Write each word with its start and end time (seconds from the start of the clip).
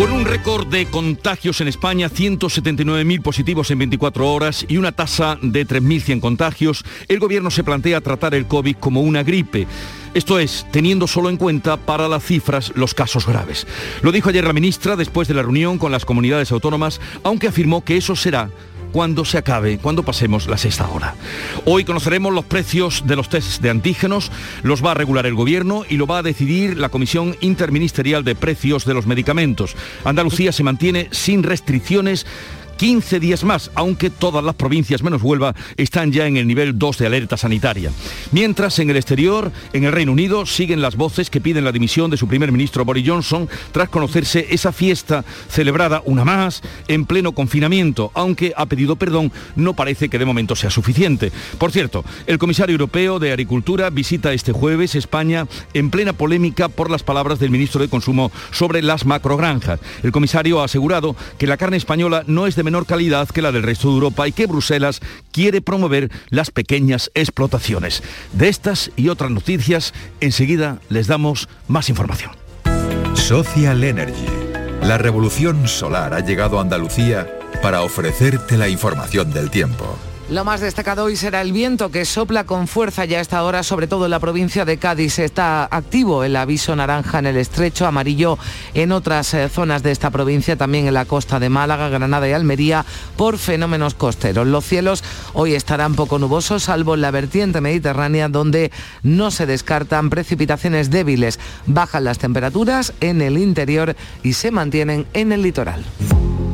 Con 0.00 0.12
un 0.12 0.24
récord 0.24 0.66
de 0.66 0.86
contagios 0.86 1.60
en 1.60 1.68
España, 1.68 2.08
179.000 2.08 3.20
positivos 3.20 3.70
en 3.70 3.80
24 3.80 4.32
horas 4.32 4.64
y 4.66 4.78
una 4.78 4.92
tasa 4.92 5.38
de 5.42 5.66
3.100 5.66 6.20
contagios, 6.20 6.86
el 7.08 7.18
gobierno 7.18 7.50
se 7.50 7.64
plantea 7.64 8.00
tratar 8.00 8.34
el 8.34 8.46
COVID 8.46 8.76
como 8.76 9.02
una 9.02 9.22
gripe. 9.22 9.66
Esto 10.14 10.38
es, 10.38 10.66
teniendo 10.70 11.06
solo 11.06 11.28
en 11.28 11.36
cuenta 11.36 11.76
para 11.76 12.08
las 12.08 12.24
cifras 12.24 12.72
los 12.76 12.94
casos 12.94 13.26
graves. 13.26 13.66
Lo 14.00 14.10
dijo 14.10 14.30
ayer 14.30 14.42
la 14.42 14.54
ministra 14.54 14.96
después 14.96 15.28
de 15.28 15.34
la 15.34 15.42
reunión 15.42 15.76
con 15.76 15.92
las 15.92 16.06
comunidades 16.06 16.50
autónomas, 16.50 16.98
aunque 17.22 17.48
afirmó 17.48 17.84
que 17.84 17.98
eso 17.98 18.16
será 18.16 18.48
cuando 18.92 19.24
se 19.24 19.38
acabe, 19.38 19.78
cuando 19.78 20.02
pasemos 20.02 20.46
la 20.46 20.58
sexta 20.58 20.88
hora. 20.88 21.14
Hoy 21.64 21.84
conoceremos 21.84 22.32
los 22.32 22.44
precios 22.44 23.04
de 23.06 23.16
los 23.16 23.28
tests 23.28 23.60
de 23.60 23.70
antígenos, 23.70 24.30
los 24.62 24.84
va 24.84 24.92
a 24.92 24.94
regular 24.94 25.26
el 25.26 25.34
Gobierno 25.34 25.84
y 25.88 25.96
lo 25.96 26.06
va 26.06 26.18
a 26.18 26.22
decidir 26.22 26.76
la 26.76 26.88
Comisión 26.88 27.36
Interministerial 27.40 28.24
de 28.24 28.34
Precios 28.34 28.84
de 28.84 28.94
los 28.94 29.06
Medicamentos. 29.06 29.76
Andalucía 30.04 30.52
se 30.52 30.62
mantiene 30.62 31.08
sin 31.10 31.42
restricciones 31.42 32.26
15 32.80 33.20
días 33.20 33.44
más, 33.44 33.70
aunque 33.74 34.08
todas 34.08 34.42
las 34.42 34.54
provincias 34.54 35.02
menos 35.02 35.22
Huelva 35.22 35.54
están 35.76 36.12
ya 36.12 36.26
en 36.26 36.38
el 36.38 36.46
nivel 36.46 36.78
2 36.78 36.96
de 36.96 37.06
alerta 37.08 37.36
sanitaria. 37.36 37.92
Mientras 38.32 38.78
en 38.78 38.88
el 38.88 38.96
exterior, 38.96 39.52
en 39.74 39.84
el 39.84 39.92
Reino 39.92 40.12
Unido, 40.12 40.46
siguen 40.46 40.80
las 40.80 40.96
voces 40.96 41.28
que 41.28 41.42
piden 41.42 41.64
la 41.64 41.72
dimisión 41.72 42.10
de 42.10 42.16
su 42.16 42.26
primer 42.26 42.50
ministro 42.52 42.86
Boris 42.86 43.06
Johnson 43.06 43.50
tras 43.72 43.90
conocerse 43.90 44.46
esa 44.48 44.72
fiesta 44.72 45.26
celebrada 45.50 46.00
una 46.06 46.24
más 46.24 46.62
en 46.88 47.04
pleno 47.04 47.32
confinamiento, 47.32 48.12
aunque 48.14 48.54
ha 48.56 48.64
pedido 48.64 48.96
perdón, 48.96 49.30
no 49.56 49.74
parece 49.74 50.08
que 50.08 50.18
de 50.18 50.24
momento 50.24 50.56
sea 50.56 50.70
suficiente. 50.70 51.32
Por 51.58 51.72
cierto, 51.72 52.02
el 52.26 52.38
comisario 52.38 52.72
europeo 52.72 53.18
de 53.18 53.32
Agricultura 53.32 53.90
visita 53.90 54.32
este 54.32 54.52
jueves 54.52 54.94
España 54.94 55.46
en 55.74 55.90
plena 55.90 56.14
polémica 56.14 56.70
por 56.70 56.88
las 56.88 57.02
palabras 57.02 57.40
del 57.40 57.50
ministro 57.50 57.82
de 57.82 57.90
Consumo 57.90 58.32
sobre 58.52 58.80
las 58.80 59.04
macrogranjas. 59.04 59.80
El 60.02 60.12
comisario 60.12 60.62
ha 60.62 60.64
asegurado 60.64 61.14
que 61.36 61.46
la 61.46 61.58
carne 61.58 61.76
española 61.76 62.24
no 62.26 62.46
es 62.46 62.56
de 62.56 62.69
menor 62.70 62.86
calidad 62.86 63.28
que 63.28 63.42
la 63.42 63.50
del 63.50 63.64
resto 63.64 63.88
de 63.88 63.94
Europa 63.94 64.28
y 64.28 64.32
que 64.32 64.46
Bruselas 64.46 65.00
quiere 65.32 65.60
promover 65.60 66.08
las 66.28 66.52
pequeñas 66.52 67.10
explotaciones. 67.14 68.00
De 68.32 68.48
estas 68.48 68.92
y 68.94 69.08
otras 69.08 69.32
noticias, 69.32 69.92
enseguida 70.20 70.78
les 70.88 71.08
damos 71.08 71.48
más 71.66 71.88
información. 71.88 72.30
Social 73.14 73.82
Energy. 73.82 74.26
La 74.82 74.98
revolución 74.98 75.66
solar 75.66 76.14
ha 76.14 76.20
llegado 76.20 76.58
a 76.58 76.62
Andalucía 76.62 77.28
para 77.60 77.82
ofrecerte 77.82 78.56
la 78.56 78.68
información 78.68 79.32
del 79.32 79.50
tiempo. 79.50 79.98
Lo 80.30 80.44
más 80.44 80.60
destacado 80.60 81.06
hoy 81.06 81.16
será 81.16 81.40
el 81.40 81.52
viento 81.52 81.90
que 81.90 82.04
sopla 82.04 82.44
con 82.44 82.68
fuerza 82.68 83.04
ya 83.04 83.18
a 83.18 83.20
esta 83.20 83.42
hora, 83.42 83.64
sobre 83.64 83.88
todo 83.88 84.04
en 84.04 84.12
la 84.12 84.20
provincia 84.20 84.64
de 84.64 84.78
Cádiz. 84.78 85.18
Está 85.18 85.64
activo 85.64 86.22
el 86.22 86.36
aviso 86.36 86.76
naranja 86.76 87.18
en 87.18 87.26
el 87.26 87.36
estrecho, 87.36 87.84
amarillo 87.84 88.38
en 88.72 88.92
otras 88.92 89.34
eh, 89.34 89.48
zonas 89.48 89.82
de 89.82 89.90
esta 89.90 90.10
provincia, 90.10 90.54
también 90.54 90.86
en 90.86 90.94
la 90.94 91.04
costa 91.04 91.40
de 91.40 91.48
Málaga, 91.48 91.88
Granada 91.88 92.28
y 92.28 92.32
Almería, 92.32 92.86
por 93.16 93.38
fenómenos 93.38 93.94
costeros. 93.94 94.46
Los 94.46 94.64
cielos 94.64 95.02
hoy 95.32 95.54
estarán 95.54 95.96
poco 95.96 96.20
nubosos, 96.20 96.62
salvo 96.62 96.94
en 96.94 97.00
la 97.00 97.10
vertiente 97.10 97.60
mediterránea, 97.60 98.28
donde 98.28 98.70
no 99.02 99.32
se 99.32 99.46
descartan 99.46 100.10
precipitaciones 100.10 100.90
débiles. 100.90 101.40
Bajan 101.66 102.04
las 102.04 102.18
temperaturas 102.18 102.92
en 103.00 103.20
el 103.20 103.36
interior 103.36 103.96
y 104.22 104.34
se 104.34 104.52
mantienen 104.52 105.08
en 105.12 105.32
el 105.32 105.42
litoral. 105.42 105.84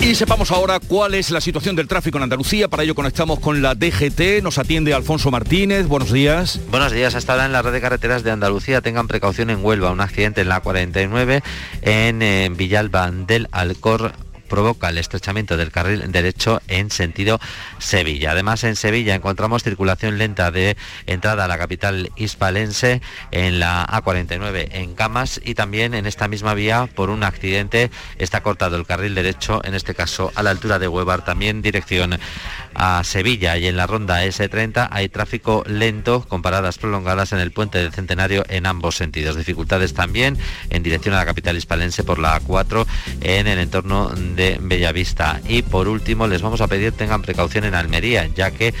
Y 0.00 0.14
sepamos 0.14 0.50
ahora 0.50 0.80
cuál 0.80 1.14
es 1.14 1.30
la 1.30 1.42
situación 1.42 1.76
del 1.76 1.86
tráfico 1.86 2.16
en 2.16 2.24
Andalucía. 2.24 2.68
Para 2.68 2.84
ello 2.84 2.94
conectamos 2.94 3.38
con 3.38 3.60
la 3.60 3.74
DGT. 3.74 4.42
Nos 4.42 4.56
atiende 4.56 4.94
Alfonso 4.94 5.30
Martínez. 5.30 5.86
Buenos 5.86 6.10
días. 6.10 6.58
Buenos 6.70 6.90
días. 6.90 7.14
Hasta 7.14 7.32
ahora 7.32 7.44
en 7.44 7.52
la 7.52 7.60
red 7.60 7.72
de 7.72 7.82
carreteras 7.82 8.22
de 8.22 8.30
Andalucía 8.30 8.80
tengan 8.80 9.08
precaución 9.08 9.50
en 9.50 9.62
Huelva. 9.62 9.90
Un 9.90 10.00
accidente 10.00 10.40
en 10.40 10.48
la 10.48 10.60
49 10.60 11.42
en 11.82 12.22
eh, 12.22 12.50
Villalba 12.50 13.10
del 13.10 13.48
Alcor 13.52 14.12
provoca 14.50 14.90
el 14.90 14.98
estrechamiento 14.98 15.56
del 15.56 15.70
carril 15.70 16.12
derecho 16.12 16.60
en 16.68 16.90
sentido 16.90 17.40
Sevilla. 17.78 18.32
Además, 18.32 18.64
en 18.64 18.76
Sevilla 18.76 19.14
encontramos 19.14 19.62
circulación 19.62 20.18
lenta 20.18 20.50
de 20.50 20.76
entrada 21.06 21.46
a 21.46 21.48
la 21.48 21.56
capital 21.56 22.10
hispalense 22.16 23.00
en 23.30 23.60
la 23.60 23.86
A49 23.86 24.68
en 24.72 24.94
Camas 24.94 25.40
y 25.42 25.54
también 25.54 25.94
en 25.94 26.04
esta 26.04 26.28
misma 26.28 26.52
vía 26.52 26.88
por 26.94 27.08
un 27.08 27.22
accidente 27.22 27.90
está 28.18 28.42
cortado 28.42 28.76
el 28.76 28.84
carril 28.84 29.14
derecho, 29.14 29.62
en 29.64 29.74
este 29.74 29.94
caso 29.94 30.32
a 30.34 30.42
la 30.42 30.50
altura 30.50 30.78
de 30.78 30.88
Huevar, 30.88 31.24
también 31.24 31.62
dirección 31.62 32.18
a 32.74 33.04
Sevilla 33.04 33.56
y 33.56 33.66
en 33.66 33.76
la 33.76 33.86
ronda 33.86 34.24
S30 34.24 34.88
hay 34.90 35.08
tráfico 35.08 35.64
lento 35.66 36.26
con 36.28 36.42
paradas 36.42 36.78
prolongadas 36.78 37.32
en 37.32 37.38
el 37.38 37.52
puente 37.52 37.78
del 37.78 37.92
Centenario 37.92 38.44
en 38.48 38.66
ambos 38.66 38.96
sentidos. 38.96 39.36
Dificultades 39.36 39.94
también 39.94 40.36
en 40.70 40.82
dirección 40.82 41.14
a 41.14 41.18
la 41.18 41.26
capital 41.26 41.56
hispalense 41.56 42.02
por 42.04 42.18
la 42.18 42.40
A4 42.40 42.86
en 43.20 43.46
el 43.46 43.58
entorno 43.58 44.10
de 44.10 44.39
Bellavista. 44.60 45.40
Y 45.46 45.62
por 45.62 45.88
último 45.88 46.26
les 46.26 46.42
vamos 46.42 46.60
a 46.60 46.68
pedir 46.68 46.92
tengan 46.92 47.22
precaución 47.22 47.64
en 47.64 47.74
Almería, 47.74 48.28
ya 48.34 48.50
que 48.50 48.74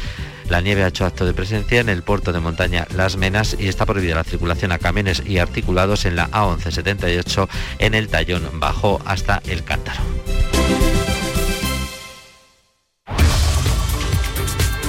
la 0.48 0.60
nieve 0.60 0.82
ha 0.82 0.88
hecho 0.88 1.06
acto 1.06 1.24
de 1.24 1.32
presencia 1.32 1.80
en 1.80 1.88
el 1.88 2.02
puerto 2.02 2.32
de 2.32 2.40
montaña 2.40 2.86
Las 2.96 3.16
Menas 3.16 3.56
y 3.58 3.68
está 3.68 3.86
prohibida 3.86 4.16
la 4.16 4.24
circulación 4.24 4.72
a 4.72 4.78
camiones 4.78 5.22
y 5.24 5.38
articulados 5.38 6.04
en 6.06 6.16
la 6.16 6.28
A1178 6.30 7.48
en 7.78 7.94
el 7.94 8.08
Tallón 8.08 8.48
Bajo 8.54 9.00
hasta 9.04 9.40
el 9.46 9.62
Cántaro. 9.62 10.00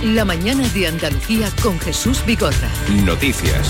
La 0.04 0.26
mañana 0.26 0.68
de 0.70 0.88
Andalucía 0.88 1.48
con 1.62 1.80
Jesús 1.80 2.26
Bigorra. 2.26 2.70
Noticias. 3.06 3.70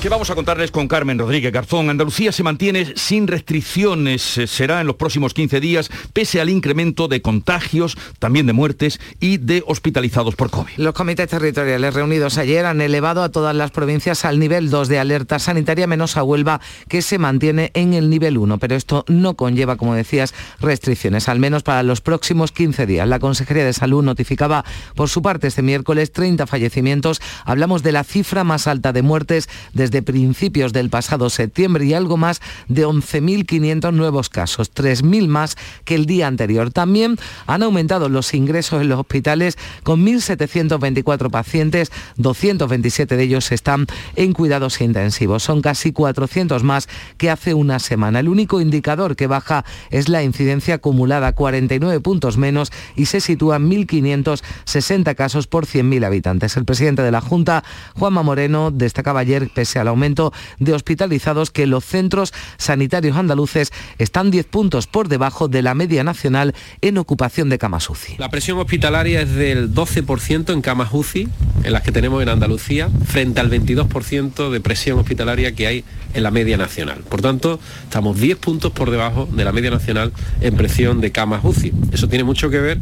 ¿Qué 0.00 0.08
vamos 0.08 0.30
a 0.30 0.34
contarles 0.34 0.70
con 0.70 0.88
Carmen 0.88 1.18
Rodríguez 1.18 1.52
Garzón? 1.52 1.90
Andalucía 1.90 2.32
se 2.32 2.42
mantiene 2.42 2.94
sin 2.96 3.26
restricciones, 3.26 4.38
eh, 4.38 4.46
será 4.46 4.80
en 4.80 4.86
los 4.86 4.96
próximos 4.96 5.34
15 5.34 5.60
días, 5.60 5.90
pese 6.14 6.40
al 6.40 6.48
incremento 6.48 7.06
de 7.06 7.20
contagios, 7.20 7.98
también 8.18 8.46
de 8.46 8.54
muertes 8.54 8.98
y 9.20 9.36
de 9.36 9.62
hospitalizados 9.66 10.36
por 10.36 10.48
COVID. 10.48 10.72
Los 10.78 10.94
comités 10.94 11.28
territoriales 11.28 11.92
reunidos 11.92 12.38
ayer 12.38 12.64
han 12.64 12.80
elevado 12.80 13.22
a 13.22 13.28
todas 13.28 13.54
las 13.54 13.72
provincias 13.72 14.24
al 14.24 14.38
nivel 14.38 14.70
2 14.70 14.88
de 14.88 14.98
alerta 14.98 15.38
sanitaria, 15.38 15.86
menos 15.86 16.16
a 16.16 16.22
Huelva, 16.22 16.62
que 16.88 17.02
se 17.02 17.18
mantiene 17.18 17.70
en 17.74 17.92
el 17.92 18.08
nivel 18.08 18.38
1. 18.38 18.56
Pero 18.56 18.76
esto 18.76 19.04
no 19.06 19.34
conlleva, 19.34 19.76
como 19.76 19.94
decías, 19.94 20.32
restricciones, 20.60 21.28
al 21.28 21.40
menos 21.40 21.62
para 21.62 21.82
los 21.82 22.00
próximos 22.00 22.52
15 22.52 22.86
días. 22.86 23.06
La 23.06 23.18
Consejería 23.18 23.66
de 23.66 23.74
Salud 23.74 24.02
notificaba 24.02 24.64
por 24.94 25.10
su 25.10 25.20
parte 25.20 25.48
este 25.48 25.60
miércoles 25.60 26.10
30 26.10 26.46
fallecimientos. 26.46 27.20
Hablamos 27.44 27.82
de 27.82 27.92
la 27.92 28.02
cifra 28.02 28.44
más 28.44 28.66
alta 28.66 28.94
de 28.94 29.02
muertes 29.02 29.50
desde 29.74 29.89
de 29.90 30.02
principios 30.02 30.72
del 30.72 30.90
pasado 30.90 31.30
septiembre 31.30 31.84
y 31.84 31.94
algo 31.94 32.16
más 32.16 32.40
de 32.68 32.86
11.500 32.86 33.92
nuevos 33.92 34.28
casos, 34.28 34.72
3.000 34.72 35.26
más 35.28 35.56
que 35.84 35.94
el 35.94 36.06
día 36.06 36.26
anterior. 36.26 36.70
También 36.70 37.18
han 37.46 37.62
aumentado 37.62 38.08
los 38.08 38.34
ingresos 38.34 38.82
en 38.82 38.88
los 38.88 39.00
hospitales 39.00 39.58
con 39.82 40.04
1.724 40.04 41.30
pacientes, 41.30 41.90
227 42.16 43.16
de 43.16 43.22
ellos 43.22 43.52
están 43.52 43.86
en 44.16 44.32
cuidados 44.32 44.80
intensivos. 44.80 45.42
Son 45.42 45.62
casi 45.62 45.92
400 45.92 46.62
más 46.62 46.88
que 47.16 47.30
hace 47.30 47.54
una 47.54 47.78
semana. 47.78 48.20
El 48.20 48.28
único 48.28 48.60
indicador 48.60 49.16
que 49.16 49.26
baja 49.26 49.64
es 49.90 50.08
la 50.08 50.22
incidencia 50.22 50.76
acumulada, 50.76 51.34
49 51.34 52.00
puntos 52.00 52.36
menos 52.36 52.72
y 52.96 53.06
se 53.06 53.20
sitúa 53.20 53.56
en 53.56 53.70
1.560 53.70 55.14
casos 55.14 55.46
por 55.46 55.66
100.000 55.66 56.04
habitantes. 56.04 56.56
El 56.56 56.64
presidente 56.64 57.02
de 57.02 57.10
la 57.10 57.20
Junta, 57.20 57.64
Juanma 57.96 58.22
Moreno, 58.22 58.70
destacaba 58.70 59.20
ayer, 59.20 59.50
pese 59.54 59.78
al 59.80 59.88
aumento 59.88 60.32
de 60.58 60.72
hospitalizados 60.72 61.50
que 61.50 61.66
los 61.66 61.84
centros 61.84 62.32
sanitarios 62.56 63.16
andaluces 63.16 63.72
están 63.98 64.30
10 64.30 64.46
puntos 64.46 64.86
por 64.86 65.08
debajo 65.08 65.48
de 65.48 65.62
la 65.62 65.74
media 65.74 66.04
nacional 66.04 66.54
en 66.80 66.98
ocupación 66.98 67.48
de 67.48 67.58
camas 67.58 67.88
UCI. 67.88 68.16
La 68.18 68.30
presión 68.30 68.58
hospitalaria 68.58 69.22
es 69.22 69.34
del 69.34 69.74
12% 69.74 70.52
en 70.52 70.62
camas 70.62 70.90
UCI, 70.92 71.28
en 71.64 71.72
las 71.72 71.82
que 71.82 71.92
tenemos 71.92 72.22
en 72.22 72.28
Andalucía, 72.28 72.88
frente 73.06 73.40
al 73.40 73.50
22% 73.50 74.50
de 74.50 74.60
presión 74.60 74.98
hospitalaria 74.98 75.54
que 75.54 75.66
hay 75.66 75.84
en 76.14 76.22
la 76.22 76.30
media 76.30 76.56
nacional. 76.56 77.02
Por 77.08 77.20
tanto, 77.20 77.60
estamos 77.84 78.18
10 78.18 78.38
puntos 78.38 78.72
por 78.72 78.90
debajo 78.90 79.28
de 79.30 79.44
la 79.44 79.52
media 79.52 79.70
nacional 79.70 80.12
en 80.40 80.54
presión 80.56 81.00
de 81.00 81.12
camas 81.12 81.44
UCI. 81.44 81.72
Eso 81.92 82.08
tiene 82.08 82.24
mucho 82.24 82.50
que 82.50 82.58
ver 82.58 82.78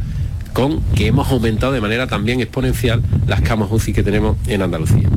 con 0.52 0.80
que 0.94 1.06
hemos 1.06 1.30
aumentado 1.30 1.72
de 1.72 1.80
manera 1.80 2.06
también 2.06 2.40
exponencial 2.40 3.02
las 3.26 3.42
camas 3.42 3.68
UCI 3.70 3.92
que 3.92 4.02
tenemos 4.02 4.36
en 4.46 4.62
Andalucía. 4.62 5.08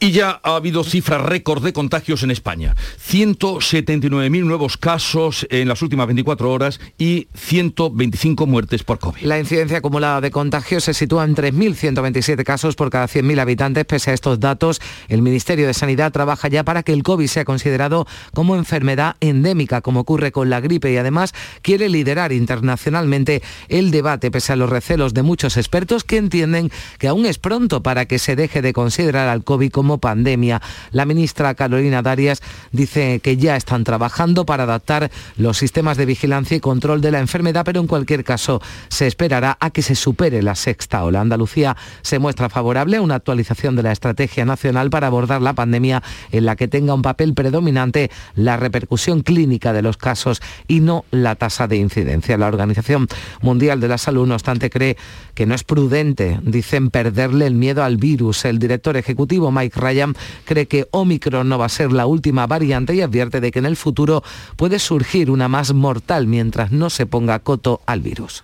Y 0.00 0.12
ya 0.12 0.40
ha 0.44 0.54
habido 0.54 0.84
cifras 0.84 1.22
récord 1.22 1.64
de 1.64 1.72
contagios 1.72 2.22
en 2.22 2.30
España. 2.30 2.76
179.000 3.10 4.44
nuevos 4.44 4.76
casos 4.76 5.44
en 5.50 5.66
las 5.66 5.82
últimas 5.82 6.06
24 6.06 6.52
horas 6.52 6.78
y 6.98 7.26
125 7.34 8.46
muertes 8.46 8.84
por 8.84 9.00
COVID. 9.00 9.22
La 9.22 9.40
incidencia 9.40 9.78
acumulada 9.78 10.20
de 10.20 10.30
contagios 10.30 10.84
se 10.84 10.94
sitúa 10.94 11.24
en 11.24 11.34
3.127 11.34 12.44
casos 12.44 12.76
por 12.76 12.90
cada 12.90 13.08
100.000 13.08 13.40
habitantes. 13.40 13.84
Pese 13.86 14.12
a 14.12 14.14
estos 14.14 14.38
datos, 14.38 14.80
el 15.08 15.20
Ministerio 15.20 15.66
de 15.66 15.74
Sanidad 15.74 16.12
trabaja 16.12 16.46
ya 16.46 16.62
para 16.62 16.84
que 16.84 16.92
el 16.92 17.02
COVID 17.02 17.26
sea 17.26 17.44
considerado 17.44 18.06
como 18.34 18.54
enfermedad 18.54 19.16
endémica, 19.18 19.80
como 19.80 20.00
ocurre 20.00 20.30
con 20.30 20.48
la 20.48 20.60
gripe, 20.60 20.92
y 20.92 20.96
además 20.96 21.34
quiere 21.62 21.88
liderar 21.88 22.32
internacionalmente 22.32 23.42
el 23.68 23.90
debate, 23.90 24.30
pese 24.30 24.52
a 24.52 24.56
los 24.56 24.70
recelos 24.70 25.12
de 25.12 25.22
muchos 25.22 25.56
expertos 25.56 26.04
que 26.04 26.18
entienden 26.18 26.70
que 26.98 27.08
aún 27.08 27.26
es 27.26 27.38
pronto 27.38 27.82
para 27.82 28.06
que 28.06 28.20
se 28.20 28.36
deje 28.36 28.62
de 28.62 28.72
considerar 28.72 29.28
al 29.28 29.42
COVID 29.42 29.70
como 29.70 29.87
pandemia. 29.96 30.60
La 30.92 31.06
ministra 31.06 31.54
Carolina 31.54 32.02
Darias 32.02 32.42
dice 32.72 33.20
que 33.20 33.38
ya 33.38 33.56
están 33.56 33.84
trabajando 33.84 34.44
para 34.44 34.64
adaptar 34.64 35.10
los 35.38 35.56
sistemas 35.56 35.96
de 35.96 36.04
vigilancia 36.04 36.58
y 36.58 36.60
control 36.60 37.00
de 37.00 37.12
la 37.12 37.20
enfermedad, 37.20 37.64
pero 37.64 37.80
en 37.80 37.86
cualquier 37.86 38.24
caso 38.24 38.60
se 38.88 39.06
esperará 39.06 39.56
a 39.58 39.70
que 39.70 39.80
se 39.80 39.94
supere 39.94 40.42
la 40.42 40.54
sexta 40.54 41.02
ola. 41.04 41.22
Andalucía 41.22 41.76
se 42.02 42.18
muestra 42.18 42.50
favorable 42.50 42.98
a 42.98 43.02
una 43.02 43.14
actualización 43.14 43.76
de 43.76 43.84
la 43.84 43.92
estrategia 43.92 44.44
nacional 44.44 44.90
para 44.90 45.06
abordar 45.06 45.40
la 45.40 45.54
pandemia 45.54 46.02
en 46.30 46.44
la 46.44 46.56
que 46.56 46.68
tenga 46.68 46.92
un 46.92 47.02
papel 47.02 47.32
predominante 47.32 48.10
la 48.34 48.56
repercusión 48.56 49.22
clínica 49.22 49.72
de 49.72 49.82
los 49.82 49.96
casos 49.96 50.42
y 50.66 50.80
no 50.80 51.04
la 51.10 51.36
tasa 51.36 51.68
de 51.68 51.76
incidencia. 51.76 52.36
La 52.36 52.48
Organización 52.48 53.06
Mundial 53.40 53.80
de 53.80 53.88
la 53.88 53.98
Salud, 53.98 54.26
no 54.26 54.34
obstante, 54.34 54.70
cree 54.70 54.96
que 55.38 55.46
no 55.46 55.54
es 55.54 55.62
prudente, 55.62 56.40
dicen, 56.42 56.90
perderle 56.90 57.46
el 57.46 57.54
miedo 57.54 57.84
al 57.84 57.96
virus. 57.96 58.44
El 58.44 58.58
director 58.58 58.96
ejecutivo 58.96 59.52
Mike 59.52 59.78
Ryan 59.78 60.16
cree 60.44 60.66
que 60.66 60.88
Omicron 60.90 61.48
no 61.48 61.58
va 61.58 61.66
a 61.66 61.68
ser 61.68 61.92
la 61.92 62.06
última 62.06 62.48
variante 62.48 62.92
y 62.92 63.02
advierte 63.02 63.40
de 63.40 63.52
que 63.52 63.60
en 63.60 63.66
el 63.66 63.76
futuro 63.76 64.24
puede 64.56 64.80
surgir 64.80 65.30
una 65.30 65.46
más 65.46 65.72
mortal 65.72 66.26
mientras 66.26 66.72
no 66.72 66.90
se 66.90 67.06
ponga 67.06 67.38
coto 67.38 67.82
al 67.86 68.00
virus. 68.00 68.42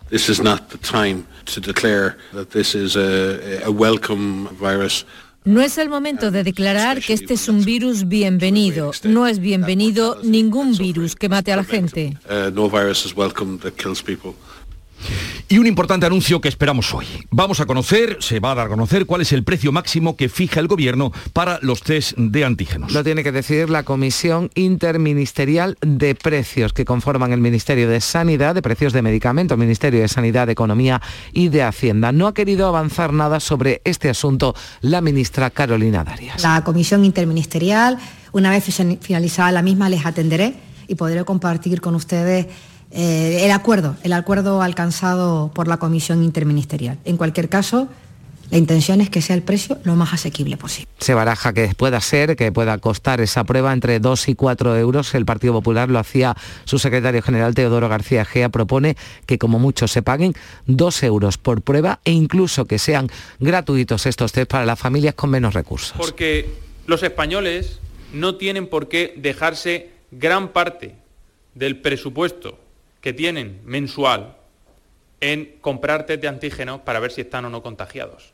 No 5.44 5.62
es 5.62 5.78
el 5.78 5.88
momento 5.88 6.30
de 6.30 6.44
declarar 6.44 7.02
que 7.02 7.12
este 7.12 7.34
es 7.34 7.48
un 7.48 7.64
virus 7.64 8.06
bienvenido. 8.06 8.92
No 9.02 9.26
es 9.26 9.40
bienvenido 9.40 10.20
ningún 10.22 10.78
virus 10.78 11.16
que 11.16 11.28
mate 11.28 11.52
a 11.52 11.56
la 11.56 11.64
gente. 11.64 12.16
Y 15.48 15.58
un 15.58 15.66
importante 15.66 16.06
anuncio 16.06 16.40
que 16.40 16.48
esperamos 16.48 16.94
hoy. 16.94 17.06
Vamos 17.30 17.60
a 17.60 17.66
conocer, 17.66 18.16
se 18.20 18.40
va 18.40 18.52
a 18.52 18.54
dar 18.54 18.66
a 18.66 18.70
conocer 18.70 19.04
cuál 19.04 19.20
es 19.20 19.32
el 19.32 19.44
precio 19.44 19.72
máximo 19.72 20.16
que 20.16 20.28
fija 20.28 20.58
el 20.58 20.68
gobierno 20.68 21.12
para 21.32 21.58
los 21.60 21.82
test 21.82 22.16
de 22.16 22.44
antígenos. 22.44 22.92
Lo 22.92 23.04
tiene 23.04 23.22
que 23.22 23.30
decidir 23.30 23.68
la 23.68 23.82
Comisión 23.82 24.50
Interministerial 24.54 25.76
de 25.82 26.14
Precios 26.14 26.72
que 26.72 26.84
conforman 26.84 27.32
el 27.32 27.40
Ministerio 27.40 27.88
de 27.88 28.00
Sanidad, 28.00 28.54
de 28.54 28.62
Precios 28.62 28.92
de 28.92 29.02
Medicamentos, 29.02 29.58
Ministerio 29.58 30.00
de 30.00 30.08
Sanidad, 30.08 30.46
de 30.46 30.52
Economía 30.54 31.02
y 31.32 31.48
de 31.48 31.62
Hacienda. 31.62 32.10
No 32.10 32.26
ha 32.26 32.34
querido 32.34 32.66
avanzar 32.66 33.12
nada 33.12 33.38
sobre 33.38 33.82
este 33.84 34.08
asunto 34.08 34.54
la 34.80 35.00
ministra 35.00 35.50
Carolina 35.50 36.04
Darias. 36.04 36.42
La 36.42 36.64
Comisión 36.64 37.04
Interministerial, 37.04 37.98
una 38.32 38.50
vez 38.50 38.64
finalizada 39.00 39.52
la 39.52 39.62
misma, 39.62 39.88
les 39.88 40.06
atenderé 40.06 40.54
y 40.88 40.94
podré 40.94 41.24
compartir 41.24 41.80
con 41.80 41.94
ustedes 41.94 42.46
eh, 42.94 43.44
el 43.44 43.50
acuerdo, 43.50 43.96
el 44.04 44.12
acuerdo 44.12 44.62
alcanzado 44.62 45.50
por 45.52 45.66
la 45.66 45.78
Comisión 45.78 46.22
Interministerial. 46.22 46.98
En 47.04 47.16
cualquier 47.16 47.48
caso, 47.48 47.88
la 48.50 48.58
intención 48.58 49.00
es 49.00 49.10
que 49.10 49.20
sea 49.20 49.34
el 49.34 49.42
precio 49.42 49.78
lo 49.82 49.96
más 49.96 50.12
asequible 50.12 50.56
posible. 50.56 50.88
Se 51.00 51.12
baraja 51.12 51.52
que 51.52 51.74
pueda 51.74 52.00
ser, 52.00 52.36
que 52.36 52.52
pueda 52.52 52.78
costar 52.78 53.20
esa 53.20 53.42
prueba 53.42 53.72
entre 53.72 53.98
2 53.98 54.28
y 54.28 54.36
4 54.36 54.76
euros. 54.76 55.12
El 55.16 55.24
Partido 55.24 55.52
Popular 55.54 55.88
lo 55.88 55.98
hacía 55.98 56.36
su 56.66 56.78
secretario 56.78 57.20
general 57.20 57.56
Teodoro 57.56 57.88
García 57.88 58.24
Gea. 58.24 58.48
Propone 58.48 58.96
que 59.26 59.38
como 59.38 59.58
mucho 59.58 59.88
se 59.88 60.02
paguen 60.02 60.34
2 60.66 61.02
euros 61.02 61.36
por 61.36 61.62
prueba 61.62 61.98
e 62.04 62.12
incluso 62.12 62.66
que 62.66 62.78
sean 62.78 63.08
gratuitos 63.40 64.06
estos 64.06 64.30
test 64.30 64.48
para 64.48 64.66
las 64.66 64.78
familias 64.78 65.14
con 65.14 65.30
menos 65.30 65.52
recursos. 65.52 65.96
Porque 65.96 66.48
los 66.86 67.02
españoles 67.02 67.80
no 68.12 68.36
tienen 68.36 68.68
por 68.68 68.88
qué 68.88 69.14
dejarse 69.16 69.90
gran 70.12 70.52
parte 70.52 70.94
del 71.56 71.80
presupuesto 71.80 72.63
que 73.04 73.12
tienen 73.12 73.60
mensual 73.66 74.34
en 75.20 75.56
comprar 75.60 76.06
test 76.06 76.22
de 76.22 76.28
antígenos 76.28 76.80
para 76.80 77.00
ver 77.00 77.12
si 77.12 77.20
están 77.20 77.44
o 77.44 77.50
no 77.50 77.62
contagiados. 77.62 78.32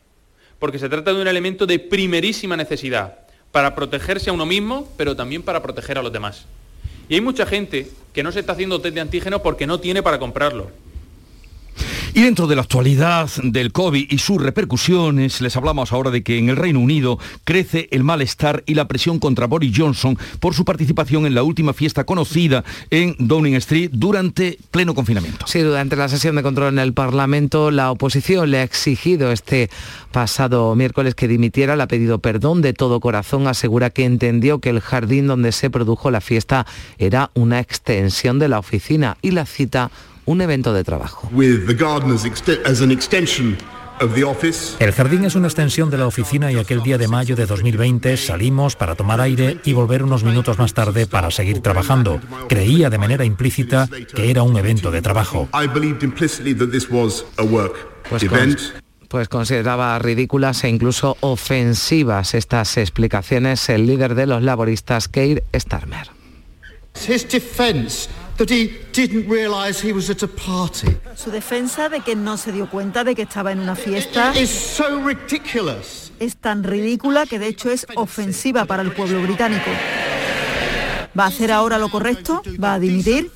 Porque 0.60 0.78
se 0.78 0.88
trata 0.88 1.12
de 1.12 1.20
un 1.20 1.26
elemento 1.26 1.66
de 1.66 1.80
primerísima 1.80 2.56
necesidad 2.56 3.18
para 3.50 3.74
protegerse 3.74 4.30
a 4.30 4.32
uno 4.32 4.46
mismo, 4.46 4.88
pero 4.96 5.16
también 5.16 5.42
para 5.42 5.60
proteger 5.60 5.98
a 5.98 6.02
los 6.02 6.12
demás. 6.12 6.46
Y 7.08 7.14
hay 7.14 7.20
mucha 7.20 7.46
gente 7.46 7.90
que 8.12 8.22
no 8.22 8.30
se 8.30 8.38
está 8.38 8.52
haciendo 8.52 8.80
test 8.80 8.94
de 8.94 9.00
antígenos 9.00 9.40
porque 9.40 9.66
no 9.66 9.80
tiene 9.80 10.04
para 10.04 10.20
comprarlo. 10.20 10.70
Y 12.12 12.22
dentro 12.22 12.48
de 12.48 12.56
la 12.56 12.62
actualidad 12.62 13.30
del 13.42 13.70
COVID 13.70 14.10
y 14.10 14.18
sus 14.18 14.42
repercusiones, 14.42 15.40
les 15.40 15.56
hablamos 15.56 15.92
ahora 15.92 16.10
de 16.10 16.24
que 16.24 16.38
en 16.38 16.48
el 16.48 16.56
Reino 16.56 16.80
Unido 16.80 17.18
crece 17.44 17.88
el 17.92 18.02
malestar 18.02 18.64
y 18.66 18.74
la 18.74 18.88
presión 18.88 19.20
contra 19.20 19.46
Boris 19.46 19.72
Johnson 19.76 20.18
por 20.40 20.54
su 20.54 20.64
participación 20.64 21.26
en 21.26 21.36
la 21.36 21.44
última 21.44 21.72
fiesta 21.72 22.04
conocida 22.04 22.64
en 22.90 23.14
Downing 23.18 23.54
Street 23.54 23.90
durante 23.92 24.58
pleno 24.72 24.94
confinamiento. 24.94 25.46
Sí, 25.46 25.60
durante 25.60 25.94
la 25.94 26.08
sesión 26.08 26.34
de 26.34 26.42
control 26.42 26.72
en 26.74 26.78
el 26.80 26.94
Parlamento, 26.94 27.70
la 27.70 27.92
oposición 27.92 28.50
le 28.50 28.58
ha 28.58 28.64
exigido 28.64 29.30
este 29.30 29.70
pasado 30.10 30.74
miércoles 30.74 31.14
que 31.14 31.28
dimitiera, 31.28 31.76
le 31.76 31.84
ha 31.84 31.88
pedido 31.88 32.18
perdón 32.18 32.60
de 32.60 32.72
todo 32.72 32.98
corazón, 32.98 33.46
asegura 33.46 33.90
que 33.90 34.04
entendió 34.04 34.58
que 34.58 34.70
el 34.70 34.80
jardín 34.80 35.28
donde 35.28 35.52
se 35.52 35.70
produjo 35.70 36.10
la 36.10 36.20
fiesta 36.20 36.66
era 36.98 37.30
una 37.34 37.60
extensión 37.60 38.40
de 38.40 38.48
la 38.48 38.58
oficina 38.58 39.16
y 39.22 39.30
la 39.30 39.46
cita 39.46 39.92
un 40.30 40.40
evento 40.40 40.72
de 40.72 40.84
trabajo. 40.84 41.28
El 44.78 44.92
jardín 44.92 45.24
es 45.24 45.34
una 45.34 45.48
extensión 45.48 45.90
de 45.90 45.98
la 45.98 46.06
oficina 46.06 46.52
y 46.52 46.56
aquel 46.56 46.82
día 46.82 46.98
de 46.98 47.08
mayo 47.08 47.34
de 47.34 47.46
2020 47.46 48.16
salimos 48.16 48.76
para 48.76 48.94
tomar 48.94 49.20
aire 49.20 49.58
y 49.64 49.72
volver 49.72 50.04
unos 50.04 50.22
minutos 50.22 50.56
más 50.56 50.72
tarde 50.72 51.08
para 51.08 51.32
seguir 51.32 51.60
trabajando. 51.60 52.20
Creía 52.48 52.90
de 52.90 52.98
manera 52.98 53.24
implícita 53.24 53.88
que 54.14 54.30
era 54.30 54.44
un 54.44 54.56
evento 54.56 54.92
de 54.92 55.02
trabajo. 55.02 55.48
Pues, 58.08 58.22
pues 59.08 59.28
consideraba 59.28 59.98
ridículas 59.98 60.62
e 60.62 60.68
incluso 60.68 61.16
ofensivas 61.20 62.34
estas 62.34 62.76
explicaciones 62.76 63.68
el 63.68 63.84
líder 63.84 64.14
de 64.14 64.26
los 64.26 64.42
laboristas, 64.44 65.08
Keir 65.08 65.42
Starmer. 65.54 66.08
Su 71.14 71.30
defensa 71.30 71.90
de 71.90 72.00
que 72.00 72.16
no 72.16 72.38
se 72.38 72.52
dio 72.52 72.70
cuenta 72.70 73.04
de 73.04 73.14
que 73.14 73.22
estaba 73.22 73.52
en 73.52 73.60
una 73.60 73.76
fiesta 73.76 74.32
es 76.18 76.36
tan 76.36 76.64
ridícula 76.64 77.26
que 77.26 77.38
de 77.38 77.48
hecho 77.48 77.70
es 77.70 77.86
ofensiva 77.96 78.64
para 78.64 78.82
el 78.82 78.92
pueblo 78.92 79.20
británico. 79.22 79.70
¿Va 81.18 81.24
a 81.24 81.26
hacer 81.26 81.52
ahora 81.52 81.76
lo 81.76 81.90
correcto? 81.90 82.42
¿Va 82.62 82.74
a 82.74 82.78
dimitir? 82.78 83.30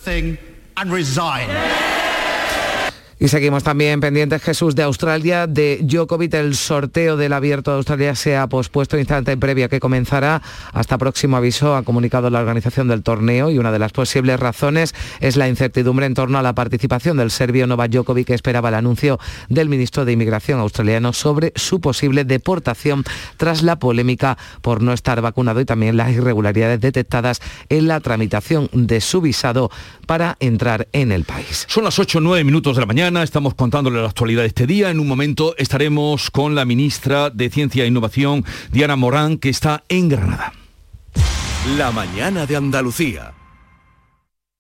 Y 3.25 3.29
seguimos 3.29 3.65
también 3.65 4.01
pendientes, 4.01 4.43
Jesús, 4.43 4.75
de 4.75 4.83
Australia, 4.83 5.47
de 5.47 5.81
Djokovic. 5.83 6.35
El 6.35 6.55
sorteo 6.55 7.17
del 7.17 7.33
abierto 7.33 7.71
de 7.71 7.79
Australia 7.79 8.15
se 8.15 8.37
ha 8.37 8.47
pospuesto 8.49 8.99
instante 8.99 9.35
previa 9.39 9.71
que 9.71 9.81
comenzará. 9.81 10.43
Hasta 10.75 10.99
próximo 10.99 11.39
aviso 11.39 11.75
ha 11.75 11.85
comunicado 11.85 12.29
la 12.29 12.41
organización 12.41 12.87
del 12.87 13.03
torneo 13.03 13.49
y 13.49 13.57
una 13.57 13.73
de 13.73 13.79
las 13.79 13.93
posibles 13.93 14.39
razones 14.39 14.95
es 15.21 15.39
la 15.39 15.49
incertidumbre 15.49 16.05
en 16.05 16.13
torno 16.13 16.37
a 16.37 16.43
la 16.43 16.55
participación 16.55 17.17
del 17.17 17.31
serbio 17.31 17.67
Novak 17.67 17.93
Djokovic 17.93 18.27
que 18.27 18.35
esperaba 18.35 18.69
el 18.69 18.75
anuncio 18.75 19.19
del 19.49 19.71
ministro 19.71 20.05
de 20.05 20.13
Inmigración 20.13 20.61
australiano 20.61 21.15
sobre 21.15 21.55
su 21.57 21.81
posible 21.81 22.25
deportación 22.27 23.05
tras 23.39 23.63
la 23.63 23.79
polémica 23.79 24.37
por 24.61 24.83
no 24.83 24.93
estar 24.93 25.23
vacunado 25.23 25.63
y 25.63 25.65
también 25.65 25.97
las 25.97 26.13
irregularidades 26.13 26.79
detectadas 26.79 27.41
en 27.71 27.89
la 27.89 28.01
tramitación 28.01 28.69
de 28.75 29.01
su 29.01 29.23
visado 29.23 29.71
para 30.07 30.37
entrar 30.41 30.89
en 30.93 31.11
el 31.11 31.25
país. 31.25 31.65
Son 31.71 31.85
las 31.85 31.99
8 31.99 32.19
o 32.19 32.21
9 32.21 32.45
minutos 32.45 32.77
de 32.77 32.81
la 32.81 32.87
mañana 32.87 33.14
estamos 33.23 33.55
contándole 33.55 34.01
la 34.01 34.09
actualidad 34.09 34.43
de 34.43 34.49
este 34.49 34.67
día. 34.67 34.91
En 34.91 35.01
un 35.01 35.07
momento 35.07 35.55
estaremos 35.59 36.31
con 36.31 36.55
la 36.55 36.65
ministra 36.65 37.31
de 37.31 37.51
Ciencia 37.51 37.85
e 37.85 37.87
Innovación, 37.87 38.45
Diana 38.73 38.97
Morán, 38.97 39.39
que 39.39 39.49
está 39.49 39.85
en 39.89 40.09
Granada. 40.09 40.53
La 41.77 41.93
mañana 41.93 42.47
de 42.47 42.57
Andalucía. 42.57 43.33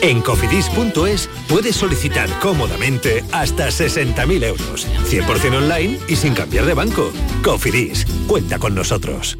En 0.00 0.20
cofidis.es 0.20 1.28
puedes 1.48 1.76
solicitar 1.76 2.28
cómodamente 2.40 3.24
hasta 3.32 3.68
60.000 3.68 4.44
euros, 4.44 4.86
100% 5.08 5.56
online 5.56 5.98
y 6.08 6.16
sin 6.16 6.34
cambiar 6.34 6.66
de 6.66 6.74
banco. 6.74 7.12
Cofidis, 7.42 8.06
cuenta 8.26 8.58
con 8.58 8.74
nosotros. 8.74 9.38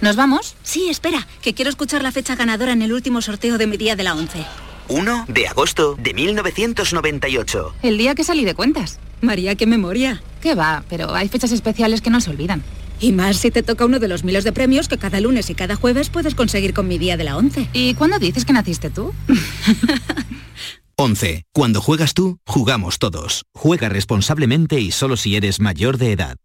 ¿Nos 0.00 0.14
vamos? 0.14 0.54
Sí, 0.62 0.88
espera, 0.88 1.26
que 1.42 1.54
quiero 1.54 1.70
escuchar 1.70 2.02
la 2.02 2.12
fecha 2.12 2.36
ganadora 2.36 2.72
en 2.72 2.82
el 2.82 2.92
último 2.92 3.20
sorteo 3.20 3.58
de 3.58 3.66
mi 3.66 3.76
día 3.76 3.96
de 3.96 4.04
la 4.04 4.14
11. 4.14 4.44
1 4.88 5.24
de 5.28 5.48
agosto 5.48 5.96
de 5.98 6.14
1998. 6.14 7.74
El 7.82 7.98
día 7.98 8.14
que 8.14 8.24
salí 8.24 8.44
de 8.44 8.54
cuentas. 8.54 9.00
María, 9.20 9.56
qué 9.56 9.66
memoria. 9.66 10.22
¿Qué 10.40 10.54
va? 10.54 10.84
Pero 10.88 11.14
hay 11.14 11.28
fechas 11.28 11.50
especiales 11.52 12.00
que 12.00 12.10
no 12.10 12.20
se 12.20 12.30
olvidan. 12.30 12.62
Y 13.00 13.12
más 13.12 13.36
si 13.36 13.50
te 13.50 13.62
toca 13.62 13.84
uno 13.84 13.98
de 13.98 14.08
los 14.08 14.24
miles 14.24 14.44
de 14.44 14.52
premios 14.52 14.88
que 14.88 14.98
cada 14.98 15.20
lunes 15.20 15.50
y 15.50 15.54
cada 15.54 15.76
jueves 15.76 16.08
puedes 16.10 16.34
conseguir 16.34 16.74
con 16.74 16.88
mi 16.88 16.98
día 16.98 17.16
de 17.16 17.24
la 17.24 17.36
11. 17.36 17.68
¿Y 17.72 17.94
cuándo 17.94 18.18
dices 18.18 18.44
que 18.44 18.52
naciste 18.52 18.90
tú? 18.90 19.12
11. 20.96 21.44
Cuando 21.52 21.80
juegas 21.80 22.12
tú, 22.12 22.40
jugamos 22.44 22.98
todos. 22.98 23.44
Juega 23.54 23.88
responsablemente 23.88 24.80
y 24.80 24.90
solo 24.90 25.16
si 25.16 25.36
eres 25.36 25.60
mayor 25.60 25.96
de 25.96 26.12
edad. 26.12 26.36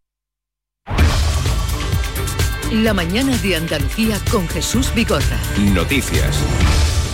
La 2.72 2.94
mañana 2.94 3.36
de 3.38 3.56
Andalucía 3.56 4.20
con 4.32 4.48
Jesús 4.48 4.94
Bigorra. 4.94 5.40
Noticias. 5.74 6.40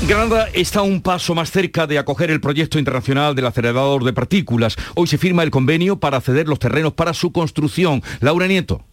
Granada 0.08 0.48
está 0.53 0.81
un 0.81 1.01
paso 1.01 1.36
más 1.36 1.51
cerca 1.51 1.86
de 1.86 1.98
acoger 1.98 2.31
el 2.31 2.39
proyecto 2.39 2.79
internacional 2.79 3.36
del 3.36 3.46
acelerador 3.46 4.03
de 4.05 4.13
partículas. 4.13 4.77
Hoy 4.96 5.08
se 5.08 5.17
firma 5.17 5.43
el 5.43 5.51
convenio 5.51 6.00
para 6.00 6.22
ceder 6.22 6.48
los 6.48 6.60
terrenos 6.60 6.93
para 6.93 7.13
su 7.13 7.31
construcción. 7.34 8.01
Laura 8.22 8.48
Nieto. 8.48 8.86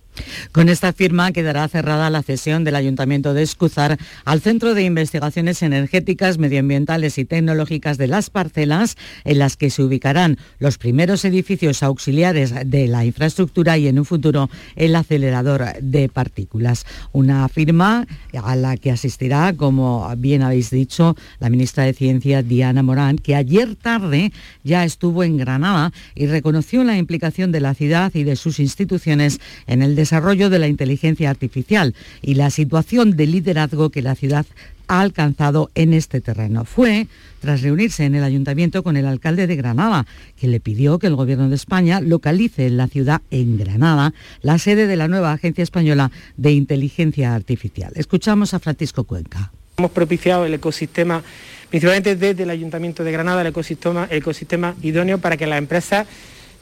Con 0.52 0.68
esta 0.68 0.92
firma 0.92 1.32
quedará 1.32 1.68
cerrada 1.68 2.10
la 2.10 2.22
cesión 2.22 2.64
del 2.64 2.76
Ayuntamiento 2.76 3.34
de 3.34 3.42
Escúzar 3.42 3.98
al 4.24 4.40
Centro 4.40 4.74
de 4.74 4.84
Investigaciones 4.84 5.62
Energéticas, 5.62 6.38
Medioambientales 6.38 7.18
y 7.18 7.24
Tecnológicas 7.24 7.98
de 7.98 8.06
las 8.06 8.30
Parcelas, 8.30 8.96
en 9.24 9.38
las 9.38 9.56
que 9.56 9.70
se 9.70 9.82
ubicarán 9.82 10.38
los 10.58 10.78
primeros 10.78 11.24
edificios 11.24 11.82
auxiliares 11.82 12.54
de 12.64 12.88
la 12.88 13.04
infraestructura 13.04 13.78
y 13.78 13.88
en 13.88 13.98
un 13.98 14.04
futuro 14.04 14.48
el 14.74 14.96
acelerador 14.96 15.64
de 15.80 16.08
partículas. 16.08 16.86
Una 17.12 17.48
firma 17.48 18.06
a 18.42 18.56
la 18.56 18.76
que 18.76 18.90
asistirá, 18.90 19.54
como 19.54 20.12
bien 20.16 20.42
habéis 20.42 20.70
dicho, 20.70 21.16
la 21.38 21.50
ministra 21.50 21.84
de 21.84 21.92
Ciencia, 21.92 22.42
Diana 22.42 22.82
Morán, 22.82 23.18
que 23.18 23.34
ayer 23.34 23.76
tarde 23.76 24.32
ya 24.64 24.84
estuvo 24.84 25.24
en 25.24 25.36
Granada 25.36 25.92
y 26.14 26.26
reconoció 26.26 26.84
la 26.84 26.96
implicación 26.96 27.52
de 27.52 27.60
la 27.60 27.74
ciudad 27.74 28.14
y 28.14 28.24
de 28.24 28.36
sus 28.36 28.60
instituciones 28.60 29.40
en 29.66 29.82
el 29.82 29.94
desarrollo 29.94 30.05
de 30.10 30.58
la 30.58 30.68
inteligencia 30.68 31.30
artificial 31.30 31.94
y 32.22 32.34
la 32.34 32.50
situación 32.50 33.16
de 33.16 33.26
liderazgo 33.26 33.90
que 33.90 34.02
la 34.02 34.14
ciudad 34.14 34.46
ha 34.88 35.00
alcanzado 35.00 35.70
en 35.74 35.92
este 35.92 36.20
terreno. 36.20 36.64
Fue 36.64 37.08
tras 37.40 37.62
reunirse 37.62 38.04
en 38.04 38.14
el 38.14 38.24
ayuntamiento 38.24 38.82
con 38.82 38.96
el 38.96 39.06
alcalde 39.06 39.46
de 39.46 39.56
Granada, 39.56 40.06
que 40.38 40.48
le 40.48 40.60
pidió 40.60 40.98
que 40.98 41.06
el 41.06 41.16
gobierno 41.16 41.48
de 41.48 41.56
España 41.56 42.00
localice 42.00 42.66
en 42.66 42.76
la 42.76 42.88
ciudad, 42.88 43.22
en 43.30 43.58
Granada, 43.58 44.14
la 44.42 44.58
sede 44.58 44.86
de 44.86 44.96
la 44.96 45.08
nueva 45.08 45.32
Agencia 45.32 45.62
Española 45.62 46.10
de 46.36 46.52
Inteligencia 46.52 47.34
Artificial. 47.34 47.92
Escuchamos 47.96 48.54
a 48.54 48.58
Francisco 48.58 49.04
Cuenca. 49.04 49.50
Hemos 49.76 49.90
propiciado 49.90 50.46
el 50.46 50.54
ecosistema, 50.54 51.22
principalmente 51.68 52.16
desde 52.16 52.44
el 52.44 52.50
Ayuntamiento 52.50 53.04
de 53.04 53.12
Granada, 53.12 53.42
el 53.42 53.48
ecosistema, 53.48 54.06
el 54.10 54.18
ecosistema 54.18 54.74
idóneo 54.82 55.18
para 55.18 55.36
que 55.36 55.46
las 55.46 55.58
empresas 55.58 56.06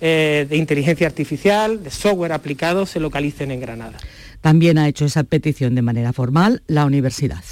eh, 0.06 0.46
de 0.46 0.58
inteligencia 0.58 1.06
artificial, 1.06 1.82
de 1.82 1.90
software 1.90 2.32
aplicado, 2.32 2.84
se 2.84 3.00
localicen 3.00 3.50
en 3.50 3.58
Granada. 3.58 3.96
También 4.42 4.76
ha 4.76 4.87
hecho 4.87 5.06
esa 5.06 5.25
petición 5.25 5.75
de 5.75 5.80
manera 5.80 6.12
formal 6.12 6.62
la 6.66 6.84
universidad. 6.84 7.42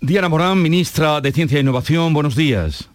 Diana 0.00 0.28
Morán, 0.28 0.62
ministra 0.62 1.20
de 1.20 1.32
Ciencia 1.32 1.58
e 1.58 1.62
Innovación, 1.62 2.14
buenos 2.14 2.36
días. 2.36 2.88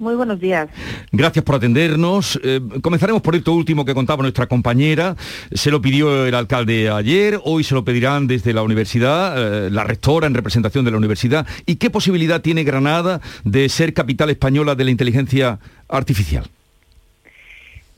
Muy 0.00 0.16
buenos 0.16 0.40
días. 0.40 0.68
Gracias 1.12 1.44
por 1.44 1.54
atendernos. 1.54 2.40
Eh, 2.42 2.60
comenzaremos 2.82 3.22
por 3.22 3.36
esto 3.36 3.52
último 3.52 3.84
que 3.84 3.94
contaba 3.94 4.22
nuestra 4.22 4.48
compañera. 4.48 5.14
Se 5.52 5.70
lo 5.70 5.80
pidió 5.80 6.26
el 6.26 6.34
alcalde 6.34 6.90
ayer, 6.90 7.38
hoy 7.44 7.62
se 7.62 7.76
lo 7.76 7.84
pedirán 7.84 8.26
desde 8.26 8.52
la 8.52 8.64
universidad, 8.64 9.36
eh, 9.36 9.70
la 9.70 9.84
rectora 9.84 10.26
en 10.26 10.34
representación 10.34 10.84
de 10.84 10.90
la 10.90 10.96
universidad. 10.96 11.46
¿Y 11.66 11.76
qué 11.76 11.88
posibilidad 11.88 12.40
tiene 12.40 12.64
Granada 12.64 13.20
de 13.44 13.68
ser 13.68 13.94
capital 13.94 14.28
española 14.30 14.74
de 14.74 14.84
la 14.84 14.90
inteligencia 14.90 15.60
artificial? 15.88 16.50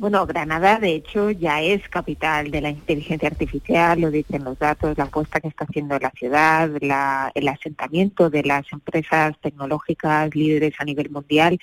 Bueno, 0.03 0.27
Granada 0.27 0.81
de 0.81 0.97
hecho 0.97 1.31
ya 1.31 1.63
es 1.63 1.89
capital 1.89 2.51
de 2.51 2.61
la 2.61 2.71
inteligencia 2.71 3.29
artificial, 3.29 4.01
lo 4.01 4.11
dicen 4.11 4.43
los 4.43 4.59
datos, 4.59 4.99
la 4.99 5.05
apuesta 5.05 5.39
que 5.39 5.47
está 5.47 5.65
haciendo 5.65 5.97
la 5.97 6.11
ciudad, 6.11 6.69
el 7.37 7.49
asentamiento 7.49 8.29
de 8.29 8.43
las 8.43 8.65
empresas 8.73 9.39
tecnológicas 9.41 10.35
líderes 10.35 10.75
a 10.81 10.85
nivel 10.85 11.09
mundial. 11.09 11.61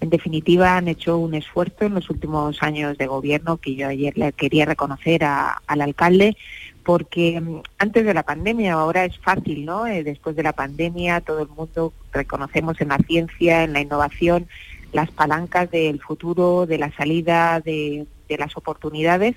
En 0.00 0.08
definitiva, 0.08 0.76
han 0.76 0.86
hecho 0.86 1.18
un 1.18 1.34
esfuerzo 1.34 1.84
en 1.86 1.94
los 1.94 2.08
últimos 2.10 2.62
años 2.62 2.96
de 2.96 3.08
gobierno 3.08 3.56
que 3.56 3.74
yo 3.74 3.88
ayer 3.88 4.16
le 4.16 4.30
quería 4.34 4.66
reconocer 4.66 5.24
al 5.24 5.80
alcalde 5.80 6.36
porque 6.84 7.40
mm, 7.40 7.62
antes 7.78 8.04
de 8.04 8.14
la 8.14 8.22
pandemia, 8.22 8.74
ahora 8.74 9.04
es 9.04 9.18
fácil, 9.18 9.64
¿no? 9.64 9.86
Eh, 9.88 10.04
después 10.04 10.36
de 10.36 10.44
la 10.44 10.52
pandemia 10.52 11.20
todo 11.20 11.42
el 11.42 11.48
mundo 11.48 11.92
reconocemos 12.12 12.80
en 12.80 12.88
la 12.88 12.98
ciencia, 12.98 13.64
en 13.64 13.72
la 13.72 13.80
innovación, 13.80 14.46
las 14.92 15.10
palancas 15.10 15.70
del 15.70 16.00
futuro, 16.00 16.66
de 16.66 16.78
la 16.78 16.92
salida, 16.92 17.60
de, 17.60 18.06
las 18.38 18.56
oportunidades 18.56 19.34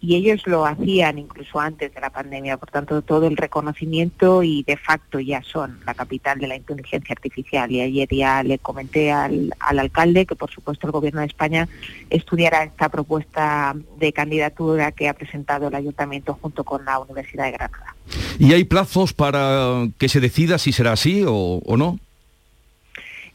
y 0.00 0.14
ellos 0.14 0.46
lo 0.46 0.66
hacían 0.66 1.18
incluso 1.18 1.58
antes 1.58 1.92
de 1.92 2.00
la 2.00 2.10
pandemia, 2.10 2.56
por 2.56 2.70
tanto 2.70 3.02
todo 3.02 3.26
el 3.26 3.36
reconocimiento 3.36 4.44
y 4.44 4.62
de 4.62 4.76
facto 4.76 5.18
ya 5.18 5.42
son 5.42 5.80
la 5.84 5.94
capital 5.94 6.38
de 6.38 6.46
la 6.46 6.54
inteligencia 6.54 7.12
artificial 7.12 7.72
y 7.72 7.80
ayer 7.80 8.08
ya 8.08 8.44
le 8.44 8.60
comenté 8.60 9.10
al, 9.10 9.52
al 9.58 9.80
alcalde 9.80 10.26
que 10.26 10.36
por 10.36 10.48
supuesto 10.48 10.86
el 10.86 10.92
gobierno 10.92 11.22
de 11.22 11.26
España 11.26 11.68
estudiará 12.08 12.62
esta 12.62 12.88
propuesta 12.88 13.74
de 13.98 14.12
candidatura 14.12 14.92
que 14.92 15.08
ha 15.08 15.14
presentado 15.14 15.66
el 15.66 15.74
ayuntamiento 15.74 16.38
junto 16.40 16.62
con 16.62 16.84
la 16.84 17.00
Universidad 17.00 17.46
de 17.46 17.50
Granada. 17.50 17.96
¿Y 18.38 18.52
hay 18.52 18.62
plazos 18.62 19.12
para 19.12 19.88
que 19.98 20.08
se 20.08 20.20
decida 20.20 20.58
si 20.58 20.70
será 20.70 20.92
así 20.92 21.24
o, 21.26 21.60
o 21.64 21.76
no? 21.76 21.98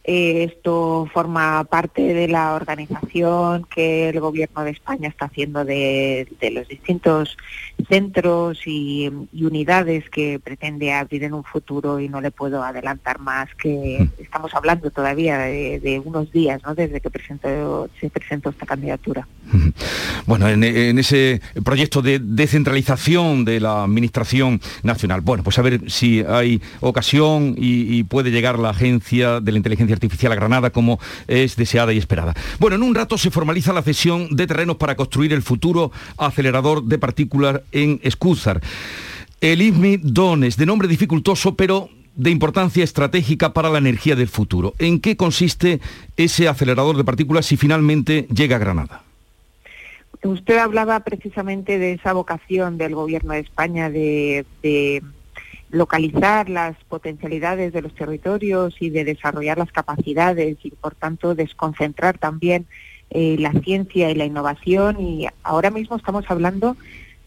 Eh, 0.04 0.46
esto 0.52 1.08
forma 1.14 1.64
parte 1.66 2.02
de 2.02 2.28
la 2.28 2.56
organización 2.56 3.68
que 3.74 4.10
el 4.10 4.20
Gobierno 4.20 4.64
de 4.64 4.72
España 4.72 5.08
está 5.08 5.26
haciendo 5.26 5.64
de, 5.64 6.28
los 6.52 6.68
distintos 6.68 7.38
centros 7.88 8.62
y, 8.66 9.12
unidades 9.40 10.10
que 10.10 10.40
pretende 10.40 10.94
abrir 10.94 11.24
en 11.24 11.34
un 11.34 11.44
futuro 11.44 12.00
y 12.00 12.10
no 12.10 12.20
le 12.20 12.32
puedo 12.32 12.64
adelantar 12.64 13.20
más 13.20 13.50
que 13.56 14.00
mm. 14.00 14.22
estamos 14.22 14.54
hablando 14.56 14.90
todavía 14.90 15.38
de, 15.38 16.02
unos 16.04 16.32
días 16.32 16.62
¿no? 16.64 16.74
desde 16.74 17.00
que 17.00 17.10
presentó, 17.10 17.90
se 18.00 18.10
presentó 18.10 18.50
esta 18.50 18.66
candidatura. 18.66 19.28
Bueno, 20.28 20.48
en, 20.48 20.64
ese 21.00 21.42
proyecto 21.66 22.04
de 22.04 22.20
descentralización 22.20 23.44
de 23.44 23.60
la 23.60 23.84
Administración 23.84 24.62
Nacional, 24.84 25.22
bueno, 25.22 25.44
pues 25.44 25.58
a 25.58 25.64
ver 25.64 25.90
si 25.90 26.22
hay 26.22 26.62
ocasión 26.80 27.56
y 27.58 28.04
puede 28.04 28.30
llegar 28.30 28.60
la 28.60 28.70
Agencia 28.70 29.42
de 29.42 29.52
la 29.52 29.58
Inteligencia 29.58 29.91
Artificial 29.94 30.32
a 30.32 30.36
Granada 30.36 30.70
como 30.70 31.00
es 31.28 31.56
deseada 31.56 31.94
y 31.94 31.98
esperada. 31.98 32.34
Bueno, 32.60 32.76
en 32.76 32.84
un 32.84 32.96
rato 32.96 33.18
se 33.18 33.32
formaliza 33.32 33.74
la 33.74 33.82
cesión 33.82 34.36
de 34.36 34.48
terrenos 34.48 34.78
para 34.78 34.96
construir 34.96 35.34
el 35.34 35.42
futuro 35.42 35.92
acelerador 36.18 36.84
de 36.84 36.98
partículas 36.98 37.62
en 37.72 38.00
Escúzar. 38.04 38.62
El 39.40 39.62
ISMI 39.62 39.98
Dones, 40.04 40.58
de 40.58 40.66
nombre 40.66 40.88
dificultoso, 40.88 41.56
pero 41.56 41.90
de 42.16 42.30
importancia 42.30 42.84
estratégica 42.84 43.54
para 43.54 43.70
la 43.70 43.78
energía 43.78 44.16
del 44.16 44.28
futuro. 44.28 44.74
¿En 44.80 45.00
qué 45.00 45.16
consiste 45.16 45.80
ese 46.18 46.48
acelerador 46.48 46.98
de 46.98 47.04
partículas 47.04 47.46
si 47.46 47.58
finalmente 47.58 48.28
llega 48.34 48.58
a 48.58 48.60
Granada? 48.60 49.04
Usted 50.24 50.58
hablaba 50.58 51.00
precisamente 51.00 51.80
de 51.80 51.94
esa 51.94 52.14
vocación 52.14 52.78
del 52.78 52.94
Gobierno 52.94 53.34
de 53.34 53.40
España 53.40 53.90
de 53.90 54.46
localizar 55.72 56.50
las 56.50 56.76
potencialidades 56.86 57.74
de 57.74 57.82
los 57.82 57.96
territorios 57.96 58.76
y 58.80 58.90
de 58.90 59.06
desarrollar 59.06 59.58
las 59.58 59.72
capacidades 59.72 60.58
y 60.64 60.72
por 60.72 60.96
tanto 60.96 61.34
desconcentrar 61.34 62.18
también 62.18 62.68
eh, 63.10 63.38
la 63.40 63.52
ciencia 63.54 64.12
y 64.12 64.16
la 64.16 64.26
innovación 64.26 65.00
y 65.02 65.28
ahora 65.44 65.72
mismo 65.72 65.96
estamos 65.96 66.26
hablando 66.30 66.78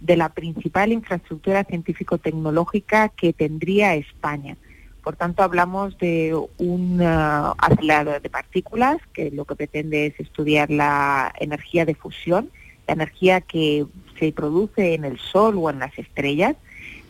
de 0.00 0.16
la 0.16 0.28
principal 0.28 0.92
infraestructura 0.92 1.64
científico-tecnológica 1.64 3.08
que 3.08 3.32
tendría 3.32 3.94
España. 3.94 4.56
Por 5.02 5.16
tanto, 5.16 5.42
hablamos 5.42 5.98
de 5.98 6.34
un 6.58 7.00
uh, 7.00 7.54
acelerador 7.58 8.22
de 8.22 8.30
partículas 8.30 8.96
que 9.12 9.30
lo 9.30 9.44
que 9.44 9.54
pretende 9.54 10.06
es 10.06 10.18
estudiar 10.18 10.70
la 10.70 11.32
energía 11.38 11.84
de 11.84 11.94
fusión, 11.94 12.50
la 12.86 12.94
energía 12.94 13.42
que 13.42 13.84
se 14.18 14.32
produce 14.32 14.94
en 14.94 15.04
el 15.04 15.18
Sol 15.18 15.56
o 15.58 15.68
en 15.68 15.78
las 15.78 15.98
estrellas. 15.98 16.56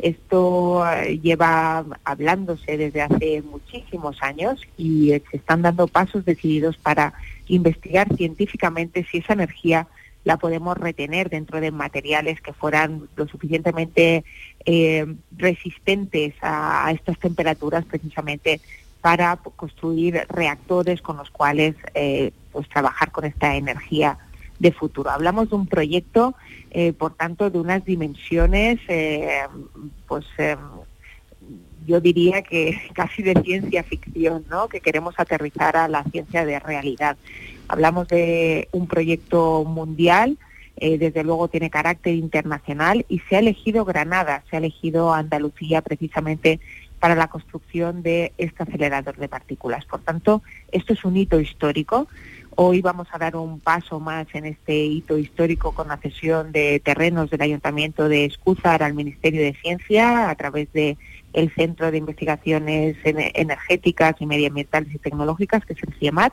Esto 0.05 0.83
uh, 0.83 1.07
lleva 1.23 1.83
hablándose 2.05 2.77
desde 2.77 3.01
hace 3.01 3.41
muchísimos 3.41 4.23
años 4.23 4.61
y 4.77 5.09
se 5.31 5.39
están 5.39 5.63
dando 5.63 5.87
pasos 5.87 6.27
decididos 6.27 6.77
para 6.77 7.15
investigar 7.49 8.15
científicamente 8.15 9.07
si 9.11 9.19
esa 9.19 9.33
energía 9.33 9.89
la 10.25 10.37
podemos 10.37 10.77
retener 10.77 11.31
dentro 11.31 11.59
de 11.59 11.71
materiales 11.71 12.43
que 12.43 12.53
fueran 12.53 13.09
lo 13.17 13.27
suficientemente 13.27 14.27
eh, 14.67 15.07
resistentes 15.39 16.35
a, 16.43 16.93
estas 16.93 17.19
temperaturas 17.19 17.87
precisamente 17.87 18.61
para 19.01 19.37
construir 19.57 20.27
reactores 20.29 21.01
con 21.01 21.17
los 21.17 21.31
cuales 21.31 21.77
eh, 21.95 22.33
pues 22.53 22.69
trabajar 22.69 23.11
con 23.11 23.25
esta 23.25 23.57
energía 23.57 24.19
de 24.65 24.73
futuro. 24.73 25.11
Hablamos 25.11 25.51
de 25.51 25.57
un 25.57 25.67
proyecto, 25.67 26.35
eh, 26.71 26.93
por 26.93 27.15
tanto, 27.15 27.51
de 27.51 27.59
unas 27.59 27.85
dimensiones, 27.85 28.81
pues 30.09 30.25
yo 31.87 32.01
diría 32.01 32.43
que 32.43 32.81
casi 32.95 33.23
de 33.23 33.41
ciencia 33.43 33.83
ficción, 33.83 34.45
¿no? 34.51 34.69
Que 34.69 34.81
queremos 34.81 35.15
aterrizar 35.19 35.77
a 35.77 35.89
la 35.89 36.03
ciencia 36.05 36.45
de 36.45 36.59
realidad. 36.59 37.17
Hablamos 37.69 38.09
de 38.09 38.69
un 38.73 38.87
proyecto 38.87 39.65
mundial, 39.65 40.39
eh, 40.77 40.99
desde 40.99 41.23
luego 41.23 41.49
tiene 41.49 41.71
carácter 41.71 42.15
internacional 42.15 43.05
y 43.09 43.21
se 43.21 43.37
ha 43.37 43.39
elegido 43.39 43.85
Granada, 43.85 44.43
se 44.51 44.57
ha 44.57 44.59
elegido 44.59 45.15
Andalucía 45.15 45.83
precisamente 45.83 46.59
para 46.99 47.15
la 47.15 47.29
construcción 47.29 48.03
de 48.03 48.33
este 48.39 48.63
acelerador 48.63 49.17
de 49.17 49.29
partículas. 49.29 49.85
Por 49.85 50.01
tanto, 50.01 50.43
esto 50.73 50.95
es 50.95 51.05
un 51.05 51.17
hito 51.17 51.39
histórico. 51.39 52.09
Hoy 52.57 52.83
vamos 52.83 53.09
a 53.11 53.19
dar 53.19 53.35
un 53.35 53.59
paso 53.59 53.99
más 53.99 54.27
en 54.33 54.45
este 54.45 54.77
hito 54.85 55.19
histórico 55.19 55.73
con 55.73 55.89
la 55.89 55.97
cesión 55.97 56.53
de 56.53 56.79
terrenos 56.79 57.29
del 57.29 57.43
Ayuntamiento 57.43 58.09
de 58.09 58.27
Escúzar 58.27 58.83
al 58.85 58.95
Ministerio 58.95 59.41
de 59.43 59.55
Ciencia 59.55 60.31
a 60.31 60.35
través 60.37 60.73
de 60.73 60.97
el 61.33 61.51
Centro 61.51 61.91
de 61.91 61.99
Investigaciones 61.99 62.97
Energéticas 63.03 64.15
y 64.21 64.27
Medioambientales 64.27 64.95
y 64.95 64.99
Tecnológicas, 64.99 65.65
que 65.65 65.73
es 65.73 65.83
el 65.83 65.95
CIEMAT, 65.95 66.33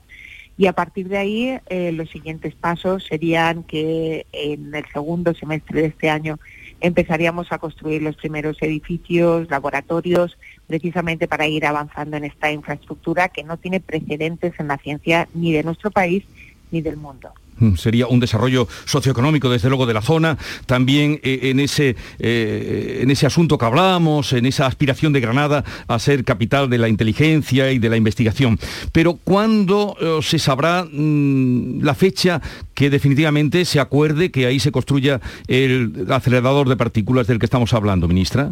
y 0.58 0.68
a 0.68 0.74
partir 0.74 1.08
de 1.08 1.18
ahí 1.18 1.60
eh, 1.70 1.92
los 1.92 2.10
siguientes 2.12 2.54
pasos 2.54 3.04
serían 3.06 3.64
que 3.64 4.28
en 4.32 4.76
el 4.76 4.86
segundo 4.94 5.34
semestre 5.34 5.82
de 5.82 5.88
este 5.88 6.12
año 6.12 6.38
empezaríamos 6.82 7.52
a 7.52 7.60
construir 7.60 8.02
los 8.02 8.16
primeros 8.16 8.58
edificios, 8.62 9.50
laboratorios, 9.50 10.38
precisamente 10.68 11.28
para 11.28 11.48
ir 11.48 11.66
avanzando 11.66 12.18
en 12.18 12.26
esta 12.26 12.52
infraestructura 12.52 13.30
que 13.30 13.44
no 13.44 13.58
tiene 13.58 13.80
precedentes 13.80 14.54
en 14.60 14.68
la 14.68 14.78
ciencia 14.78 15.30
ni 15.34 15.54
de 15.54 15.64
nuestro 15.64 15.92
país 15.92 16.26
ni 16.72 16.82
del 16.82 16.98
mundo. 16.98 17.32
Mm, 17.62 17.76
sería 17.76 18.08
un 18.08 18.20
desarrollo 18.20 18.68
socioeconómico, 18.86 19.50
desde 19.50 19.70
luego, 19.70 19.86
de 19.86 19.94
la 19.94 20.02
zona, 20.02 20.38
también 20.66 21.20
eh, 21.24 21.40
en, 21.44 21.60
ese, 21.60 21.96
eh, 22.20 23.00
en 23.04 23.12
ese 23.12 23.28
asunto 23.28 23.58
que 23.58 23.66
hablábamos, 23.66 24.34
en 24.34 24.48
esa 24.48 24.66
aspiración 24.66 25.14
de 25.14 25.22
Granada 25.22 25.64
a 25.88 26.00
ser 26.00 26.24
capital 26.24 26.70
de 26.72 26.80
la 26.80 26.90
inteligencia 26.90 27.72
y 27.72 27.78
de 27.78 27.90
la 27.90 27.98
investigación. 27.98 28.60
Pero 28.92 29.14
¿cuándo 29.14 29.96
eh, 30.02 30.20
se 30.24 30.40
sabrá 30.40 30.86
mm, 30.92 31.84
la 31.84 31.94
fecha 31.94 32.42
que 32.74 32.90
definitivamente 32.90 33.64
se 33.66 33.80
acuerde 33.80 34.32
que 34.32 34.48
ahí 34.48 34.60
se 34.60 34.72
construya 34.72 35.22
el 35.48 36.08
acelerador 36.10 36.68
de 36.68 36.76
partículas 36.78 37.28
del 37.28 37.38
que 37.38 37.46
estamos 37.46 37.74
hablando, 37.74 38.08
ministra? 38.08 38.52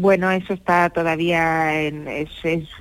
Bueno, 0.00 0.30
eso 0.30 0.52
está 0.54 0.90
todavía 0.90 1.82
en, 1.82 2.06
es, 2.06 2.30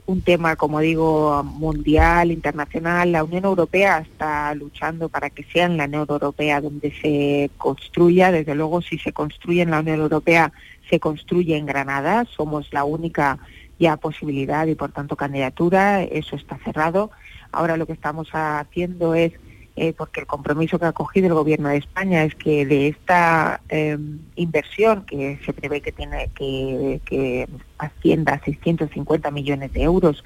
un 0.05 0.21
tema, 0.21 0.55
como 0.55 0.81
digo, 0.81 1.43
mundial, 1.43 2.31
internacional. 2.31 3.11
La 3.11 3.23
Unión 3.23 3.45
Europea 3.45 3.97
está 3.97 4.53
luchando 4.53 5.09
para 5.09 5.31
que 5.31 5.43
sea 5.43 5.65
en 5.65 5.77
la 5.77 5.85
Unión 5.85 6.05
Europea 6.07 6.61
donde 6.61 6.93
se 7.01 7.49
construya. 7.57 8.31
Desde 8.31 8.53
luego, 8.53 8.83
si 8.83 8.99
se 8.99 9.13
construye 9.13 9.63
en 9.63 9.71
la 9.71 9.79
Unión 9.79 9.99
Europea, 9.99 10.51
se 10.91 10.99
construye 10.99 11.57
en 11.57 11.65
Granada. 11.65 12.23
Somos 12.25 12.71
la 12.71 12.83
única 12.83 13.39
ya 13.79 13.97
posibilidad 13.97 14.67
y, 14.67 14.75
por 14.75 14.91
tanto, 14.91 15.15
candidatura. 15.15 16.03
Eso 16.03 16.35
está 16.35 16.59
cerrado. 16.63 17.09
Ahora 17.51 17.77
lo 17.77 17.87
que 17.87 17.93
estamos 17.93 18.29
haciendo 18.31 19.15
es 19.15 19.33
eh, 19.79 19.93
porque 19.95 20.21
el 20.21 20.25
compromiso 20.25 20.79
que 20.79 20.85
ha 20.85 20.91
cogido 20.91 21.27
el 21.27 21.35
Gobierno 21.35 21.69
de 21.69 21.77
España 21.77 22.23
es 22.23 22.33
que 22.33 22.65
de 22.65 22.87
esta 22.87 23.61
em, 23.69 24.17
inversión 24.35 25.05
que 25.05 25.37
se 25.45 25.53
prevé 25.53 25.81
que 25.81 25.91
tiene 25.91 26.31
que, 26.33 27.47
ascienda 27.77 28.33
a 28.33 28.43
650 28.43 29.29
millones 29.29 29.71
de 29.73 29.83
euros 29.83 30.23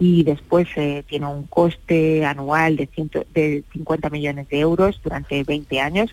y 0.00 0.24
después 0.24 0.66
eh, 0.74 1.04
tiene 1.06 1.26
un 1.26 1.44
coste 1.46 2.24
anual 2.24 2.74
de, 2.74 2.88
de 3.32 3.62
50 3.72 4.10
millones 4.10 4.48
de 4.48 4.58
euros 4.58 5.00
durante 5.04 5.44
20 5.44 5.80
años, 5.80 6.12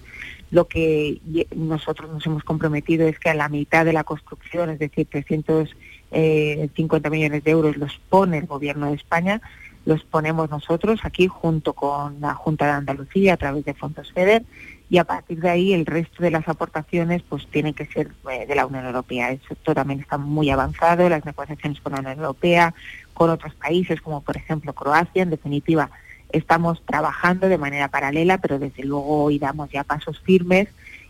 lo 0.51 0.67
que 0.67 1.19
nosotros 1.55 2.11
nos 2.11 2.23
hemos 2.27 2.43
comprometido 2.43 3.07
es 3.07 3.17
que 3.17 3.31
a 3.31 3.33
la 3.33 3.49
mitad 3.49 3.85
de 3.85 3.93
la 3.93 4.03
construcción, 4.03 4.69
es 4.69 4.77
decir, 4.77 5.07
350 5.09 5.75
eh, 6.11 7.11
millones 7.11 7.43
de 7.43 7.51
euros, 7.51 7.75
los 7.75 7.99
pone 8.09 8.37
el 8.37 8.45
Gobierno 8.45 8.87
de 8.87 8.97
España 8.97 9.41
los 9.87 10.03
ponemos 10.03 10.49
nosotros 10.49 10.99
aquí 11.03 11.27
junto 11.27 11.71
con 11.71 12.19
la 12.19 12.33
Junta 12.33 12.65
de 12.65 12.71
Andalucía 12.71 13.35
a 13.35 13.37
través 13.37 13.63
de 13.63 13.73
fondos 13.73 14.11
FEDER 14.11 14.43
y 14.89 14.97
a 14.97 15.05
partir 15.05 15.39
de 15.39 15.49
ahí 15.49 15.71
el 15.71 15.85
resto 15.85 16.21
de 16.21 16.29
las 16.29 16.45
aportaciones 16.49 17.21
pues 17.27 17.47
tienen 17.47 17.73
que 17.73 17.85
ser 17.85 18.11
eh, 18.29 18.45
de 18.45 18.53
la 18.53 18.65
Unión 18.65 18.85
Europea. 18.85 19.31
El 19.31 19.39
sector 19.47 19.75
también 19.75 20.01
está 20.01 20.17
muy 20.17 20.49
avanzado, 20.49 21.07
las 21.07 21.23
negociaciones 21.23 21.79
con 21.79 21.93
la 21.93 21.99
Unión 21.99 22.17
Europea, 22.17 22.73
con 23.13 23.29
otros 23.29 23.53
países 23.55 24.01
como 24.01 24.19
por 24.19 24.35
ejemplo 24.35 24.73
Croacia, 24.73 25.23
en 25.23 25.29
definitiva 25.29 25.89
estamos 26.33 26.83
trabajando 26.85 27.47
de 27.47 27.57
manera 27.57 27.87
paralela, 27.87 28.39
pero 28.39 28.59
desde 28.59 28.83
luego 28.83 29.23
hoy 29.23 29.39
damos 29.39 29.69
ya 29.69 29.85
pasos 29.85 30.19
firmes 30.19 30.67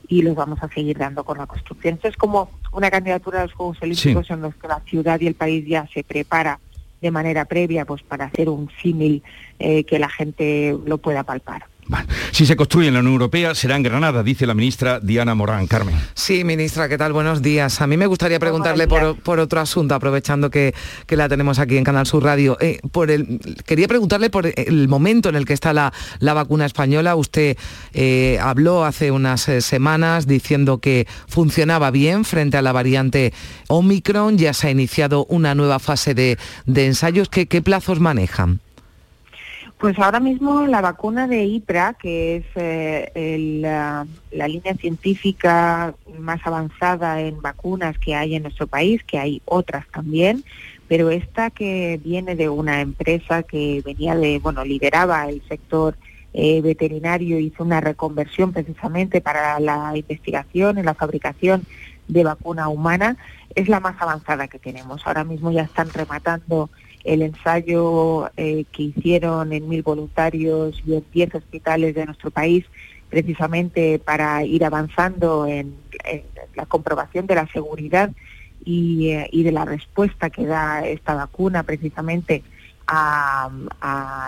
y 0.08 0.22
los 0.22 0.36
vamos 0.36 0.62
a 0.62 0.70
seguir 0.70 1.00
dando 1.00 1.24
con 1.24 1.40
la 1.40 1.48
construcción. 1.48 1.96
Esto 1.96 2.10
es 2.10 2.16
como 2.16 2.52
una 2.72 2.92
candidatura 2.92 3.40
a 3.40 3.44
los 3.46 3.54
Juegos 3.54 3.82
Olímpicos 3.82 4.30
en 4.30 4.42
los 4.42 4.54
que 4.54 4.68
la 4.68 4.82
ciudad 4.82 5.20
y 5.20 5.26
el 5.26 5.34
país 5.34 5.66
ya 5.68 5.88
se 5.92 6.04
prepara 6.04 6.60
de 7.02 7.12
manera 7.12 7.46
previa 7.46 7.86
pues 7.86 8.04
para 8.04 8.26
hacer 8.26 8.50
un 8.50 8.70
símil 8.82 9.24
eh, 9.60 9.84
que 9.84 10.00
la 10.00 10.10
gente 10.10 10.76
lo 10.86 10.98
pueda 10.98 11.24
palpar. 11.24 11.66
Si 12.32 12.46
se 12.46 12.56
construye 12.56 12.90
en 12.90 12.94
la 12.94 13.00
Unión 13.00 13.14
Europea, 13.14 13.56
será 13.56 13.76
en 13.76 13.84
Granada, 13.84 14.24
dice 14.24 14.46
la 14.46 14.54
ministra 14.54 15.00
Diana 15.00 15.36
Morán. 15.36 15.68
Carmen. 15.68 15.96
Sí, 16.14 16.44
ministra, 16.44 16.88
¿qué 16.90 16.98
tal? 16.98 17.14
Buenos 17.14 17.42
días. 17.42 17.82
A 17.82 17.88
mí 17.88 17.98
me 17.98 18.06
gustaría 18.06 18.40
preguntarle 18.40 18.88
por, 18.88 19.40
otro 19.40 19.60
asunto, 19.60 19.96
aprovechando 19.96 20.50
que, 20.50 20.74
la 21.10 21.30
tenemos 21.30 21.60
aquí 21.60 21.78
en 21.78 21.84
Canal 21.84 22.06
Sur 22.06 22.24
Radio. 22.24 22.58
Eh, 22.60 22.80
por 22.92 23.10
el, 23.10 23.40
quería 23.66 23.88
preguntarle 23.88 24.30
por 24.30 24.46
el 24.46 24.88
momento 24.88 25.30
en 25.30 25.36
el 25.36 25.46
que 25.46 25.54
está 25.54 25.74
la, 25.74 25.92
vacuna 26.20 26.66
española. 26.66 27.16
Usted 27.16 27.58
eh, 27.94 28.38
habló 28.42 28.86
hace 28.86 29.12
unas 29.12 29.48
eh, 29.50 29.62
semanas 29.62 30.28
diciendo 30.28 30.78
que 30.80 31.08
funcionaba 31.28 31.90
bien 31.90 32.26
frente 32.26 32.58
a 32.58 32.62
la 32.62 32.72
variante 32.72 33.34
Omicron. 33.68 34.38
Ya 34.38 34.54
se 34.54 34.68
ha 34.68 34.72
iniciado 34.72 35.26
una 35.26 35.56
nueva 35.56 35.80
fase 35.80 36.14
de, 36.14 36.38
ensayos. 36.68 37.30
¿Qué 37.30 37.62
plazos 37.62 38.00
manejan? 38.00 38.60
Pues 39.80 40.00
ahora 40.00 40.20
mismo 40.20 40.66
la 40.66 40.82
vacuna 40.82 41.28
de 41.28 41.44
IPRA, 41.44 41.94
que 41.94 42.38
es 42.38 42.46
eh, 42.56 43.60
la, 43.62 44.08
línea 44.32 44.74
científica 44.74 45.94
más 46.18 46.40
avanzada 46.46 47.22
en 47.22 47.40
vacunas 47.44 47.96
que 48.00 48.16
hay 48.16 48.34
en 48.34 48.44
nuestro 48.44 48.66
país, 48.66 49.04
que 49.04 49.20
hay 49.20 49.42
otras 49.46 49.86
también, 49.90 50.44
pero 50.88 51.12
esta 51.12 51.52
que 51.52 52.00
viene 52.04 52.36
de 52.36 52.50
una 52.50 52.82
empresa 52.82 53.44
que 53.44 53.84
venía 53.86 54.16
de, 54.16 54.40
bueno, 54.40 54.66
lideraba 54.66 55.30
el 55.30 55.44
sector 55.48 55.96
eh, 56.34 56.60
veterinario, 56.62 57.38
hizo 57.38 57.64
una 57.64 57.80
reconversión 57.80 58.54
precisamente 58.54 59.22
para 59.22 59.60
la 59.60 59.96
investigación 59.96 60.80
y 60.80 60.84
la 60.84 60.96
fabricación 60.96 61.64
de 62.08 62.24
vacuna 62.24 62.68
humana, 62.68 63.16
es 63.54 63.70
la 63.70 63.80
más 63.80 64.02
avanzada 64.02 64.48
que 64.48 64.58
tenemos. 64.58 65.06
Ahora 65.06 65.24
mismo 65.24 65.52
ya 65.52 65.64
están 65.64 65.92
rematando 65.92 66.72
el 67.08 67.22
ensayo 67.22 68.30
eh, 68.36 68.66
que 68.72 68.84
hicieron 68.84 69.54
en 69.54 69.70
mil 69.70 69.82
voluntarios 69.82 70.84
y 70.86 70.96
en 70.96 71.06
diez 71.14 71.34
hospitales 71.34 71.96
de 71.96 72.06
nuestro 72.06 72.32
país, 72.32 72.66
precisamente 73.10 73.98
para 73.98 74.44
ir 74.44 74.66
avanzando 74.66 75.48
en, 75.48 75.74
la 76.54 76.66
comprobación 76.66 77.26
de 77.26 77.36
la 77.36 77.48
seguridad 77.48 78.12
y, 78.66 79.12
eh, 79.12 79.30
y, 79.32 79.44
de 79.44 79.54
la 79.54 79.64
respuesta 79.64 80.30
que 80.30 80.46
da 80.46 80.86
esta 80.86 81.16
vacuna 81.16 81.64
precisamente 81.64 82.44
a 82.88 83.50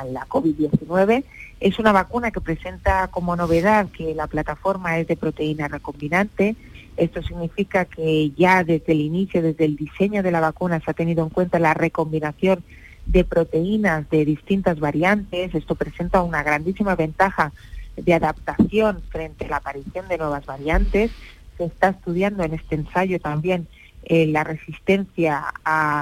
la 0.10 0.26
COVID-19. 0.28 1.24
Es 1.60 1.80
una 1.80 1.92
vacuna 1.92 2.32
que 2.32 2.39
presenta 2.39 3.10
como 3.10 3.36
novedad 3.36 3.88
que 3.89 4.15
la 4.15 4.28
plataforma 4.28 4.98
es 5.00 5.08
de 5.08 5.18
proteína 5.18 5.68
recombinante, 5.68 6.56
esto 7.00 7.24
significa 7.24 7.86
que 7.86 8.32
ya 8.32 8.64
desde 8.64 8.92
el 8.92 9.02
inicio, 9.02 9.42
desde 9.42 9.66
el 9.66 9.76
diseño 9.76 10.22
de 10.22 10.32
la 10.32 10.40
vacuna, 10.40 10.80
se 10.80 10.92
ha 10.92 10.94
tenido 10.94 11.24
en 11.24 11.30
cuenta 11.30 11.60
la 11.60 11.74
recombinación 11.74 12.64
de 13.06 13.24
proteínas 13.24 14.10
de 14.10 14.26
distintas 14.26 14.80
variantes. 14.80 15.56
Esto 15.56 15.76
presenta 15.76 16.22
una 16.22 16.44
grandísima 16.44 16.96
ventaja 16.96 17.52
de 17.96 18.14
adaptación 18.14 19.02
frente 19.10 19.46
a 19.46 19.50
la 19.50 19.58
aparición 19.58 20.08
de 20.08 20.18
nuevas 20.18 20.46
variantes. 20.46 21.12
Se 21.58 21.66
está 21.66 21.90
estudiando 21.90 22.44
en 22.44 22.54
este 22.54 22.76
ensayo 22.76 23.20
también 23.20 23.68
eh, 24.04 24.28
la 24.28 24.44
resistencia 24.44 25.54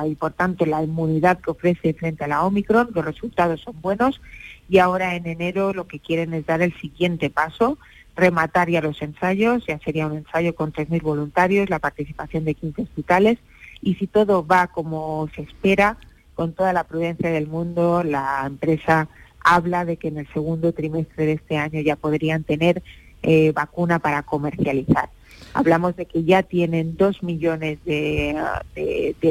y 0.05 0.15
por 0.15 0.33
tanto 0.33 0.65
la 0.65 0.83
inmunidad 0.83 1.39
que 1.39 1.51
ofrece 1.51 1.93
frente 1.93 2.23
a 2.23 2.27
la 2.27 2.43
Omicron. 2.43 2.89
Los 2.93 3.05
resultados 3.05 3.61
son 3.61 3.79
buenos 3.81 4.21
y 4.69 4.79
ahora 4.79 5.15
en 5.15 5.27
enero 5.27 5.73
lo 5.73 5.87
que 5.87 5.99
quieren 5.99 6.33
es 6.33 6.45
dar 6.45 6.61
el 6.61 6.73
siguiente 6.79 7.29
paso, 7.29 7.77
rematar 8.17 8.69
ya 8.69 8.81
los 8.81 9.01
ensayos, 9.01 9.65
ya 9.65 9.79
sería 9.79 10.07
un 10.07 10.17
ensayo 10.17 10.55
con 10.55 10.73
3.000 10.73 11.01
voluntarios, 11.01 11.69
la 11.69 11.79
participación 11.79 12.43
de 12.43 12.55
15 12.55 12.81
hospitales 12.81 13.37
y 13.81 13.95
si 13.95 14.07
todo 14.07 14.45
va 14.45 14.67
como 14.67 15.29
se 15.35 15.43
espera, 15.43 15.97
con 16.35 16.53
toda 16.53 16.73
la 16.73 16.83
prudencia 16.83 17.29
del 17.29 17.47
mundo, 17.47 18.03
la 18.03 18.43
empresa 18.45 19.07
habla 19.39 19.85
de 19.85 19.97
que 19.97 20.09
en 20.09 20.17
el 20.17 20.27
segundo 20.33 20.73
trimestre 20.73 21.25
de 21.25 21.33
este 21.33 21.57
año 21.57 21.79
ya 21.81 21.95
podrían 21.95 22.43
tener 22.43 22.83
eh, 23.23 23.51
vacuna 23.53 23.99
para 23.99 24.23
comercializar. 24.23 25.09
Hablamos 25.53 25.95
de 25.95 26.05
que 26.05 26.23
ya 26.23 26.43
tienen 26.43 26.97
dos 26.97 27.23
millones 27.23 27.79
de, 27.85 28.35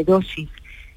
dosis 0.07 0.49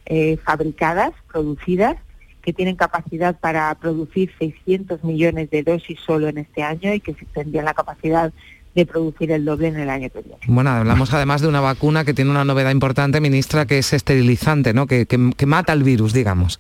eh, 0.06 0.38
fabricadas, 0.38 1.12
producidas, 1.32 1.98
que 2.42 2.54
tienen 2.54 2.76
capacidad 2.76 3.38
para 3.40 3.74
producir 3.76 4.32
600 4.40 5.04
millones 5.04 5.50
de 5.50 5.64
dosis 5.64 6.00
solo 6.06 6.28
en 6.28 6.38
este 6.38 6.64
año 6.64 6.94
y 6.94 7.00
que 7.00 7.14
se 7.14 7.26
tendría 7.26 7.64
la 7.64 7.74
capacidad 7.74 8.32
de 8.76 8.86
producir 8.86 9.32
el 9.32 9.46
doble 9.46 9.68
en 9.68 9.80
el 9.80 9.90
año 9.90 10.10
que 10.10 10.22
viene. 10.22 10.40
Bueno, 10.48 10.70
hablamos 10.70 11.14
además 11.14 11.42
de 11.42 11.48
una 11.48 11.60
vacuna 11.60 12.06
que 12.06 12.14
tiene 12.14 12.32
una 12.32 12.46
novedad 12.46 12.72
importante, 12.72 13.20
ministra, 13.20 13.66
que 13.66 13.80
es 13.80 13.94
esterilizante, 13.94 14.74
¿no? 14.74 14.88
que, 14.88 15.06
que 15.06 15.46
mata 15.46 15.74
el 15.74 15.84
virus, 15.84 16.14
digamos. 16.14 16.60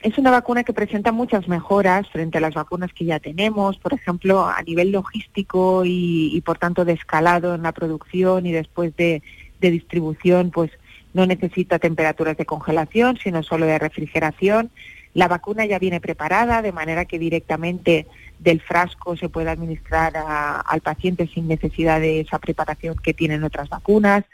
Es 0.00 0.16
una 0.16 0.30
vacuna 0.30 0.62
que 0.62 0.72
presenta 0.72 1.10
muchas 1.10 1.48
mejoras 1.48 2.08
frente 2.08 2.38
a 2.38 2.40
las 2.40 2.54
vacunas 2.54 2.92
que 2.92 3.04
ya 3.04 3.18
tenemos, 3.18 3.78
por 3.78 3.94
ejemplo, 3.94 4.46
a 4.46 4.62
nivel 4.62 4.92
logístico 4.92 5.82
y, 5.84 6.40
por 6.46 6.56
tanto 6.56 6.84
de 6.84 6.92
escalado 6.92 7.56
en 7.56 7.62
la 7.62 7.72
producción 7.72 8.46
y 8.46 8.52
después 8.52 8.94
de, 8.96 9.22
distribución, 9.60 10.52
pues 10.52 10.70
no 11.18 11.26
necesita 11.26 11.80
temperaturas 11.80 12.36
de 12.36 12.46
congelación, 12.46 13.18
sino 13.20 13.42
solo 13.42 13.66
de 13.66 13.76
refrigeración. 13.80 14.70
La 15.14 15.26
vacuna 15.26 15.66
ya 15.66 15.80
viene 15.80 16.00
preparada, 16.00 16.62
de 16.62 16.70
manera 16.70 17.06
que 17.06 17.18
directamente 17.18 18.06
del 18.38 18.60
frasco 18.60 19.16
se 19.16 19.28
puede 19.28 19.50
administrar 19.50 20.12
al 20.14 20.80
paciente 20.80 21.26
sin 21.26 21.48
necesidad 21.48 22.00
de 22.00 22.20
esa 22.20 22.38
preparación 22.38 22.94
que 23.02 23.14
tienen 23.14 23.42
otras 23.42 23.68
vacunas. 23.68 24.24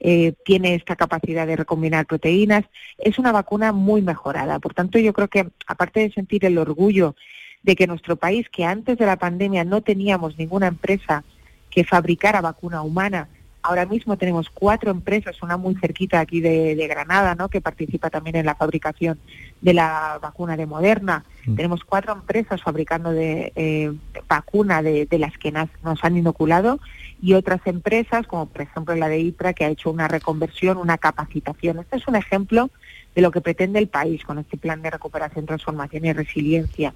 Eh, 0.00 0.32
tiene 0.44 0.74
esta 0.74 0.96
capacidad 0.96 1.46
de 1.46 1.54
recombinar 1.54 2.06
proteínas. 2.06 2.64
Es 2.98 3.20
una 3.20 3.30
vacuna 3.30 3.70
muy 3.70 4.02
mejorada. 4.02 4.58
Por 4.58 4.74
tanto, 4.74 4.98
yo 4.98 5.12
creo 5.12 5.28
que 5.28 5.48
aparte 5.68 6.00
de 6.00 6.10
sentir 6.10 6.44
el 6.44 6.58
orgullo 6.58 7.14
de 7.62 7.76
que 7.76 7.86
nuestro 7.86 8.16
país, 8.16 8.48
que 8.48 8.64
antes 8.64 8.98
de 8.98 9.06
la 9.06 9.16
pandemia 9.16 9.62
no 9.62 9.80
teníamos 9.80 10.36
ninguna 10.38 10.66
empresa 10.66 11.22
que 11.70 11.84
fabricara 11.84 12.40
vacuna 12.40 12.82
humana, 12.82 13.28
Ahora 13.64 13.86
mismo 13.86 14.16
tenemos 14.16 14.50
cuatro 14.50 14.90
empresas, 14.90 15.40
una 15.40 15.56
muy 15.56 15.76
cerquita 15.76 16.18
aquí 16.18 16.40
de, 16.40 16.74
Granada, 16.88 17.36
¿no? 17.36 17.48
que 17.48 17.60
participa 17.60 18.10
también 18.10 18.34
en 18.34 18.46
la 18.46 18.56
fabricación 18.56 19.20
de 19.60 19.72
la 19.72 20.18
vacuna 20.20 20.56
de 20.56 20.66
Moderna. 20.66 21.24
Mm. 21.46 21.54
Tenemos 21.54 21.84
cuatro 21.84 22.12
empresas 22.12 22.60
fabricando 22.60 23.12
de, 23.12 23.52
eh, 23.54 23.92
vacuna 24.28 24.82
de, 24.82 25.06
las 25.12 25.38
que 25.38 25.52
nos, 25.52 25.68
han 26.02 26.16
inoculado 26.16 26.80
y 27.22 27.34
otras 27.34 27.60
empresas, 27.66 28.26
como 28.26 28.46
por 28.46 28.62
ejemplo 28.62 28.96
la 28.96 29.08
de 29.08 29.20
IPRA, 29.20 29.52
que 29.52 29.64
ha 29.64 29.68
hecho 29.68 29.92
una 29.92 30.08
reconversión, 30.08 30.76
una 30.76 30.98
capacitación. 30.98 31.78
Este 31.78 31.98
es 31.98 32.08
un 32.08 32.16
ejemplo 32.16 32.68
de 33.14 33.22
lo 33.22 33.30
que 33.30 33.40
pretende 33.40 33.78
el 33.78 33.88
país 33.88 34.24
con 34.24 34.38
este 34.38 34.56
plan 34.56 34.82
de 34.82 34.90
recuperación, 34.90 35.46
transformación 35.46 36.04
y 36.04 36.12
resiliencia 36.12 36.94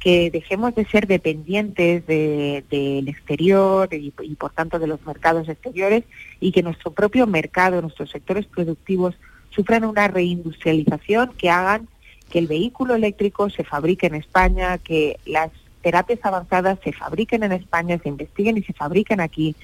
que 0.00 0.30
dejemos 0.30 0.74
de 0.74 0.84
ser 0.86 1.06
dependientes 1.06 2.06
del 2.06 3.08
exterior 3.08 3.88
y, 3.92 4.10
por 4.38 4.52
tanto 4.52 4.78
de 4.78 4.86
los 4.86 5.04
mercados 5.06 5.48
exteriores 5.48 6.04
y 6.38 6.52
que 6.52 6.62
nuestro 6.62 6.90
propio 6.92 7.26
mercado, 7.26 7.82
nuestros 7.82 8.10
sectores 8.10 8.46
productivos 8.46 9.14
sufran 9.50 9.84
una 9.84 10.06
reindustrialización 10.08 11.32
que 11.38 11.50
hagan 11.50 11.88
que 12.30 12.38
el 12.38 12.46
vehículo 12.46 12.94
eléctrico 12.94 13.50
se 13.50 13.64
fabrique 13.64 14.06
en 14.06 14.16
España, 14.16 14.78
que 14.78 15.18
las 15.26 15.50
terapias 15.80 16.18
avanzadas 16.24 16.78
se 16.82 16.92
fabriquen 16.92 17.44
en 17.44 17.52
España, 17.52 17.98
se 18.02 18.08
investiguen 18.08 18.58
y 18.58 18.62
se 18.62 18.72
fabriquen 18.72 19.20
aquí, 19.20 19.54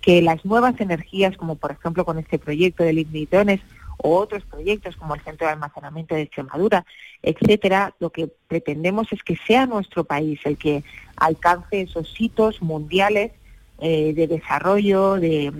que 0.00 0.22
las 0.22 0.44
nuevas 0.44 0.80
energías, 0.80 1.36
como 1.36 1.56
por 1.56 1.72
ejemplo 1.72 2.04
con 2.04 2.18
este 2.18 2.38
proyecto 2.38 2.84
de 2.84 2.92
lignitones, 2.92 3.60
o 4.02 4.16
otros 4.16 4.44
proyectos 4.44 4.96
como 4.96 5.14
el 5.14 5.20
Centro 5.22 5.46
de 5.46 5.52
Almacenamiento 5.54 6.14
de 6.14 6.22
Extremadura, 6.22 6.84
etcétera, 7.22 7.94
lo 8.00 8.10
que 8.10 8.28
pretendemos 8.48 9.12
es 9.12 9.22
que 9.22 9.36
sea 9.46 9.66
nuestro 9.66 10.04
país 10.04 10.40
el 10.44 10.58
que 10.58 10.82
alcance 11.16 11.82
esos 11.82 12.14
hitos 12.20 12.60
mundiales 12.60 13.32
eh, 13.78 14.12
de 14.14 14.26
desarrollo, 14.26 15.14
de, 15.14 15.52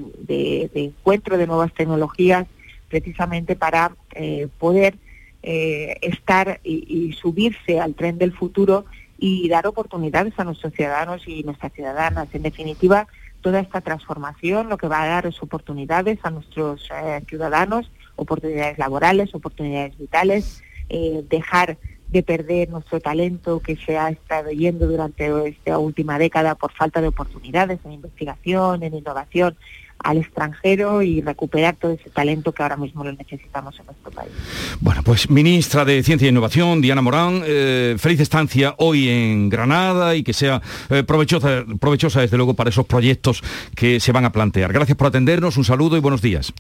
encuentro 0.75 1.39
de 1.39 1.47
nuevas 1.47 1.73
tecnologías, 1.73 2.47
precisamente 2.89 3.57
para 3.57 3.97
eh, 4.15 4.49
poder 4.59 4.97
eh, 5.43 5.97
estar 6.03 6.61
y, 6.63 7.13
subirse 7.21 7.81
al 7.81 7.95
tren 7.95 8.19
del 8.19 8.33
futuro 8.33 8.85
y 9.19 9.49
dar 9.49 9.67
oportunidades 9.67 10.35
a 10.37 10.45
nuestros 10.45 10.73
ciudadanos 10.73 11.27
y 11.27 11.43
nuestras 11.45 11.73
ciudadanas. 11.73 12.29
En 12.33 12.43
definitiva, 12.43 13.07
toda 13.41 13.61
esta 13.61 13.81
transformación 13.81 14.69
lo 14.69 14.79
que 14.79 14.89
va 14.89 15.03
a 15.03 15.09
dar 15.09 15.27
es 15.27 15.43
oportunidades 15.43 16.19
a 16.23 16.31
nuestros 16.31 16.89
ciudadanos 17.29 17.91
oportunidades 18.23 18.79
laborales, 18.79 19.35
oportunidades 19.35 19.97
vitales, 19.99 20.63
eh, 20.89 21.23
dejar 21.29 21.79
de 22.09 22.23
perder 22.23 22.69
nuestro 22.69 23.01
talento 23.01 23.61
que 23.61 23.77
se 23.77 23.97
ha 23.97 24.11
estado 24.11 24.51
yendo 24.51 24.87
durante 24.87 25.49
esta 25.49 25.79
última 25.79 26.19
década 26.19 26.55
por 26.55 26.73
falta 26.73 27.01
de 27.01 27.09
oportunidades 27.09 27.81
en 27.85 27.93
investigación, 27.93 28.83
en 28.83 28.95
innovación 28.95 29.57
al 30.03 30.19
extranjero 30.19 31.03
y 31.03 31.21
recuperar 31.21 31.77
todo 31.77 31.93
ese 31.93 32.11
talento 32.11 32.53
que 32.53 32.63
ahora 32.63 32.77
mismo 32.77 33.05
lo 33.05 33.13
necesitamos 33.13 33.79
en 33.79 33.87
nuestro 33.87 34.11
país. 34.11 34.33
Bueno, 34.81 35.03
pues 35.03 35.31
ministra 35.31 35.85
de 35.85 36.03
Ciencia 36.03 36.27
e 36.27 36.31
Innovación, 36.31 36.81
Diana 36.81 37.03
Morán, 37.03 37.43
eh, 37.45 37.97
feliz 37.99 38.21
estancia 38.21 38.75
hoy 38.79 39.09
en 39.09 39.49
Granada 39.49 40.15
y 40.17 40.23
que 40.23 40.33
sea 40.33 40.61
eh, 40.91 41.05
provechosa, 41.05 41.65
provechosa 41.81 42.21
desde 42.21 42.37
luego 42.37 42.55
para 42.55 42.71
esos 42.71 42.87
proyectos 42.87 43.43
que 43.77 44.01
se 44.01 44.13
van 44.13 44.25
a 44.25 44.33
plantear. 44.33 44.73
Gracias 44.73 44.97
por 44.97 45.07
atendernos, 45.07 45.57
un 45.57 45.65
saludo 45.65 45.97
y 45.97 46.01
buenos 46.01 46.21
días. 46.21 46.53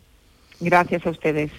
Gracias 0.60 1.06
a 1.06 1.10
ustedes. 1.10 1.50